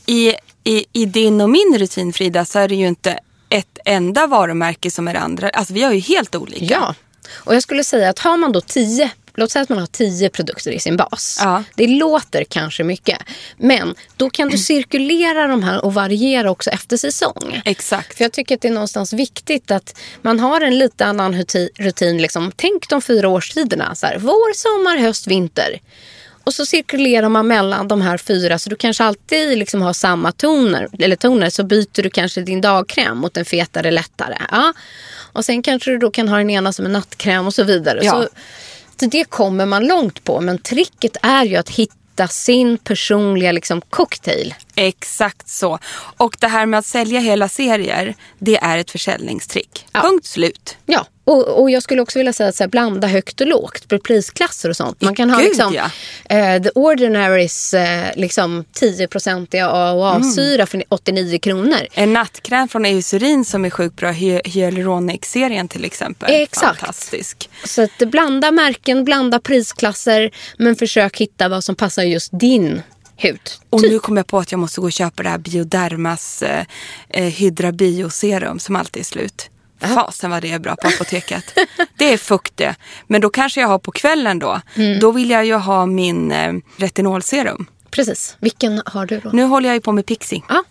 i, 0.06 0.34
i, 0.64 0.84
i 0.92 1.04
din 1.06 1.40
och 1.40 1.50
min 1.50 1.78
rutin 1.78 2.12
Frida 2.12 2.44
så 2.44 2.58
är 2.58 2.68
det 2.68 2.74
ju 2.74 2.86
inte 2.86 3.18
ett 3.48 3.78
enda 3.84 4.26
varumärke 4.26 4.90
som 4.90 5.08
är 5.08 5.14
det 5.14 5.20
andra. 5.20 5.48
Alltså 5.48 5.74
vi 5.74 5.82
har 5.82 5.92
ju 5.92 6.00
helt 6.00 6.34
olika. 6.34 6.64
Ja, 6.64 6.94
och 7.32 7.54
jag 7.54 7.62
skulle 7.62 7.84
säga 7.84 8.10
att 8.10 8.18
har 8.18 8.36
man 8.36 8.52
då 8.52 8.60
tio 8.60 9.10
Låt 9.34 9.50
säga 9.50 9.62
att 9.62 9.68
man 9.68 9.78
har 9.78 9.86
tio 9.86 10.30
produkter 10.30 10.70
i 10.70 10.80
sin 10.80 10.96
bas. 10.96 11.38
Ja. 11.40 11.64
Det 11.74 11.86
låter 11.86 12.44
kanske 12.44 12.84
mycket. 12.84 13.18
Men 13.56 13.94
då 14.16 14.30
kan 14.30 14.48
du 14.48 14.58
cirkulera 14.58 15.46
de 15.46 15.62
här 15.62 15.84
och 15.84 15.94
variera 15.94 16.50
också 16.50 16.70
efter 16.70 16.96
säsong. 16.96 17.62
Exakt. 17.64 18.16
För 18.16 18.24
jag 18.24 18.32
tycker 18.32 18.54
att 18.54 18.60
det 18.60 18.68
är 18.68 18.72
någonstans 18.72 19.12
viktigt 19.12 19.70
att 19.70 19.98
man 20.22 20.40
har 20.40 20.60
en 20.60 20.78
lite 20.78 21.06
annan 21.06 21.44
rutin. 21.78 22.22
Liksom. 22.22 22.52
Tänk 22.56 22.88
de 22.88 23.02
fyra 23.02 23.28
årstiderna. 23.28 23.94
Så 23.94 24.06
här, 24.06 24.18
vår, 24.18 24.54
sommar, 24.54 24.98
höst, 24.98 25.26
vinter. 25.26 25.80
Och 26.44 26.54
så 26.54 26.66
cirkulerar 26.66 27.28
man 27.28 27.46
mellan 27.46 27.88
de 27.88 28.00
här 28.00 28.18
fyra 28.18 28.58
så 28.58 28.70
du 28.70 28.76
kanske 28.76 29.04
alltid 29.04 29.58
liksom 29.58 29.82
har 29.82 29.92
samma 29.92 30.32
toner. 30.32 30.88
Eller 30.98 31.16
toner 31.16 31.50
så 31.50 31.64
byter 31.64 32.02
du 32.02 32.10
kanske 32.10 32.40
din 32.40 32.60
dagkräm 32.60 33.18
mot 33.18 33.36
en 33.36 33.44
fetare, 33.44 33.90
lättare. 33.90 34.38
Ja. 34.50 34.72
Och 35.32 35.44
sen 35.44 35.62
kanske 35.62 35.90
du 35.90 35.98
då 35.98 36.10
kan 36.10 36.28
ha 36.28 36.38
den 36.38 36.50
ena 36.50 36.72
som 36.72 36.86
en 36.86 36.92
nattkräm 36.92 37.46
och 37.46 37.54
så 37.54 37.64
vidare. 37.64 38.00
Ja. 38.02 38.12
Så 38.12 38.28
det 39.06 39.24
kommer 39.24 39.66
man 39.66 39.86
långt 39.86 40.24
på. 40.24 40.40
Men 40.40 40.58
tricket 40.58 41.16
är 41.22 41.44
ju 41.44 41.56
att 41.56 41.68
hitta 41.70 42.28
sin 42.28 42.78
personliga 42.78 43.52
liksom, 43.52 43.80
cocktail. 43.80 44.54
Exakt 44.74 45.48
så. 45.48 45.78
Och 46.16 46.36
det 46.40 46.48
här 46.48 46.66
med 46.66 46.78
att 46.78 46.86
sälja 46.86 47.20
hela 47.20 47.48
serier, 47.48 48.14
det 48.38 48.56
är 48.56 48.78
ett 48.78 48.90
försäljningstrick. 48.90 49.86
Ja. 49.92 50.00
Punkt 50.00 50.26
slut. 50.26 50.76
Ja, 50.86 51.06
och, 51.30 51.62
och 51.62 51.70
jag 51.70 51.82
skulle 51.82 52.02
också 52.02 52.18
vilja 52.18 52.32
säga 52.32 52.48
att 52.48 52.56
så 52.56 52.62
här, 52.62 52.68
blanda 52.68 53.08
högt 53.08 53.40
och 53.40 53.46
lågt 53.46 54.02
prisklasser 54.04 54.68
och 54.68 54.76
sånt. 54.76 55.02
Man 55.02 55.14
kan 55.14 55.30
ha 55.30 55.38
Gud, 55.38 55.48
liksom, 55.48 55.74
ja. 55.74 55.90
eh, 56.36 56.62
The 56.62 56.70
Ordinaries 56.74 57.74
eh, 57.74 58.04
liksom 58.16 58.64
10-procentiga 58.80 59.68
AHA-syra 59.68 60.66
för 60.66 60.84
89 60.88 61.38
kronor. 61.38 61.78
En 61.92 62.12
nattkräm 62.12 62.68
från 62.68 62.84
Eucerin 62.84 63.44
som 63.44 63.64
är 63.64 63.70
sjukt 63.70 63.96
bra, 63.96 64.10
Hy- 64.10 64.40
Hyaluronic-serien 64.44 65.68
till 65.68 65.84
exempel. 65.84 66.30
Exakt. 66.32 66.80
Fantastisk. 66.80 67.50
Så 67.64 67.82
att 67.82 67.98
blanda 67.98 68.50
märken, 68.50 69.04
blanda 69.04 69.40
prisklasser 69.40 70.30
men 70.56 70.76
försök 70.76 71.16
hitta 71.16 71.48
vad 71.48 71.64
som 71.64 71.74
passar 71.74 72.02
just 72.02 72.30
din 72.32 72.82
hud. 73.16 73.40
Och 73.70 73.82
nu 73.82 73.98
kom 73.98 74.16
jag 74.16 74.26
på 74.26 74.38
att 74.38 74.52
jag 74.52 74.58
måste 74.58 74.80
gå 74.80 74.86
och 74.86 74.92
köpa 74.92 75.22
det 75.22 75.28
här 75.28 75.38
Biodermas 75.38 76.42
eh, 76.42 76.64
eh, 77.08 77.24
Hydra 77.24 77.72
Bio-serum 77.72 78.58
som 78.58 78.76
alltid 78.76 79.00
är 79.00 79.04
slut. 79.04 79.50
Fasen 79.80 80.30
vad 80.30 80.42
det 80.42 80.52
är 80.52 80.58
bra 80.58 80.76
på 80.76 80.88
apoteket. 80.88 81.58
det 81.98 82.12
är 82.12 82.18
fukt 82.18 82.56
det. 82.56 82.74
Men 83.06 83.20
då 83.20 83.30
kanske 83.30 83.60
jag 83.60 83.68
har 83.68 83.78
på 83.78 83.90
kvällen 83.92 84.38
då. 84.38 84.60
Mm. 84.74 84.98
Då 84.98 85.10
vill 85.12 85.30
jag 85.30 85.44
ju 85.46 85.54
ha 85.54 85.86
min 85.86 86.32
eh, 86.32 86.52
retinolserum. 86.76 87.66
Precis. 87.90 88.36
Vilken 88.40 88.82
har 88.86 89.06
du 89.06 89.20
då? 89.20 89.30
Nu 89.32 89.44
håller 89.44 89.68
jag 89.68 89.74
ju 89.76 89.80
på 89.80 89.92
med 89.92 90.06
Pixie. 90.06 90.42
Ja, 90.48 90.64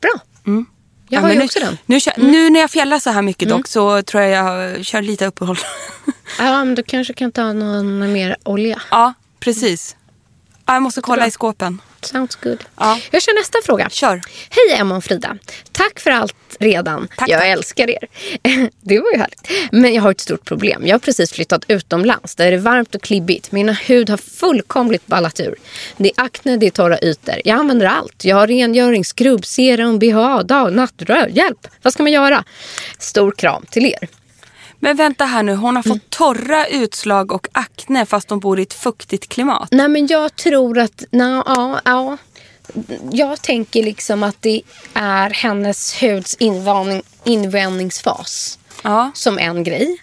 bra. 0.00 0.10
Jag 0.44 0.48
Mm. 0.52 0.66
Ja, 1.08 1.20
har 1.20 1.30
ju 1.30 1.38
nu, 1.38 1.44
också 1.44 1.58
den. 1.58 1.68
Mm. 1.68 1.78
Nu, 1.86 2.00
kör, 2.00 2.12
nu 2.16 2.50
när 2.50 2.60
jag 2.60 2.70
fjällar 2.70 2.98
så 2.98 3.10
här 3.10 3.22
mycket 3.22 3.48
dock 3.48 3.68
så 3.68 4.02
tror 4.02 4.22
jag 4.22 4.30
jag 4.30 4.84
kör 4.84 5.02
lite 5.02 5.26
uppehåll. 5.26 5.58
Ja, 6.38 6.64
men 6.64 6.74
du 6.74 6.82
kanske 6.82 7.14
kan 7.14 7.32
ta 7.32 7.52
någon 7.52 8.12
mer 8.12 8.36
olja. 8.44 8.82
ja, 8.90 9.14
precis. 9.40 9.96
Ja, 10.66 10.72
jag 10.74 10.82
måste 10.82 11.00
kolla 11.00 11.26
i 11.26 11.30
skåpen. 11.30 11.80
Sounds 12.00 12.36
good. 12.36 12.64
Ja. 12.76 12.98
Jag 13.10 13.22
kör 13.22 13.40
nästa 13.40 13.58
fråga. 13.64 13.88
Kör. 13.90 14.20
Hej 14.50 14.78
Emma 14.80 14.96
och 14.96 15.04
Frida. 15.04 15.36
Tack 15.72 16.00
för 16.00 16.10
allt 16.10 16.34
redan. 16.58 17.08
Tack, 17.16 17.28
jag 17.28 17.40
tack. 17.40 17.48
älskar 17.48 17.90
er. 17.90 18.08
Det 18.80 18.98
var 18.98 19.12
ju 19.12 19.18
härligt. 19.18 19.72
Men 19.72 19.94
jag 19.94 20.02
har 20.02 20.10
ett 20.10 20.20
stort 20.20 20.44
problem. 20.44 20.86
Jag 20.86 20.94
har 20.94 20.98
precis 20.98 21.32
flyttat 21.32 21.64
utomlands. 21.68 22.34
Där 22.34 22.50
det 22.50 22.56
är 22.56 22.60
varmt 22.60 22.94
och 22.94 23.02
klibbigt. 23.02 23.52
Min 23.52 23.68
hud 23.68 24.10
har 24.10 24.16
fullkomligt 24.16 25.06
ballat 25.06 25.40
ur. 25.40 25.54
Det 25.96 26.12
är 26.16 26.24
akne, 26.24 26.56
det 26.56 26.66
är 26.66 26.70
torra 26.70 26.98
ytor. 27.02 27.34
Jag 27.44 27.58
använder 27.58 27.86
allt. 27.86 28.24
Jag 28.24 28.36
har 28.36 28.46
rengöring, 28.46 29.04
skrubb, 29.04 29.46
serum, 29.46 29.98
BHA, 29.98 30.42
dag, 30.42 30.72
nattrör. 30.72 31.26
Hjälp! 31.26 31.66
Vad 31.82 31.92
ska 31.92 32.02
man 32.02 32.12
göra? 32.12 32.44
Stor 32.98 33.32
kram 33.32 33.66
till 33.70 33.86
er. 33.86 34.08
Men 34.84 34.96
vänta 34.96 35.24
här 35.24 35.42
nu, 35.42 35.54
hon 35.54 35.76
har 35.76 35.82
Mm. 35.86 35.98
fått 35.98 36.10
torra 36.10 36.66
utslag 36.66 37.32
och 37.32 37.48
akne 37.52 38.06
fast 38.06 38.30
hon 38.30 38.40
bor 38.40 38.58
i 38.58 38.62
ett 38.62 38.74
fuktigt 38.74 39.28
klimat. 39.28 39.68
Nej 39.70 39.88
men 39.88 40.06
jag 40.06 40.36
tror 40.36 40.78
att, 40.78 41.04
na, 41.10 41.42
ja, 41.46 41.80
ja. 41.84 42.16
Jag 43.10 43.42
tänker 43.42 43.82
liksom 43.82 44.22
att 44.22 44.36
det 44.40 44.62
är 44.94 45.30
hennes 45.30 46.02
huds 46.02 46.34
invandring, 46.34 47.02
invändningsfas 47.24 48.58
Ja. 48.82 49.10
som 49.14 49.38
en 49.38 49.64
grej. 49.64 49.96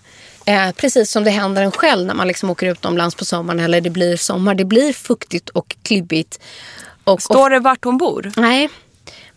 Eh, 0.46 0.72
precis 0.72 1.12
som 1.12 1.24
det 1.24 1.32
händer 1.32 1.62
en 1.64 1.72
själv 1.72 2.06
när 2.08 2.14
man 2.14 2.28
liksom 2.28 2.50
åker 2.50 2.68
utomlands 2.68 3.16
på 3.16 3.26
sommaren 3.26 3.60
eller 3.60 3.82
det 3.82 3.90
blir 3.90 4.18
sommar. 4.18 4.56
Det 4.56 4.66
blir 4.66 4.94
fuktigt 4.94 5.50
och 5.50 5.76
klibbigt. 5.84 6.40
Och, 7.04 7.22
Står 7.22 7.50
det 7.50 7.60
vart 7.60 7.84
hon 7.86 7.98
bor? 7.98 8.32
nej, 8.36 8.70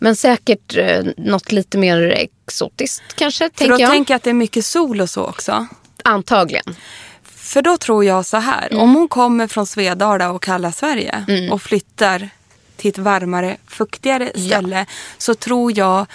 men 0.03 0.15
säkert 0.15 0.77
eh, 0.77 1.03
något 1.17 1.51
lite 1.51 1.77
mer 1.77 2.01
exotiskt 2.47 3.03
kanske, 3.15 3.49
För 3.55 3.67
då 3.67 3.69
tänker 3.69 3.81
jag. 3.83 3.91
tänker 3.91 4.13
jag 4.13 4.15
att 4.17 4.23
det 4.23 4.29
är 4.29 4.33
mycket 4.33 4.65
sol 4.65 5.01
och 5.01 5.09
så 5.09 5.23
också. 5.25 5.67
Antagligen. 6.03 6.75
För 7.23 7.61
då 7.61 7.77
tror 7.77 8.05
jag 8.05 8.25
så 8.25 8.37
här, 8.37 8.67
Mm. 8.71 8.83
om 8.83 8.95
hon 8.95 9.07
kommer 9.07 9.47
från 9.47 9.65
Svedala 9.65 10.31
och 10.31 10.43
kalla 10.43 10.71
Sverige 10.71 11.25
och 11.51 11.61
flyttar 11.61 12.29
till 12.77 12.89
ett 12.89 12.97
varmare, 12.97 13.57
fuktigare 13.67 14.29
ställe 14.29 14.85
så 15.17 15.35
tror 15.35 15.77
jag 15.77 16.05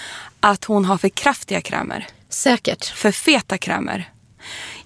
att 0.40 0.64
hon 0.64 0.84
har 0.84 0.98
för 0.98 1.08
kraftiga 1.08 1.60
krämer. 1.60 2.06
Säkert. 2.28 2.84
För 2.86 3.10
feta 3.12 3.58
krämer. 3.58 4.10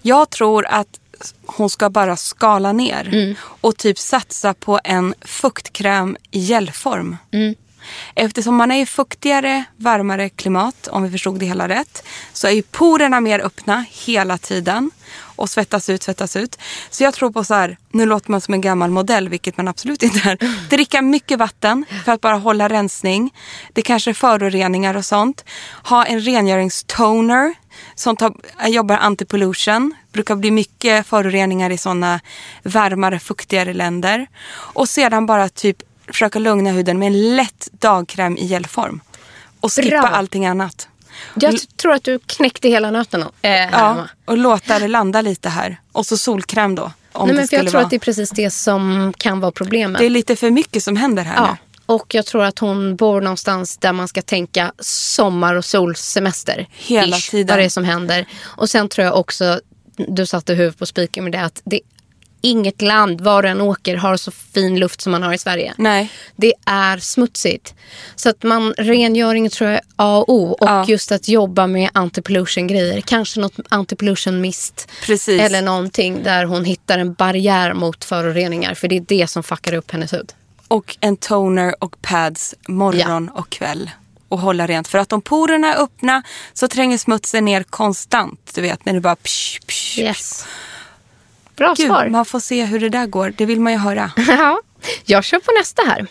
Jag 0.01 0.29
tror 0.29 0.65
att 0.65 0.87
hon 1.45 1.69
ska 1.69 1.89
bara 1.89 2.15
skala 2.17 2.71
ner 2.71 3.07
Mm. 3.13 3.35
och 3.61 3.77
typ 3.77 3.99
satsa 3.99 4.53
på 4.53 4.79
en 4.83 5.13
fuktkräm 5.21 6.17
i 6.31 6.39
gelform. 6.39 7.17
Mm. 7.31 7.55
Eftersom 8.15 8.55
man 8.55 8.71
är 8.71 8.81
i 8.81 8.85
fuktigare, 8.85 9.63
varmare 9.77 10.29
klimat, 10.29 10.87
om 10.87 11.03
vi 11.03 11.11
förstod 11.11 11.39
det 11.39 11.45
hela 11.45 11.67
rätt, 11.67 12.03
så 12.33 12.47
är 12.47 12.51
ju 12.51 12.61
porerna 12.61 13.21
mer 13.21 13.39
öppna 13.39 13.85
hela 13.89 14.37
tiden 14.37 14.91
och 15.35 15.49
svettas 15.49 15.89
ut, 15.89 16.03
svettas 16.03 16.35
ut. 16.35 16.57
Så 16.89 17.03
jag 17.03 17.13
tror 17.13 17.31
på 17.31 17.43
så 17.43 17.53
här, 17.53 17.77
nu 17.91 18.05
låter 18.05 18.31
man 18.31 18.41
som 18.41 18.53
en 18.53 18.61
gammal 18.61 18.89
modell, 18.89 19.29
vilket 19.29 19.57
man 19.57 19.67
absolut 19.67 20.03
inte 20.03 20.29
är. 20.29 20.69
Dricka 20.69 21.01
mycket 21.01 21.39
vatten 21.39 21.85
för 22.05 22.11
att 22.11 22.21
bara 22.21 22.35
hålla 22.35 22.69
rensning. 22.69 23.33
Det 23.73 23.81
kanske 23.81 24.11
är 24.11 24.13
föroreningar 24.13 24.97
och 24.97 25.05
sånt. 25.05 25.45
Ha 25.83 26.05
en 26.05 26.19
rengöringstoner 26.19 27.53
som 27.95 28.15
tar, 28.15 28.33
jobbar 28.67 28.97
anti-pollution. 28.97 29.95
brukar 30.11 30.35
bli 30.35 30.51
mycket 30.51 31.07
föroreningar 31.07 31.69
i 31.69 31.77
sådana 31.77 32.19
varmare, 32.63 33.19
fuktigare 33.19 33.73
länder. 33.73 34.27
Och 34.51 34.89
sedan 34.89 35.25
bara 35.25 35.49
typ 35.49 35.83
försöka 36.07 36.39
lugna 36.39 36.71
huden 36.71 36.99
med 36.99 37.07
en 37.07 37.35
lätt 37.35 37.67
dagkräm 37.71 38.37
i 38.37 38.45
gelform. 38.45 39.01
Och 39.59 39.73
skippa 39.73 39.89
Bra. 39.89 40.09
allting 40.09 40.45
annat. 40.45 40.87
Jag 41.35 41.55
tror 41.77 41.93
att 41.93 42.03
du 42.03 42.19
knäckte 42.19 42.69
hela 42.69 42.91
nöten 42.91 43.21
eh, 43.21 43.27
här, 43.41 43.69
Ja, 43.71 44.07
och 44.25 44.37
låta 44.37 44.79
det 44.79 44.87
landa 44.87 45.21
lite 45.21 45.49
här. 45.49 45.77
Och 45.91 46.05
så 46.05 46.17
solkräm 46.17 46.75
då. 46.75 46.91
Om 47.11 47.27
Nej, 47.27 47.33
det 47.35 47.39
men 47.41 47.47
för 47.47 47.55
jag 47.57 47.65
tror 47.65 47.73
vara. 47.73 47.83
att 47.83 47.89
det 47.89 47.95
är 47.95 47.99
precis 47.99 48.29
det 48.29 48.51
som 48.51 49.13
kan 49.17 49.39
vara 49.39 49.51
problemet. 49.51 49.99
Det 49.99 50.05
är 50.05 50.09
lite 50.09 50.35
för 50.35 50.49
mycket 50.51 50.83
som 50.83 50.95
händer 50.97 51.23
här 51.23 51.35
Ja, 51.35 51.47
nu. 51.51 51.83
och 51.85 52.15
jag 52.15 52.25
tror 52.25 52.43
att 52.43 52.59
hon 52.59 52.95
bor 52.95 53.21
någonstans 53.21 53.77
där 53.77 53.93
man 53.93 54.07
ska 54.07 54.21
tänka 54.21 54.71
sommar 54.79 55.55
och 55.55 55.65
solsemester. 55.65 56.67
Hela 56.71 57.17
Ish, 57.17 57.31
tiden. 57.31 57.47
Vad 57.53 57.59
det 57.59 57.65
är 57.65 57.69
som 57.69 57.83
händer. 57.83 58.25
Och 58.43 58.69
sen 58.69 58.89
tror 58.89 59.05
jag 59.05 59.17
också, 59.17 59.59
du 60.07 60.25
satte 60.25 60.53
huvudet 60.53 60.79
på 60.79 60.85
spiken 60.85 61.23
med 61.23 61.33
det, 61.33 61.41
att 61.41 61.61
det 61.65 61.79
inget 62.43 62.81
land, 62.81 63.21
var 63.21 63.41
du 63.43 63.49
än 63.49 63.61
åker, 63.61 63.95
har 63.95 64.17
så 64.17 64.31
fin 64.31 64.79
luft 64.79 65.01
som 65.01 65.11
man 65.11 65.23
har 65.23 65.33
i 65.33 65.37
Sverige. 65.37 65.73
Nej. 65.77 66.09
Det 66.35 66.53
är 66.65 66.97
smutsigt. 66.97 67.73
Så 68.15 68.29
att 68.29 68.43
man, 68.43 68.73
rengöring 68.77 69.49
tror 69.49 69.69
jag 69.69 69.77
är 69.77 69.83
A 69.95 70.17
och 70.17 70.29
O. 70.33 70.57
Och 70.59 70.67
Ja. 70.67 70.85
just 70.87 71.11
att 71.11 71.27
jobba 71.27 71.67
med 71.67 71.89
anti-pollution-grejer. 71.93 73.01
Kanske 73.01 73.39
något 73.39 73.53
anti-pollution-mist. 73.69 74.87
Eller 75.41 75.61
någonting 75.61 76.23
där 76.23 76.45
hon 76.45 76.65
hittar 76.65 76.99
en 76.99 77.13
barriär 77.13 77.73
mot 77.73 78.05
föroreningar. 78.05 78.73
För 78.73 78.87
det 78.87 78.97
är 78.97 79.05
det 79.07 79.27
som 79.29 79.43
fuckar 79.43 79.73
upp 79.73 79.91
hennes 79.91 80.13
hud. 80.13 80.31
Och 80.67 80.97
en 80.99 81.17
toner 81.17 81.75
och 81.83 82.01
pads 82.01 82.55
morgon 82.67 83.29
och 83.29 83.49
kväll. 83.49 83.91
Och 84.29 84.39
hålla 84.39 84.67
rent. 84.67 84.87
För 84.87 84.97
att 84.97 85.13
om 85.13 85.21
porerna 85.21 85.73
är 85.73 85.81
öppna 85.83 86.23
så 86.53 86.67
tränger 86.67 86.97
smutsen 86.97 87.45
ner 87.45 87.63
konstant. 87.63 88.51
Du 88.55 88.61
vet 88.61 88.85
när 88.85 88.93
det 88.93 88.99
bara 89.01 89.15
psh, 89.15 89.59
psh, 89.67 89.99
Yes. 89.99 90.45
Bra 91.55 91.73
Gud, 91.77 91.87
svar. 91.87 92.07
man 92.09 92.25
får 92.25 92.39
se 92.39 92.65
hur 92.65 92.79
det 92.79 92.89
där 92.89 93.05
går. 93.05 93.33
Det 93.37 93.45
vill 93.45 93.59
man 93.59 93.73
ju 93.73 93.79
höra. 93.79 94.11
Ja, 94.27 94.61
jag 95.05 95.23
kör 95.23 95.39
på 95.39 95.51
nästa 95.59 95.81
här. 95.87 96.07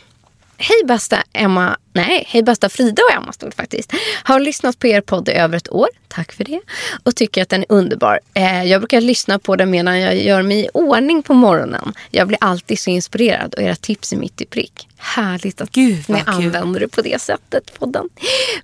Hej 0.57 0.77
bästa 0.85 1.23
Emma, 1.33 1.77
nej, 1.93 2.25
hej 2.29 2.43
bästa 2.43 2.69
Frida 2.69 3.03
och 3.11 3.17
Emma 3.17 3.33
stod 3.33 3.51
det 3.51 3.57
faktiskt. 3.57 3.93
Har 4.25 4.41
lyssnat 4.41 4.79
på 4.79 4.87
er 4.87 5.01
podd 5.01 5.29
i 5.29 5.33
över 5.33 5.57
ett 5.57 5.73
år, 5.73 5.89
tack 6.09 6.33
för 6.33 6.45
det. 6.45 6.61
Och 7.03 7.17
tycker 7.17 7.43
att 7.43 7.49
den 7.49 7.61
är 7.61 7.67
underbar. 7.69 8.21
Eh, 8.35 8.65
jag 8.65 8.81
brukar 8.81 9.01
lyssna 9.01 9.39
på 9.39 9.57
den 9.57 9.71
medan 9.71 10.01
jag 10.01 10.17
gör 10.17 10.43
mig 10.43 10.65
i 10.65 10.69
ordning 10.75 11.23
på 11.23 11.35
morgonen. 11.35 11.93
Jag 12.11 12.29
blir 12.29 12.39
alltid 12.41 12.79
så 12.79 12.91
inspirerad 12.91 13.55
och 13.55 13.63
era 13.63 13.77
tips 13.77 14.13
är 14.13 14.17
mitt 14.17 14.41
i 14.41 14.47
prick. 14.47 14.89
Härligt 14.97 15.61
att 15.61 15.71
Gud, 15.71 16.05
ni 16.09 16.19
kul. 16.21 16.23
använder 16.27 16.81
det 16.81 16.89
på 16.89 17.03
det 17.03 17.21
sättet, 17.21 17.79
podden. 17.79 18.09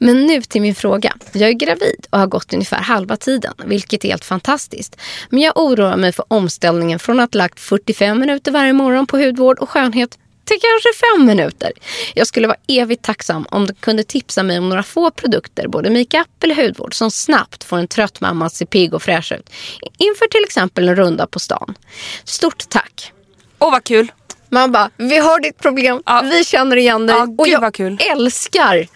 Men 0.00 0.26
nu 0.26 0.42
till 0.42 0.62
min 0.62 0.74
fråga. 0.74 1.14
Jag 1.32 1.48
är 1.48 1.52
gravid 1.52 2.06
och 2.10 2.18
har 2.18 2.26
gått 2.26 2.52
ungefär 2.52 2.76
halva 2.80 3.16
tiden, 3.16 3.54
vilket 3.64 4.04
är 4.04 4.08
helt 4.08 4.24
fantastiskt. 4.24 4.96
Men 5.30 5.40
jag 5.40 5.52
oroar 5.56 5.96
mig 5.96 6.12
för 6.12 6.24
omställningen 6.28 6.98
från 6.98 7.20
att 7.20 7.34
lagt 7.34 7.60
45 7.60 8.20
minuter 8.20 8.52
varje 8.52 8.72
morgon 8.72 9.06
på 9.06 9.18
hudvård 9.18 9.58
och 9.58 9.70
skönhet 9.70 10.18
till 10.44 10.58
kanske 10.60 10.88
fem 11.06 11.26
minuter. 11.26 11.72
Jag 12.14 12.26
skulle 12.26 12.46
vara 12.46 12.56
evigt 12.68 13.02
tacksam 13.04 13.46
om 13.50 13.66
du 13.66 13.74
kunde 13.74 14.04
tipsa 14.04 14.42
mig 14.42 14.58
om 14.58 14.68
några 14.68 14.82
få 14.82 15.10
produkter, 15.10 15.68
både 15.68 15.90
makeup 15.90 16.44
eller 16.44 16.54
hudvård, 16.54 16.94
som 16.94 17.10
snabbt 17.10 17.64
får 17.64 17.76
en 17.76 17.88
trött 17.88 18.20
mamma 18.20 18.46
att 18.46 18.54
se 18.54 18.66
pigg 18.66 18.94
och 18.94 19.02
fräsch 19.02 19.32
ut. 19.32 19.50
Inför 19.98 20.26
till 20.26 20.44
exempel 20.44 20.88
en 20.88 20.96
runda 20.96 21.26
på 21.26 21.38
stan. 21.38 21.74
Stort 22.24 22.68
tack! 22.68 23.12
Åh 23.58 23.70
vad 23.70 23.84
kul. 23.84 24.12
Man 24.50 24.72
bara, 24.72 24.90
vi 24.96 25.18
har 25.18 25.40
ditt 25.40 25.58
problem, 25.58 26.02
Ja. 26.06 26.22
vi 26.30 26.44
känner 26.44 26.76
igen 26.76 27.06
dig. 27.06 27.16
Ja, 27.16 27.28
och 27.38 27.48
jag 27.48 28.00
älskar 28.12 28.86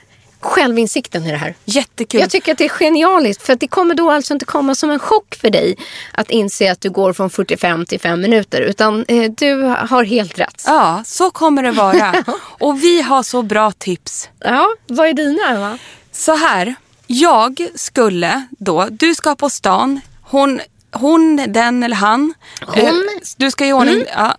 självinsikten 0.45 1.27
i 1.27 1.31
det 1.31 1.37
här. 1.37 1.55
Jättekul. 1.65 2.21
Jag 2.21 2.31
tycker 2.31 2.53
att 2.53 2.59
det 2.59 2.65
är 2.65 2.69
genialiskt 2.69 3.43
för 3.43 3.53
att 3.53 3.61
det 3.61 3.69
kommer 3.69 3.95
då 3.95 4.11
alltså 4.11 4.33
inte 4.33 4.45
komma 4.45 4.75
som 4.75 4.91
en 4.91 4.99
chock 4.99 5.35
för 5.35 5.51
dig 5.51 5.77
att 6.13 6.31
inse 6.31 6.73
att 6.73 6.81
du 6.81 6.91
går 6.91 7.13
från 7.13 7.31
45 7.31 7.87
till 7.87 8.01
5 8.01 8.21
minuter 8.21 8.61
utan 8.61 9.05
eh, 9.09 9.31
du 9.31 9.63
har 9.63 10.05
helt 10.05 10.39
rätt. 10.39 10.63
Ja, 10.67 11.03
så 11.07 11.31
kommer 11.31 11.63
det 11.63 11.71
vara. 11.71 12.25
och 12.59 12.83
vi 12.83 13.03
har 13.03 13.23
så 13.23 13.43
bra 13.43 13.73
tips. 13.73 14.29
Ja, 14.39 14.69
vad 14.87 15.09
är 15.09 15.13
dina 15.13 15.49
Emma? 15.49 15.79
Så 16.13 16.37
här, 16.37 16.75
jag 17.07 17.69
skulle 17.75 18.47
då, 18.51 18.89
du 18.91 19.15
ska 19.15 19.35
på 19.35 19.51
stan, 19.51 20.01
hon, 20.23 20.61
hon 20.93 21.45
den 21.49 21.83
eller 21.83 21.97
han. 21.97 22.35
Hon? 22.67 22.79
Mm. 22.79 22.95
Eh, 22.95 23.23
du 23.37 23.51
ska 23.51 23.67
i 23.67 23.73
ordning, 23.73 24.05
ja, 24.17 24.37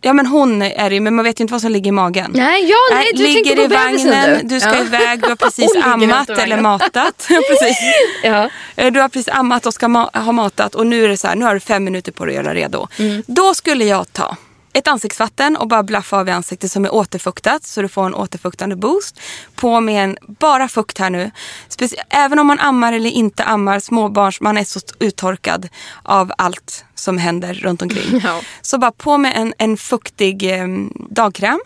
ja 0.00 0.12
men 0.12 0.26
hon 0.26 0.62
är 0.62 0.90
det 0.90 1.00
men 1.00 1.14
man 1.14 1.24
vet 1.24 1.40
ju 1.40 1.42
inte 1.42 1.52
vad 1.52 1.60
som 1.60 1.72
ligger 1.72 1.88
i 1.88 1.92
magen. 1.92 2.30
Nej, 2.34 2.64
ja, 2.70 2.76
nej, 2.96 3.10
du 3.14 3.22
ligger 3.22 3.34
tänker 3.34 3.56
på 3.56 3.62
i 3.62 3.76
vagnen, 3.76 4.38
du. 4.42 4.48
du, 4.54 4.60
ska 4.60 4.70
Ja. 4.74 4.80
iväg, 4.84 5.22
du 5.22 5.28
har 5.28 5.36
precis 5.46 5.76
ammat 5.82 6.28
eller 6.30 6.60
matat. 6.60 7.28
Precis. 7.28 7.78
Ja. 8.22 8.50
Eh, 8.76 8.92
Du 8.92 9.00
har 9.00 9.08
precis 9.08 9.28
ammat 9.28 9.66
och 9.66 9.74
ska 9.74 9.86
ma- 9.86 10.18
ha 10.24 10.32
matat 10.32 10.74
och 10.74 10.86
nu 10.86 11.04
är 11.04 11.08
det 11.08 11.16
så 11.16 11.26
här, 11.28 11.36
nu 11.36 11.44
har 11.44 11.54
du 11.54 11.60
fem 11.60 11.84
minuter 11.84 12.12
på 12.12 12.24
dig 12.24 12.38
att 12.38 12.44
göra 12.44 12.54
redo. 12.54 12.88
Mm. 12.98 13.22
Då 13.26 13.54
skulle 13.54 13.84
jag 13.84 14.12
ta 14.12 14.36
ett 14.72 14.88
ansiktsvatten 14.88 15.56
och 15.56 15.68
bara 15.68 15.82
blaffa 15.82 16.16
av 16.18 16.28
i 16.28 16.30
ansiktet 16.30 16.72
som 16.72 16.84
är 16.84 16.94
återfuktat 16.94 17.64
så 17.64 17.82
du 17.82 17.88
får 17.88 18.06
en 18.06 18.14
återfuktande 18.14 18.76
boost. 18.76 19.20
På 19.54 19.80
med 19.80 20.04
en, 20.04 20.16
bara 20.26 20.68
fukt 20.68 20.98
här 20.98 21.10
nu. 21.10 21.30
Speci- 21.68 21.94
Även 22.10 22.38
om 22.38 22.46
man 22.46 22.60
ammar 22.60 22.92
eller 22.92 23.10
inte 23.10 23.44
ammar, 23.44 23.80
småbarns, 23.80 24.40
man 24.40 24.56
är 24.56 24.64
så 24.64 24.80
uttorkad 24.98 25.68
av 26.02 26.32
allt 26.38 26.84
som 26.94 27.18
händer 27.18 27.54
runt 27.54 27.82
omkring. 27.82 28.20
Ja. 28.24 28.40
Så 28.62 28.78
bara 28.78 28.92
på 28.92 29.18
med 29.18 29.32
en, 29.36 29.54
en 29.58 29.76
fuktig 29.76 30.42
eh, 30.60 30.66
dagkräm. 31.10 31.60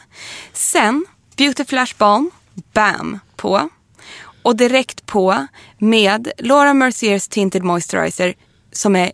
Sen 0.53 1.07
Beauty 1.37 1.65
Flash 1.65 1.95
Balm, 1.99 2.31
bam, 2.73 3.19
på. 3.37 3.69
Och 4.43 4.57
direkt 4.57 5.07
på 5.07 5.47
med 5.79 6.33
Laura 6.39 6.75
Merciers 6.75 7.29
Tinted 7.29 7.63
Moisturizer 7.63 8.35
som 8.73 8.97
är 8.97 9.13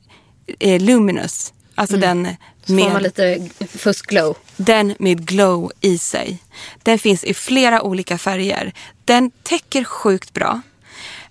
eh, 0.60 0.80
luminous. 0.80 1.52
Alltså 1.80 1.96
den 1.96 2.36
Så 2.66 2.66
får 2.66 2.74
man 2.74 2.92
med, 2.92 3.02
lite 3.02 3.48
fuskglow. 3.78 4.36
den 4.56 4.94
med 4.98 5.26
glow 5.26 5.72
i 5.80 5.98
sig. 5.98 6.38
Den 6.82 6.98
finns 6.98 7.24
i 7.24 7.34
flera 7.34 7.82
olika 7.82 8.18
färger. 8.18 8.72
Den 9.04 9.30
täcker 9.42 9.84
sjukt 9.84 10.32
bra. 10.32 10.60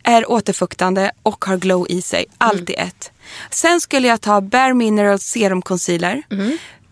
Är 0.03 0.31
återfuktande 0.31 1.11
och 1.23 1.45
har 1.45 1.57
glow 1.57 1.85
i 1.89 2.01
sig. 2.01 2.25
Allt 2.37 2.69
i 2.69 2.73
ett. 2.73 3.11
Sen 3.49 3.81
skulle 3.81 4.07
jag 4.07 4.21
ta 4.21 4.41
Bare 4.41 4.73
Minerals 4.73 5.23
Serum 5.23 5.61
Concealer. 5.61 6.23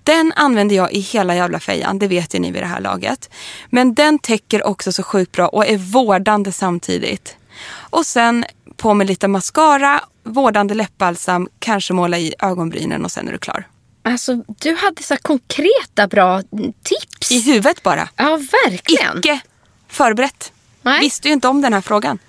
Den 0.04 0.34
använder 0.36 0.76
jag 0.76 0.92
i 0.94 1.00
hela 1.00 1.36
jävla 1.36 1.60
fejan, 1.60 2.00
det 2.00 2.08
vet 2.08 2.36
ju 2.36 2.40
ni 2.40 2.52
vid 2.52 2.62
det 2.62 2.68
här 2.68 2.80
laget. 2.80 3.30
Men 3.70 3.94
den 3.94 4.20
täcker 4.20 4.68
också 4.68 4.92
så 4.92 5.04
sjukt 5.04 5.32
bra 5.32 5.48
och 5.48 5.68
är 5.68 5.78
vårdande 5.78 6.52
samtidigt. 6.52 7.36
Och 7.70 8.06
sen 8.06 8.46
på 8.76 8.94
med 8.94 9.08
lite 9.08 9.28
mascara, 9.28 10.02
vårdande 10.28 10.74
läppbalsam, 10.74 11.48
kanske 11.60 11.94
måla 11.94 12.18
i 12.20 12.34
ögonbrynen 12.40 13.06
och 13.06 13.12
sen 13.12 13.28
är 13.28 13.32
du 13.32 13.38
klar. 13.38 13.68
Alltså, 14.04 14.44
du 14.48 14.76
hade 14.76 15.04
så 15.04 15.18
konkreta 15.18 16.08
bra 16.08 16.42
tips. 16.84 17.32
I 17.32 17.42
huvudet 17.42 17.84
bara. 17.84 18.10
Ja, 18.16 18.40
verkligen. 18.66 19.18
Icke 19.20 19.40
förberett. 19.88 20.52
Nej. 20.82 21.00
Visste 21.00 21.28
ju 21.28 21.34
inte 21.34 21.48
om 21.48 21.62
den 21.62 21.74
här 21.74 21.82
frågan. 21.82 22.20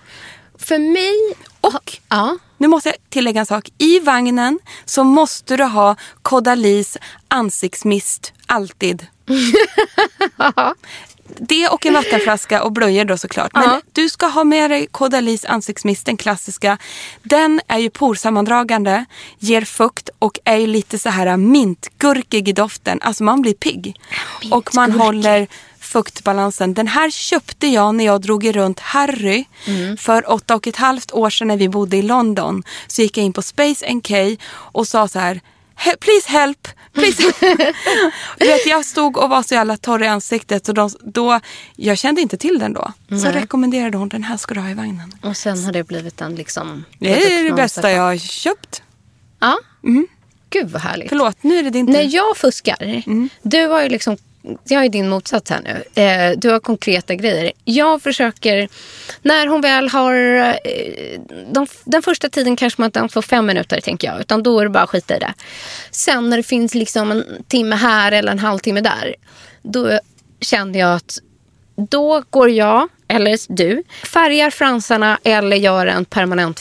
För 0.59 0.79
mig... 0.79 1.15
Och 1.61 1.99
Ja. 2.09 2.39
nu 2.57 2.69
måste 2.69 2.89
jag 2.89 2.97
tillägga 3.11 3.41
en 3.41 3.47
sak. 3.47 3.69
I 3.79 4.01
vagnen 4.01 4.59
så 4.85 5.05
måste 5.05 5.57
du 5.57 5.65
ha 5.65 5.97
Caudalis 6.25 6.97
ansiktsmist 7.29 8.33
alltid. 8.47 9.07
Det 11.37 11.69
och 11.69 11.87
en 11.87 11.95
vattenflaska 11.95 12.63
och 12.63 12.73
blöjor 12.73 13.05
då 13.05 13.17
såklart. 13.19 13.51
Men 13.55 13.63
Ja. 13.63 13.81
du 13.93 14.09
ska 14.09 14.27
ha 14.27 14.45
med 14.45 14.71
dig 14.71 14.89
Caudalis 14.93 15.45
ansiktsmist, 15.45 16.07
den 16.07 16.17
klassiska. 16.17 16.79
Den 17.23 17.61
är 17.69 17.79
ju 17.79 17.91
porsammandragande, 17.91 19.05
ger 19.39 19.63
fukt 19.65 20.11
och 20.19 20.39
är 20.45 20.57
ju 20.57 20.67
lite 20.67 20.99
så 20.99 21.09
här 21.09 21.37
mintgurkig 21.37 22.49
i 22.49 22.53
doften. 22.53 22.99
Alltså 23.03 23.25
man 23.25 23.43
blir 23.43 23.55
pigg. 23.55 24.01
Och 24.51 24.75
man 24.75 24.93
håller 24.93 25.47
fuktbalansen. 25.81 26.75
Den 26.75 26.87
här 26.87 27.11
köpte 27.11 27.67
jag 27.67 27.95
när 27.95 28.05
jag 28.05 28.21
drog 28.21 28.57
runt 28.57 28.81
Harry 28.81 29.45
Mm. 29.67 29.97
för 29.97 30.31
åtta 30.33 30.55
och 30.57 30.67
ett 30.67 30.77
halvt 30.77 31.13
år 31.13 31.31
sedan 31.31 31.49
när 31.49 31.57
vi 31.57 31.69
bodde 31.69 31.97
i 31.97 32.03
London. 32.03 32.63
Så 32.87 33.03
gick 33.03 33.17
jag 33.19 33.25
in 33.25 33.33
på 33.33 33.43
Space 33.43 33.87
NK 33.95 34.13
och 34.51 34.89
sa 34.89 35.09
så 35.09 35.19
här 35.19 35.35
"He- 35.35 35.41
Please 35.79 36.29
help, 36.29 36.69
please 36.93 37.23
help. 37.23 37.37
Du 38.39 38.47
vet, 38.47 38.67
jag 38.67 38.85
stod 38.85 39.17
och 39.17 39.31
var 39.31 39.43
så 39.43 39.55
jävla 39.55 39.77
torr 39.77 40.03
i 40.03 40.07
ansiktet. 40.07 40.67
Så 40.67 40.73
de, 40.73 40.91
då, 41.05 41.41
jag 41.77 41.99
kände 41.99 42.21
inte 42.21 42.37
till 42.37 42.59
den 42.59 42.73
då. 42.73 42.93
Så 43.09 43.15
Nej. 43.15 43.33
rekommenderade 43.33 43.99
hon 43.99 44.09
den 44.09 44.23
här 44.23 44.37
ska 44.37 44.55
du 44.55 44.61
ha 44.61 44.71
i 44.71 44.75
vagnen. 44.75 45.15
Och 45.23 45.37
sen 45.37 45.65
har 45.65 45.73
det 45.73 45.85
blivit 45.85 46.21
en 46.21 46.35
liksom... 46.35 46.85
Det 46.99 47.23
är 47.23 47.45
det 47.45 47.53
bästa 47.53 47.91
jag 47.91 48.03
har 48.03 48.17
köpt. 48.17 48.83
Ja. 49.41 49.59
gud 50.51 50.71
vad 50.71 50.83
härligt. 50.83 51.09
Förlåt, 51.09 51.37
nu 51.41 51.59
är 51.59 51.63
det 51.63 51.71
din 51.71 51.87
tur. 51.87 51.93
När 51.93 52.15
jag 52.15 52.37
fuskar, 52.37 53.03
du 53.43 53.67
har 53.67 53.83
ju 53.83 53.89
liksom, 53.89 54.17
jag 54.65 54.85
är 54.85 54.89
din 54.89 55.09
motsats 55.09 55.51
här 55.51 55.61
nu. 55.61 56.03
Eh, 56.03 56.39
du 56.39 56.51
har 56.51 56.61
konkreta 56.61 57.15
grejer. 57.15 57.53
Jag 57.65 58.03
försöker, 58.03 58.69
när 59.23 59.47
hon 59.47 59.61
väl 59.61 59.89
har, 59.89 60.15
eh, 60.15 61.21
de, 61.53 61.67
den 61.85 62.03
första 62.03 62.29
tiden 62.29 62.57
kanske 62.57 62.83
man 62.83 62.87
inte 62.87 63.09
får 63.09 63.23
fem 63.23 63.47
minuter 63.47 63.81
tänker 63.81 64.09
jag. 64.09 64.21
Utan 64.21 64.43
då 64.43 64.61
är 64.61 64.65
det 64.65 64.71
bara 64.71 64.85
att 64.85 64.91
skita 64.91 65.17
i 65.17 65.19
det. 65.19 65.35
Sen 65.91 66.31
när 66.31 66.37
det 66.37 66.43
finns 66.43 66.75
liksom 66.75 67.11
en 67.11 67.25
timme 67.49 67.77
här 67.77 68.13
eller 68.13 68.33
en 68.33 68.39
halvtimme 68.39 68.81
där. 68.81 69.15
Då 69.63 70.01
känner 70.41 70.79
jag 70.79 70.95
att 70.95 71.19
då 71.77 72.23
går 72.31 72.51
jag, 72.51 72.89
eller 73.09 73.39
du, 73.49 73.83
färgar 74.05 74.51
fransarna 74.51 75.19
eller 75.25 75.57
gör 75.57 75.87
en 75.87 76.05
permanent 76.05 76.61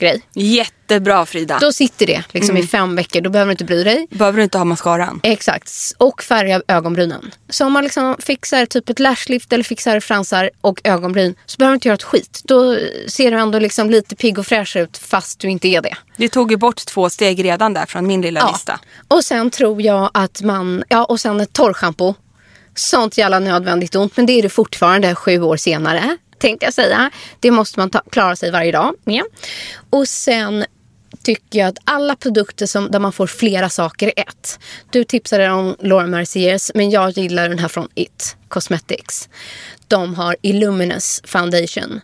fransgrej. 0.00 0.22
Jättebra 0.34 1.26
Frida. 1.26 1.58
Då 1.60 1.72
sitter 1.72 2.06
det 2.06 2.22
liksom 2.32 2.56
i 2.56 2.66
fem 2.66 2.96
veckor. 2.96 3.20
Då 3.20 3.30
behöver 3.30 3.48
du 3.48 3.52
inte 3.52 3.64
bry 3.64 3.84
dig. 3.84 4.06
behöver 4.10 4.36
du 4.36 4.42
inte 4.44 4.58
ha 4.58 4.64
mascaran. 4.64 5.20
Exakt. 5.22 5.72
Och 5.98 6.22
färga 6.22 6.62
ögonbrynen. 6.68 7.30
Så 7.48 7.66
om 7.66 7.72
man 7.72 7.84
liksom 7.84 8.16
fixar 8.18 8.66
typ 8.66 8.88
ett 8.88 8.98
lashlift 8.98 9.52
eller 9.52 9.64
fixar 9.64 10.00
fransar 10.00 10.50
och 10.60 10.80
ögonbryn 10.84 11.34
så 11.46 11.56
behöver 11.56 11.72
du 11.72 11.74
inte 11.74 11.88
göra 11.88 11.94
ett 11.94 12.02
skit. 12.02 12.40
Då 12.44 12.78
ser 13.08 13.30
du 13.30 13.38
ändå 13.38 13.58
liksom 13.58 13.90
lite 13.90 14.16
pigg 14.16 14.38
och 14.38 14.46
fräsch 14.46 14.76
ut 14.76 14.98
fast 14.98 15.40
du 15.40 15.50
inte 15.50 15.68
är 15.68 15.82
det. 15.82 15.96
Vi 16.16 16.28
tog 16.28 16.50
ju 16.50 16.56
bort 16.56 16.86
två 16.86 17.10
steg 17.10 17.44
redan 17.44 17.74
där 17.74 17.86
från 17.86 18.06
min 18.06 18.22
lilla 18.22 18.50
lista. 18.50 18.80
Och 19.08 19.24
sen 19.24 19.50
tror 19.50 19.82
jag 19.82 20.10
att 20.14 20.42
man, 20.42 20.84
ja 20.88 21.04
och 21.04 21.20
sen 21.20 21.40
ett 21.40 21.52
torrschampo. 21.52 22.14
Sånt 22.74 23.18
jävla 23.18 23.38
nödvändigt 23.38 23.94
ont. 23.94 24.16
Men 24.16 24.26
det 24.26 24.32
är 24.32 24.42
det 24.42 24.48
fortfarande 24.48 25.14
sju 25.14 25.42
år 25.42 25.56
senare. 25.56 26.16
Tänkte 26.40 26.66
jag 26.66 26.74
säga. 26.74 27.10
Det 27.40 27.50
måste 27.50 27.80
man 27.80 27.90
ta, 27.90 28.02
klara 28.10 28.36
sig 28.36 28.50
varje 28.50 28.72
dag 28.72 28.94
med. 29.04 29.22
Och 29.90 30.08
sen 30.08 30.64
tycker 31.22 31.58
jag 31.58 31.68
att 31.68 31.78
alla 31.84 32.16
produkter 32.16 32.66
som, 32.66 32.90
där 32.90 32.98
man 32.98 33.12
får 33.12 33.26
flera 33.26 33.68
saker 33.68 34.08
i 34.08 34.12
ett. 34.16 34.58
Du 34.90 35.04
tipsade 35.04 35.50
om 35.50 35.76
Laura 35.80 36.06
Merciers 36.06 36.70
men 36.74 36.90
jag 36.90 37.10
gillar 37.10 37.48
den 37.48 37.58
här 37.58 37.68
från 37.68 37.88
It 37.94 38.36
Cosmetics. 38.48 39.28
De 39.88 40.14
har 40.14 40.36
Illuminous 40.42 41.20
Foundation. 41.24 42.00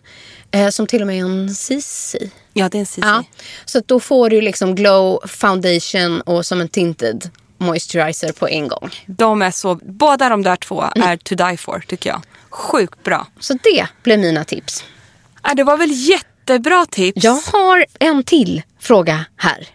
Eh, 0.51 0.69
som 0.69 0.87
till 0.87 1.01
och 1.01 1.07
med 1.07 1.17
är 1.17 1.25
en 1.25 1.55
CC. 1.55 2.15
Ja, 2.53 2.69
det 2.69 2.77
är 2.77 2.79
en 2.79 2.85
CC. 2.85 2.99
Ja, 3.01 3.23
så 3.65 3.81
då 3.85 3.99
får 3.99 4.29
du 4.29 4.41
liksom 4.41 4.75
glow 4.75 5.27
foundation 5.27 6.21
och 6.21 6.45
som 6.45 6.61
en 6.61 6.69
tinted 6.69 7.29
moisturizer 7.57 8.31
på 8.31 8.47
en 8.47 8.67
gång. 8.67 8.89
De 9.05 9.41
är 9.41 9.51
så, 9.51 9.79
båda 9.83 10.29
de 10.29 10.43
där 10.43 10.55
två 10.55 10.83
är 10.95 11.17
to 11.17 11.35
die 11.35 11.57
for 11.57 11.83
tycker 11.87 12.09
jag. 12.09 12.21
Sjukt 12.49 13.03
bra. 13.03 13.27
Så 13.39 13.53
det 13.53 13.87
blir 14.03 14.17
mina 14.17 14.43
tips. 14.43 14.83
Ja, 15.43 15.53
det 15.53 15.63
var 15.63 15.77
väl 15.77 15.91
jättebra 15.91 16.85
tips. 16.85 17.23
Jag 17.23 17.41
har 17.53 17.85
en 17.99 18.23
till 18.23 18.61
fråga 18.79 19.25
här. 19.37 19.67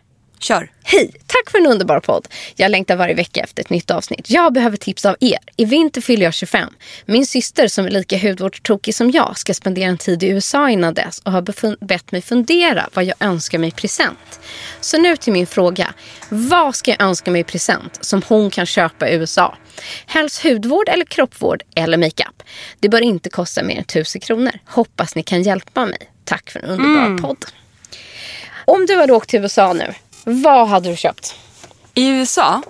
Kör. 0.43 0.71
Hej! 0.85 1.11
Tack 1.27 1.51
för 1.51 1.59
en 1.59 1.67
underbar 1.67 2.01
podd. 2.01 2.29
Jag 2.57 2.71
längtar 2.71 2.97
varje 2.97 3.15
vecka 3.15 3.41
efter 3.41 3.63
ett 3.63 3.71
nytt 3.71 3.91
avsnitt. 3.91 4.31
Jag 4.31 4.53
behöver 4.53 4.77
tips 4.77 5.05
av 5.05 5.17
er. 5.21 5.39
I 5.57 5.65
vinter 5.65 6.01
fyller 6.01 6.25
jag 6.25 6.35
25. 6.35 6.69
Min 7.07 7.27
syster 7.27 7.69
som 7.69 7.87
är 7.87 7.91
lika 7.91 8.19
hudvårdstokig 8.19 8.95
som 8.95 9.11
jag 9.11 9.39
ska 9.39 9.55
spendera 9.55 9.89
en 9.89 9.99
tid 9.99 10.23
i 10.23 10.29
USA 10.29 10.71
innan 10.71 10.95
dess 10.95 11.19
och 11.19 11.33
har 11.33 11.85
bett 11.85 12.13
mig 12.13 12.23
fundera 12.23 12.89
vad 12.95 13.05
jag 13.05 13.15
önskar 13.21 13.59
mig 13.59 13.69
i 13.69 13.73
present. 13.73 14.41
Så 14.81 14.99
nu 14.99 15.17
till 15.17 15.33
min 15.33 15.47
fråga. 15.47 15.95
Vad 16.29 16.75
ska 16.75 16.91
jag 16.91 17.03
önska 17.03 17.31
mig 17.31 17.41
i 17.41 17.45
present 17.45 18.05
som 18.05 18.23
hon 18.29 18.51
kan 18.51 18.67
köpa 18.67 19.09
i 19.09 19.15
USA? 19.15 19.57
Helst 20.07 20.43
hudvård 20.43 20.89
eller 20.89 21.05
kroppvård 21.05 21.63
eller 21.75 21.99
makeup. 21.99 22.43
Det 22.81 22.89
bör 22.89 23.01
inte 23.01 23.31
kosta 23.31 23.63
mer 23.63 23.77
än 23.77 23.83
1000 23.83 24.21
kronor. 24.21 24.53
Hoppas 24.67 25.15
ni 25.15 25.23
kan 25.23 25.43
hjälpa 25.43 25.87
mig. 25.87 26.11
Tack 26.25 26.51
för 26.51 26.61
en 26.61 26.67
underbar 26.69 27.29
podd. 27.29 27.45
Om 28.65 28.87
du 28.87 28.97
hade 28.97 29.13
åkt 29.13 29.31
till 29.31 29.41
USA 29.41 29.73
nu, 29.73 29.95
vad 30.25 30.69
hade 30.69 30.91
du 30.91 30.97
köpt? 30.97 31.35
I 31.95 32.09
USA, 32.09 32.63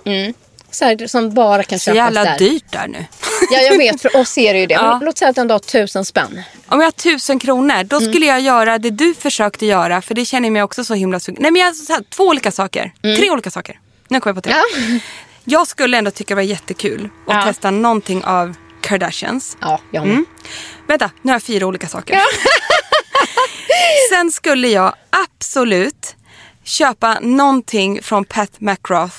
Så 0.71 0.85
här, 0.85 1.07
som 1.07 1.33
bara 1.33 1.63
kan 1.63 1.79
så 1.79 1.83
köpas 1.85 1.95
jävla 1.95 2.23
där. 2.23 2.37
dyrt 2.37 2.71
där 2.71 2.87
nu. 2.87 3.05
Ja, 3.51 3.59
jag 3.61 3.77
vet. 3.77 4.01
För 4.01 4.17
oss 4.17 4.37
är 4.37 4.53
det 4.53 4.59
ju 4.59 4.65
det. 4.65 4.73
Ja. 4.73 4.99
Låt 5.03 5.17
säga 5.17 5.29
att 5.29 5.35
den 5.35 5.49
har 5.49 5.59
tusen 5.59 6.05
spänn. 6.05 6.41
Om 6.67 6.79
jag 6.79 6.85
har 6.87 6.91
tusen 6.91 7.39
kronor, 7.39 7.83
då 7.83 7.97
Mm. 7.97 8.11
skulle 8.13 8.25
jag 8.25 8.41
göra 8.41 8.77
det 8.79 8.89
du 8.89 9.13
försökte 9.13 9.65
göra. 9.65 10.01
För 10.01 10.15
det 10.15 10.25
känner 10.25 10.47
jag 10.47 10.53
mig 10.53 10.63
också 10.63 10.83
så 10.83 10.93
himla 10.93 11.19
sugen. 11.19 11.41
Nej 11.41 11.51
men 11.51 11.61
jag, 11.61 11.75
så 11.75 11.93
här, 11.93 12.03
två 12.09 12.23
olika 12.23 12.51
saker. 12.51 12.93
Tre 13.01 13.31
olika 13.31 13.51
saker. 13.51 13.79
Nu 14.07 14.19
kommer 14.19 14.35
jag 14.35 14.43
på 14.43 14.49
tre. 14.49 14.53
Mm. 14.77 14.93
Ja. 14.95 14.99
Jag 15.45 15.67
skulle 15.67 15.97
ändå 15.97 16.11
tycka 16.11 16.33
det 16.33 16.35
var 16.35 16.41
jättekul 16.41 17.05
att 17.27 17.35
Ja. 17.35 17.41
testa 17.43 17.71
någonting 17.71 18.23
av 18.23 18.55
Kardashians. 18.81 19.57
Ja, 19.61 19.79
jag. 19.91 20.03
Mm. 20.03 20.25
Vänta, 20.87 21.11
nu 21.21 21.31
har 21.31 21.35
jag 21.35 21.43
fyra 21.43 21.65
olika 21.65 21.87
saker. 21.87 22.19
Sen 24.09 24.31
skulle 24.31 24.67
jag 24.67 24.93
absolut 25.27 26.15
köpa 26.63 27.19
någonting 27.21 27.99
från 28.03 28.25
Pat 28.25 28.51
McGrath 28.61 29.15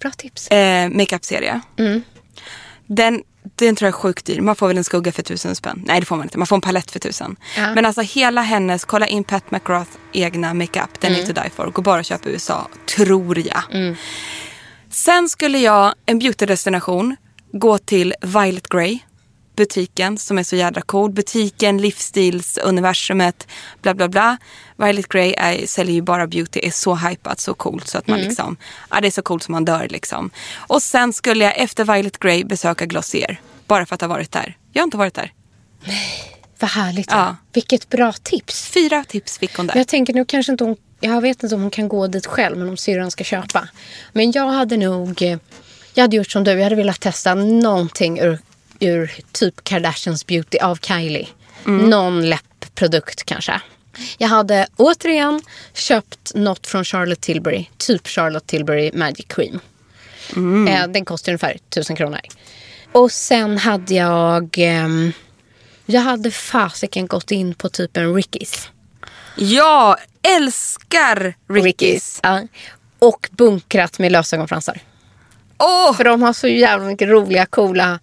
Bra 0.00 0.10
tips. 0.10 0.48
eh, 0.48 0.88
makeup-serie. 0.90 1.60
Mm. 1.78 2.02
Den, 2.86 3.22
den 3.54 3.76
tror 3.76 3.86
jag 3.86 3.94
är 3.94 3.98
sjukt 4.00 4.24
dyr. 4.26 4.40
Man 4.40 4.56
får 4.56 4.68
väl 4.68 4.76
en 4.78 4.84
skugga 4.84 5.12
för 5.12 5.22
tusen 5.22 5.54
spänn. 5.56 5.82
Nej 5.86 6.00
det 6.00 6.06
får 6.06 6.16
man 6.16 6.26
inte. 6.26 6.38
Man 6.38 6.46
får 6.46 6.56
en 6.56 6.60
palett 6.62 6.90
för 6.90 6.98
tusen. 6.98 7.36
Ja. 7.56 7.74
Men 7.74 7.86
alltså 7.86 8.00
hela 8.02 8.42
hennes, 8.42 8.84
kolla 8.84 9.06
in 9.06 9.24
Pat 9.24 9.50
McGrath 9.50 9.90
egna 10.12 10.54
makeup. 10.54 11.00
Den 11.00 11.12
Mm. 11.12 11.22
är 11.22 11.26
to 11.34 11.42
die 11.42 11.50
for. 11.50 11.66
Gå 11.70 11.82
bara 11.82 11.98
och 11.98 12.04
köp 12.04 12.26
i 12.26 12.30
USA. 12.30 12.68
Tror 12.96 13.38
jag. 13.38 13.62
Sen 14.90 15.28
skulle 15.28 15.58
jag, 15.58 15.94
en 16.06 16.18
beautydestination, 16.18 17.16
gå 17.52 17.78
till 17.78 18.14
Violet 18.22 18.68
Grey. 18.68 18.98
Butiken 19.56 20.18
som 20.18 20.38
är 20.38 20.42
så 20.42 20.56
jädra 20.56 20.82
cool. 20.82 21.10
Butiken, 21.10 21.78
livsstilsuniversumet, 21.78 23.46
bla 23.82 23.94
bla 23.94 24.08
bla. 24.08 24.36
Violet 24.76 25.08
Grey 25.08 25.34
är, 25.38 25.66
säljer 25.66 25.94
ju 25.94 26.02
bara 26.02 26.26
beauty, 26.26 26.60
är 26.62 26.70
så 26.70 26.94
hypat, 26.94 27.40
så 27.40 27.54
coolt 27.54 27.88
så 27.88 27.98
att 27.98 28.06
man 28.06 28.20
liksom, 28.20 28.56
ja 28.90 29.00
det 29.00 29.06
är 29.06 29.10
så 29.10 29.22
coolt 29.22 29.42
som 29.42 29.52
man 29.52 29.64
dör 29.64 29.88
liksom. 29.88 30.30
Och 30.54 30.82
sen 30.82 31.12
skulle 31.12 31.44
jag 31.44 31.58
efter 31.58 31.94
Violet 31.94 32.18
Grey 32.18 32.44
besöka 32.44 32.86
Glossier. 32.86 33.40
Bara 33.66 33.86
för 33.86 33.94
att 33.94 34.00
ha 34.00 34.08
varit 34.08 34.32
där. 34.32 34.56
Jag 34.72 34.82
har 34.82 34.84
inte 34.84 34.96
varit 34.96 35.14
där. 35.14 35.32
Vad 36.58 36.70
härligt. 36.70 37.10
Ja. 37.10 37.36
Vilket 37.52 37.88
bra 37.88 38.12
tips. 38.12 38.68
Fyra 38.68 39.04
tips 39.08 39.38
fick 39.38 39.56
hon 39.56 39.66
där. 39.66 39.76
Jag 39.76 39.88
tänker 39.88 40.14
nu 40.14 40.24
kanske 40.24 40.52
inte 40.52 40.64
hon, 40.64 40.76
jag 41.00 41.20
vet 41.20 41.42
inte 41.42 41.54
om 41.54 41.62
hon 41.62 41.70
kan 41.70 41.88
gå 41.88 42.06
dit 42.06 42.26
själv 42.26 42.58
men 42.58 42.68
om 42.68 42.76
syrran 42.76 43.10
ska 43.10 43.24
köpa. 43.24 43.68
Men 44.12 44.32
jag 44.32 44.48
hade 44.48 44.76
nog, 44.76 45.22
eh, 45.22 45.38
jag 45.94 46.02
hade 46.02 46.16
gjort 46.16 46.30
som 46.30 46.44
du, 46.44 46.50
jag 46.50 46.62
hade 46.62 46.76
velat 46.76 47.00
testa 47.00 47.34
någonting 47.34 48.20
ur, 48.20 48.38
ur 48.82 49.12
typ 49.32 49.64
Kardashians 49.64 50.26
beauty 50.26 50.58
av 50.58 50.76
Kylie. 50.76 51.28
Någon 51.64 52.28
läppprodukt 52.28 53.24
kanske. 53.24 53.60
Jag 54.18 54.28
hade 54.28 54.66
återigen 54.76 55.42
köpt 55.74 56.34
något 56.34 56.66
från 56.66 56.84
Charlotte 56.84 57.20
Tilbury, 57.20 57.68
typ 57.76 58.08
Charlotte 58.08 58.46
Tilbury 58.46 58.90
Magic 58.94 59.26
Cream. 59.28 59.60
Eh, 60.68 60.88
den 60.88 61.04
kostar 61.04 61.32
ungefär 61.32 61.58
1000 61.70 61.96
kronor. 61.96 62.20
Och 62.92 63.12
sen 63.12 63.58
hade 63.58 63.94
jag, 63.94 64.54
ehm, 64.58 65.12
jag 65.86 66.00
hade 66.00 66.30
fasiken 66.30 67.06
gått 67.06 67.30
in 67.30 67.54
på 67.54 67.68
typ 67.68 67.96
en 67.96 68.14
Rickies. 68.14 68.68
Jag 69.36 69.96
älskar 70.36 71.34
Rickys. 71.48 72.20
Ja. 72.22 72.42
Och 72.98 73.28
bunkrat 73.32 73.98
med 73.98 74.12
lösögonfransar. 74.12 74.80
Åh! 75.58 75.96
För 75.96 76.04
de 76.04 76.22
har 76.22 76.32
så 76.32 76.48
jävla 76.48 76.86
mycket 76.86 77.08
roliga, 77.08 77.46
coola 77.46 77.98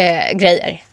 eh, 0.00 0.34
grejer. 0.36 0.89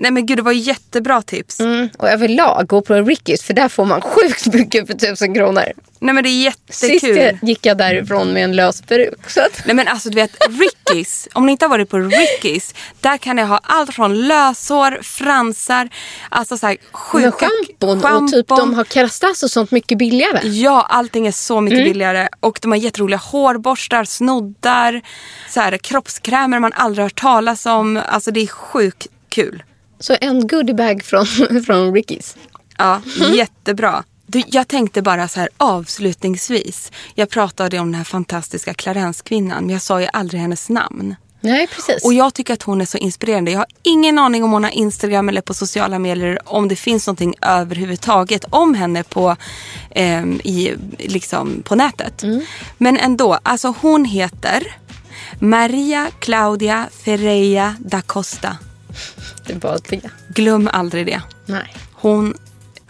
Nej 0.00 0.10
men 0.10 0.26
gud 0.26 0.38
det 0.38 0.42
var 0.42 0.52
jättebra 0.52 1.22
tips. 1.22 1.60
Mm. 1.60 1.88
Och 1.98 2.08
överlag, 2.08 2.66
gå 2.68 2.82
på 2.82 2.94
Rickies 2.94 3.42
för 3.42 3.54
där 3.54 3.68
får 3.68 3.84
man 3.84 4.00
sjukt 4.00 4.46
mycket 4.54 4.86
för 4.86 4.94
tusen 4.94 5.34
kronor. 5.34 5.64
Nej 6.02 6.14
men 6.14 6.24
det 6.24 6.30
är 6.30 6.54
Sist 6.70 6.92
jättekul. 7.02 7.38
gick 7.48 7.66
jag 7.66 7.78
därifrån 7.78 8.32
med 8.32 8.44
en 8.44 8.56
lös 8.56 8.82
peruk. 8.82 9.30
Så 9.30 9.40
att, 9.40 9.62
Nej 9.66 9.76
men 9.76 9.88
alltså 9.88 10.08
du 10.10 10.14
vet 10.14 10.30
Rickys, 10.48 11.28
om 11.34 11.46
ni 11.46 11.52
inte 11.52 11.64
har 11.64 11.70
varit 11.70 11.90
på 11.90 11.98
Rickys, 11.98 12.74
där 13.00 13.16
kan 13.18 13.36
ni 13.36 13.42
ha 13.42 13.60
allt 13.62 13.94
från 13.94 14.28
löshår, 14.28 14.98
fransar, 15.02 15.88
alltså 16.28 16.56
så 16.56 16.66
här 16.66 16.76
sjuka... 16.92 17.22
men 17.22 17.32
schampon 17.32 18.24
och 18.24 18.30
typ 18.32 18.48
de 18.48 18.74
har 18.74 18.84
Kerastase 18.84 19.46
och 19.46 19.50
sånt 19.50 19.70
mycket 19.70 19.98
billigare. 19.98 20.48
Ja, 20.48 20.86
allting 20.90 21.26
är 21.26 21.32
så 21.32 21.60
mycket 21.60 21.76
Mm. 21.80 21.92
billigare. 21.92 22.28
Och 22.40 22.58
de 22.62 22.70
har 22.70 22.78
jätteroliga 22.78 23.18
hårborstar, 23.18 24.04
snoddar, 24.04 25.02
så 25.48 25.60
här, 25.60 25.76
kroppskrämer 25.78 26.58
man 26.58 26.72
aldrig 26.72 27.02
hört 27.04 27.20
talas 27.20 27.66
om. 27.66 28.00
Alltså 28.08 28.30
det 28.30 28.40
är 28.40 28.46
sjukt 28.46 29.06
kul. 29.28 29.62
Så 30.00 30.16
en 30.20 30.46
goodiebag 30.46 31.02
från, 31.04 31.26
från 31.66 31.94
Rickies. 31.94 32.36
Ja, 32.78 33.00
Mm. 33.20 33.34
jättebra. 33.34 34.04
Du, 34.26 34.42
jag 34.46 34.68
tänkte 34.68 35.02
bara 35.02 35.28
så 35.28 35.40
här 35.40 35.48
avslutningsvis. 35.56 36.92
Jag 37.14 37.30
pratade 37.30 37.78
om 37.78 37.86
den 37.86 37.94
här 37.94 38.04
fantastiska 38.04 38.74
Clarence-kvinnan, 38.74 39.64
men 39.66 39.70
jag 39.72 39.82
sa 39.82 40.00
ju 40.00 40.08
aldrig 40.12 40.40
hennes 40.40 40.68
namn. 40.68 41.16
Nej, 41.40 41.66
precis. 41.66 42.04
Och 42.04 42.12
jag 42.14 42.34
tycker 42.34 42.54
att 42.54 42.62
hon 42.62 42.80
är 42.80 42.84
så 42.84 42.98
inspirerande. 42.98 43.50
Jag 43.50 43.58
har 43.58 43.66
ingen 43.82 44.18
aning 44.18 44.44
om 44.44 44.52
hon 44.52 44.64
har 44.64 44.70
Instagram 44.70 45.28
eller 45.28 45.40
på 45.40 45.54
sociala 45.54 45.98
medier. 45.98 46.38
Om 46.44 46.68
det 46.68 46.76
finns 46.76 47.06
någonting 47.06 47.34
överhuvudtaget 47.42 48.44
om 48.50 48.74
henne 48.74 49.02
på, 49.02 49.36
ehm, 49.90 50.40
i, 50.44 50.74
liksom, 50.98 51.62
på 51.64 51.74
nätet. 51.74 52.22
Men 52.78 52.96
ändå, 52.96 53.38
alltså 53.42 53.74
hon 53.80 54.04
heter 54.04 54.76
Maria 55.40 56.10
Claudia 56.18 56.88
Ferreira 57.04 57.74
da 57.78 58.00
Costa. 58.02 58.56
Det 59.46 59.64
var. 59.64 59.80
Glöm 60.28 60.68
aldrig 60.72 61.06
det. 61.06 61.22
Nej. 61.46 61.76
Hon 61.92 62.34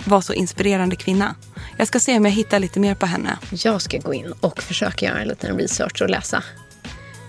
var 0.04 0.20
så 0.20 0.32
inspirerande 0.32 0.96
kvinna. 0.96 1.34
Jag 1.76 1.88
ska 1.88 2.00
se 2.00 2.16
om 2.16 2.24
jag 2.24 2.32
hittar 2.32 2.58
lite 2.58 2.80
mer 2.80 2.94
på 2.94 3.06
henne. 3.06 3.38
Jag 3.50 3.82
ska 3.82 3.98
gå 3.98 4.14
in 4.14 4.32
och 4.40 4.62
försöka 4.62 5.06
göra 5.06 5.18
en 5.20 5.28
liten 5.28 5.58
research 5.58 6.02
och 6.02 6.10
läsa 6.10 6.42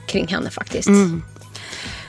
kring 0.08 0.28
henne 0.28 0.50
faktiskt. 0.50 0.88
Mm. 0.88 1.24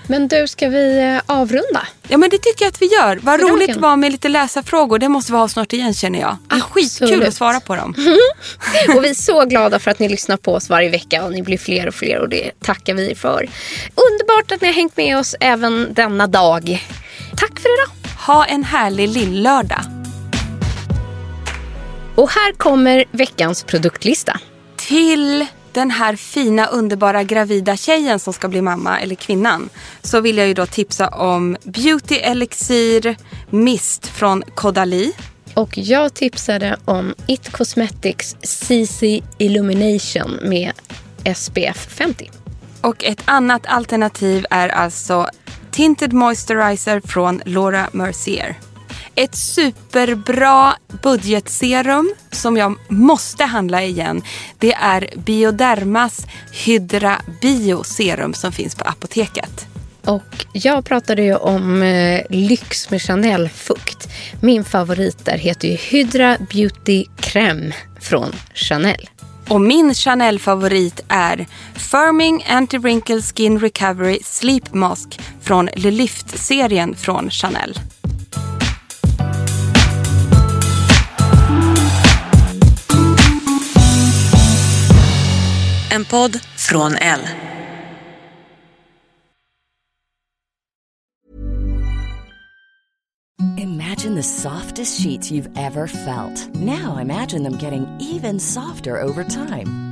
Men 0.07 0.29
du, 0.29 0.47
ska 0.47 0.69
vi 0.69 0.99
eh, 0.99 1.35
avrunda? 1.37 1.87
Ja 2.09 2.19
men 2.19 2.31
det 2.31 2.39
tycker 2.39 2.65
jag 2.65 2.69
att 2.69 2.83
vi 2.83 2.87
gör. 2.87 3.21
Vad 3.23 3.41
För 3.41 3.49
roligt 3.49 3.75
det 3.75 3.81
var 3.81 3.97
med 3.97 4.13
lite 4.13 4.29
läsarfrågor. 4.29 4.99
Det 4.99 5.09
måste 5.09 5.33
vi 5.33 5.39
ha 5.39 5.49
snart 5.49 5.73
igen 5.73 5.95
känner 5.95 6.21
jag. 6.21 6.37
Det 6.49 6.55
är 6.55 6.61
skitkul 6.61 7.23
att 7.23 7.35
svara 7.35 7.61
på 7.61 7.77
dem. 7.77 7.95
Och 8.97 9.05
vi 9.05 9.11
är 9.11 9.15
så 9.15 9.45
glada 9.45 9.79
för 9.79 9.91
att 9.91 9.99
ni 9.99 10.09
lyssnar 10.09 10.37
på 10.37 10.55
oss 10.55 10.69
varje 10.69 10.91
vecka 10.91 11.25
och 11.25 11.33
ni 11.33 11.43
blir 11.43 11.59
fler 11.59 11.89
och 11.89 11.95
fler 11.95 12.19
och 12.19 12.29
det 12.29 12.51
tackar 12.61 12.95
vi 12.95 13.15
för. 13.15 13.49
Underbart 13.95 14.53
att 14.53 14.61
ni 14.61 14.67
har 14.67 14.75
hängt 14.75 14.97
med 14.97 15.19
oss 15.19 15.35
även 15.41 15.95
denna 15.95 16.27
dag. 16.27 16.87
Tack 17.37 17.61
för 17.61 17.83
idag! 17.83 17.93
Ha 18.27 18.45
en 18.45 18.65
härlig 18.65 19.09
lill-lördag. 19.09 19.81
Och 22.15 22.31
här 22.31 22.53
kommer 22.53 23.05
veckans 23.11 23.65
produktlista. 23.65 24.41
Till 24.77 25.47
den 25.73 25.91
här 25.91 26.17
fina 26.17 26.67
underbara 26.67 27.23
gravida 27.23 27.77
tjejen 27.77 28.19
som 28.19 28.33
ska 28.33 28.49
bli 28.49 28.63
mamma 28.63 29.01
eller 29.01 29.15
kvinnan 29.15 29.69
så 30.03 30.21
vill 30.21 30.39
jag 30.39 30.47
ju 30.47 30.55
då 30.55 30.67
tipsa 30.67 31.09
om 31.09 31.57
Beauty 31.65 32.15
Elixir 32.15 33.17
Mist 33.51 34.07
från 34.07 34.43
Kodali. 34.55 35.13
Och 35.55 35.79
jag 35.79 36.15
tipsade 36.15 36.77
om 36.85 37.15
It 37.27 37.53
Cosmetics 37.53 38.37
CC 38.43 39.03
Illumination 39.39 40.39
med 40.43 40.73
SPF 41.37 41.87
50. 41.91 42.31
Och 42.81 43.05
ett 43.05 43.23
annat 43.25 43.67
alternativ 43.67 44.47
är 44.51 44.69
alltså 44.69 45.29
Tinted 45.71 46.13
Moisturizer 46.13 47.01
från 47.01 47.43
Laura 47.45 47.89
Mercier. 47.93 48.59
Ett 49.15 49.35
superbra 49.35 50.75
budgetserum 51.03 52.15
som 52.31 52.57
jag 52.57 52.77
måste 52.89 53.45
handla 53.45 53.83
igen. 53.83 54.23
Det 54.59 54.73
är 54.73 55.09
Biodermas 55.17 56.27
Hydra 56.53 57.23
Bio 57.41 57.83
serum 57.85 58.35
som 58.35 58.53
finns 58.53 58.75
på 58.75 58.85
apoteket. 58.85 59.67
Och 60.05 60.47
jag 60.53 60.85
pratade 60.85 61.23
ju 61.23 61.35
om 61.35 61.83
eh, 61.83 62.21
lyx 62.31 62.91
med 62.91 63.03
Chanel-fukt. 63.03 64.09
Min 64.41 64.65
favorit 64.65 65.25
där 65.25 65.39
heter 65.39 65.69
ju 65.69 65.77
Hydra 65.77 66.37
Beauty 66.53 67.05
Crème 67.17 67.73
från 68.01 68.33
Chanel. 68.55 69.09
Och 69.49 69.61
min 69.61 69.95
Chanel-favorit 69.95 71.01
är 71.09 71.47
Firming 71.75 72.45
Anti-Wrinkle 72.49 73.23
Skin 73.23 73.61
Recovery 73.61 74.19
Sleep 74.25 74.75
Mask 74.75 75.21
från 75.43 75.69
Le 75.77 75.91
Lyft-serien 75.91 76.95
från 76.95 77.31
Chanel. 77.31 77.79
En 85.95 86.05
podd 86.05 86.37
från 86.57 86.97
L. 86.97 87.21
Imagine 93.57 94.15
the 94.15 94.23
softest 94.23 95.01
sheets 95.01 95.31
you've 95.31 95.51
ever 95.57 95.87
felt. 95.87 96.55
Now 96.55 96.97
imagine 97.01 97.43
them 97.43 97.57
getting 97.59 97.87
even 98.01 98.41
softer 98.41 99.01
over 99.03 99.25
time. 99.25 99.92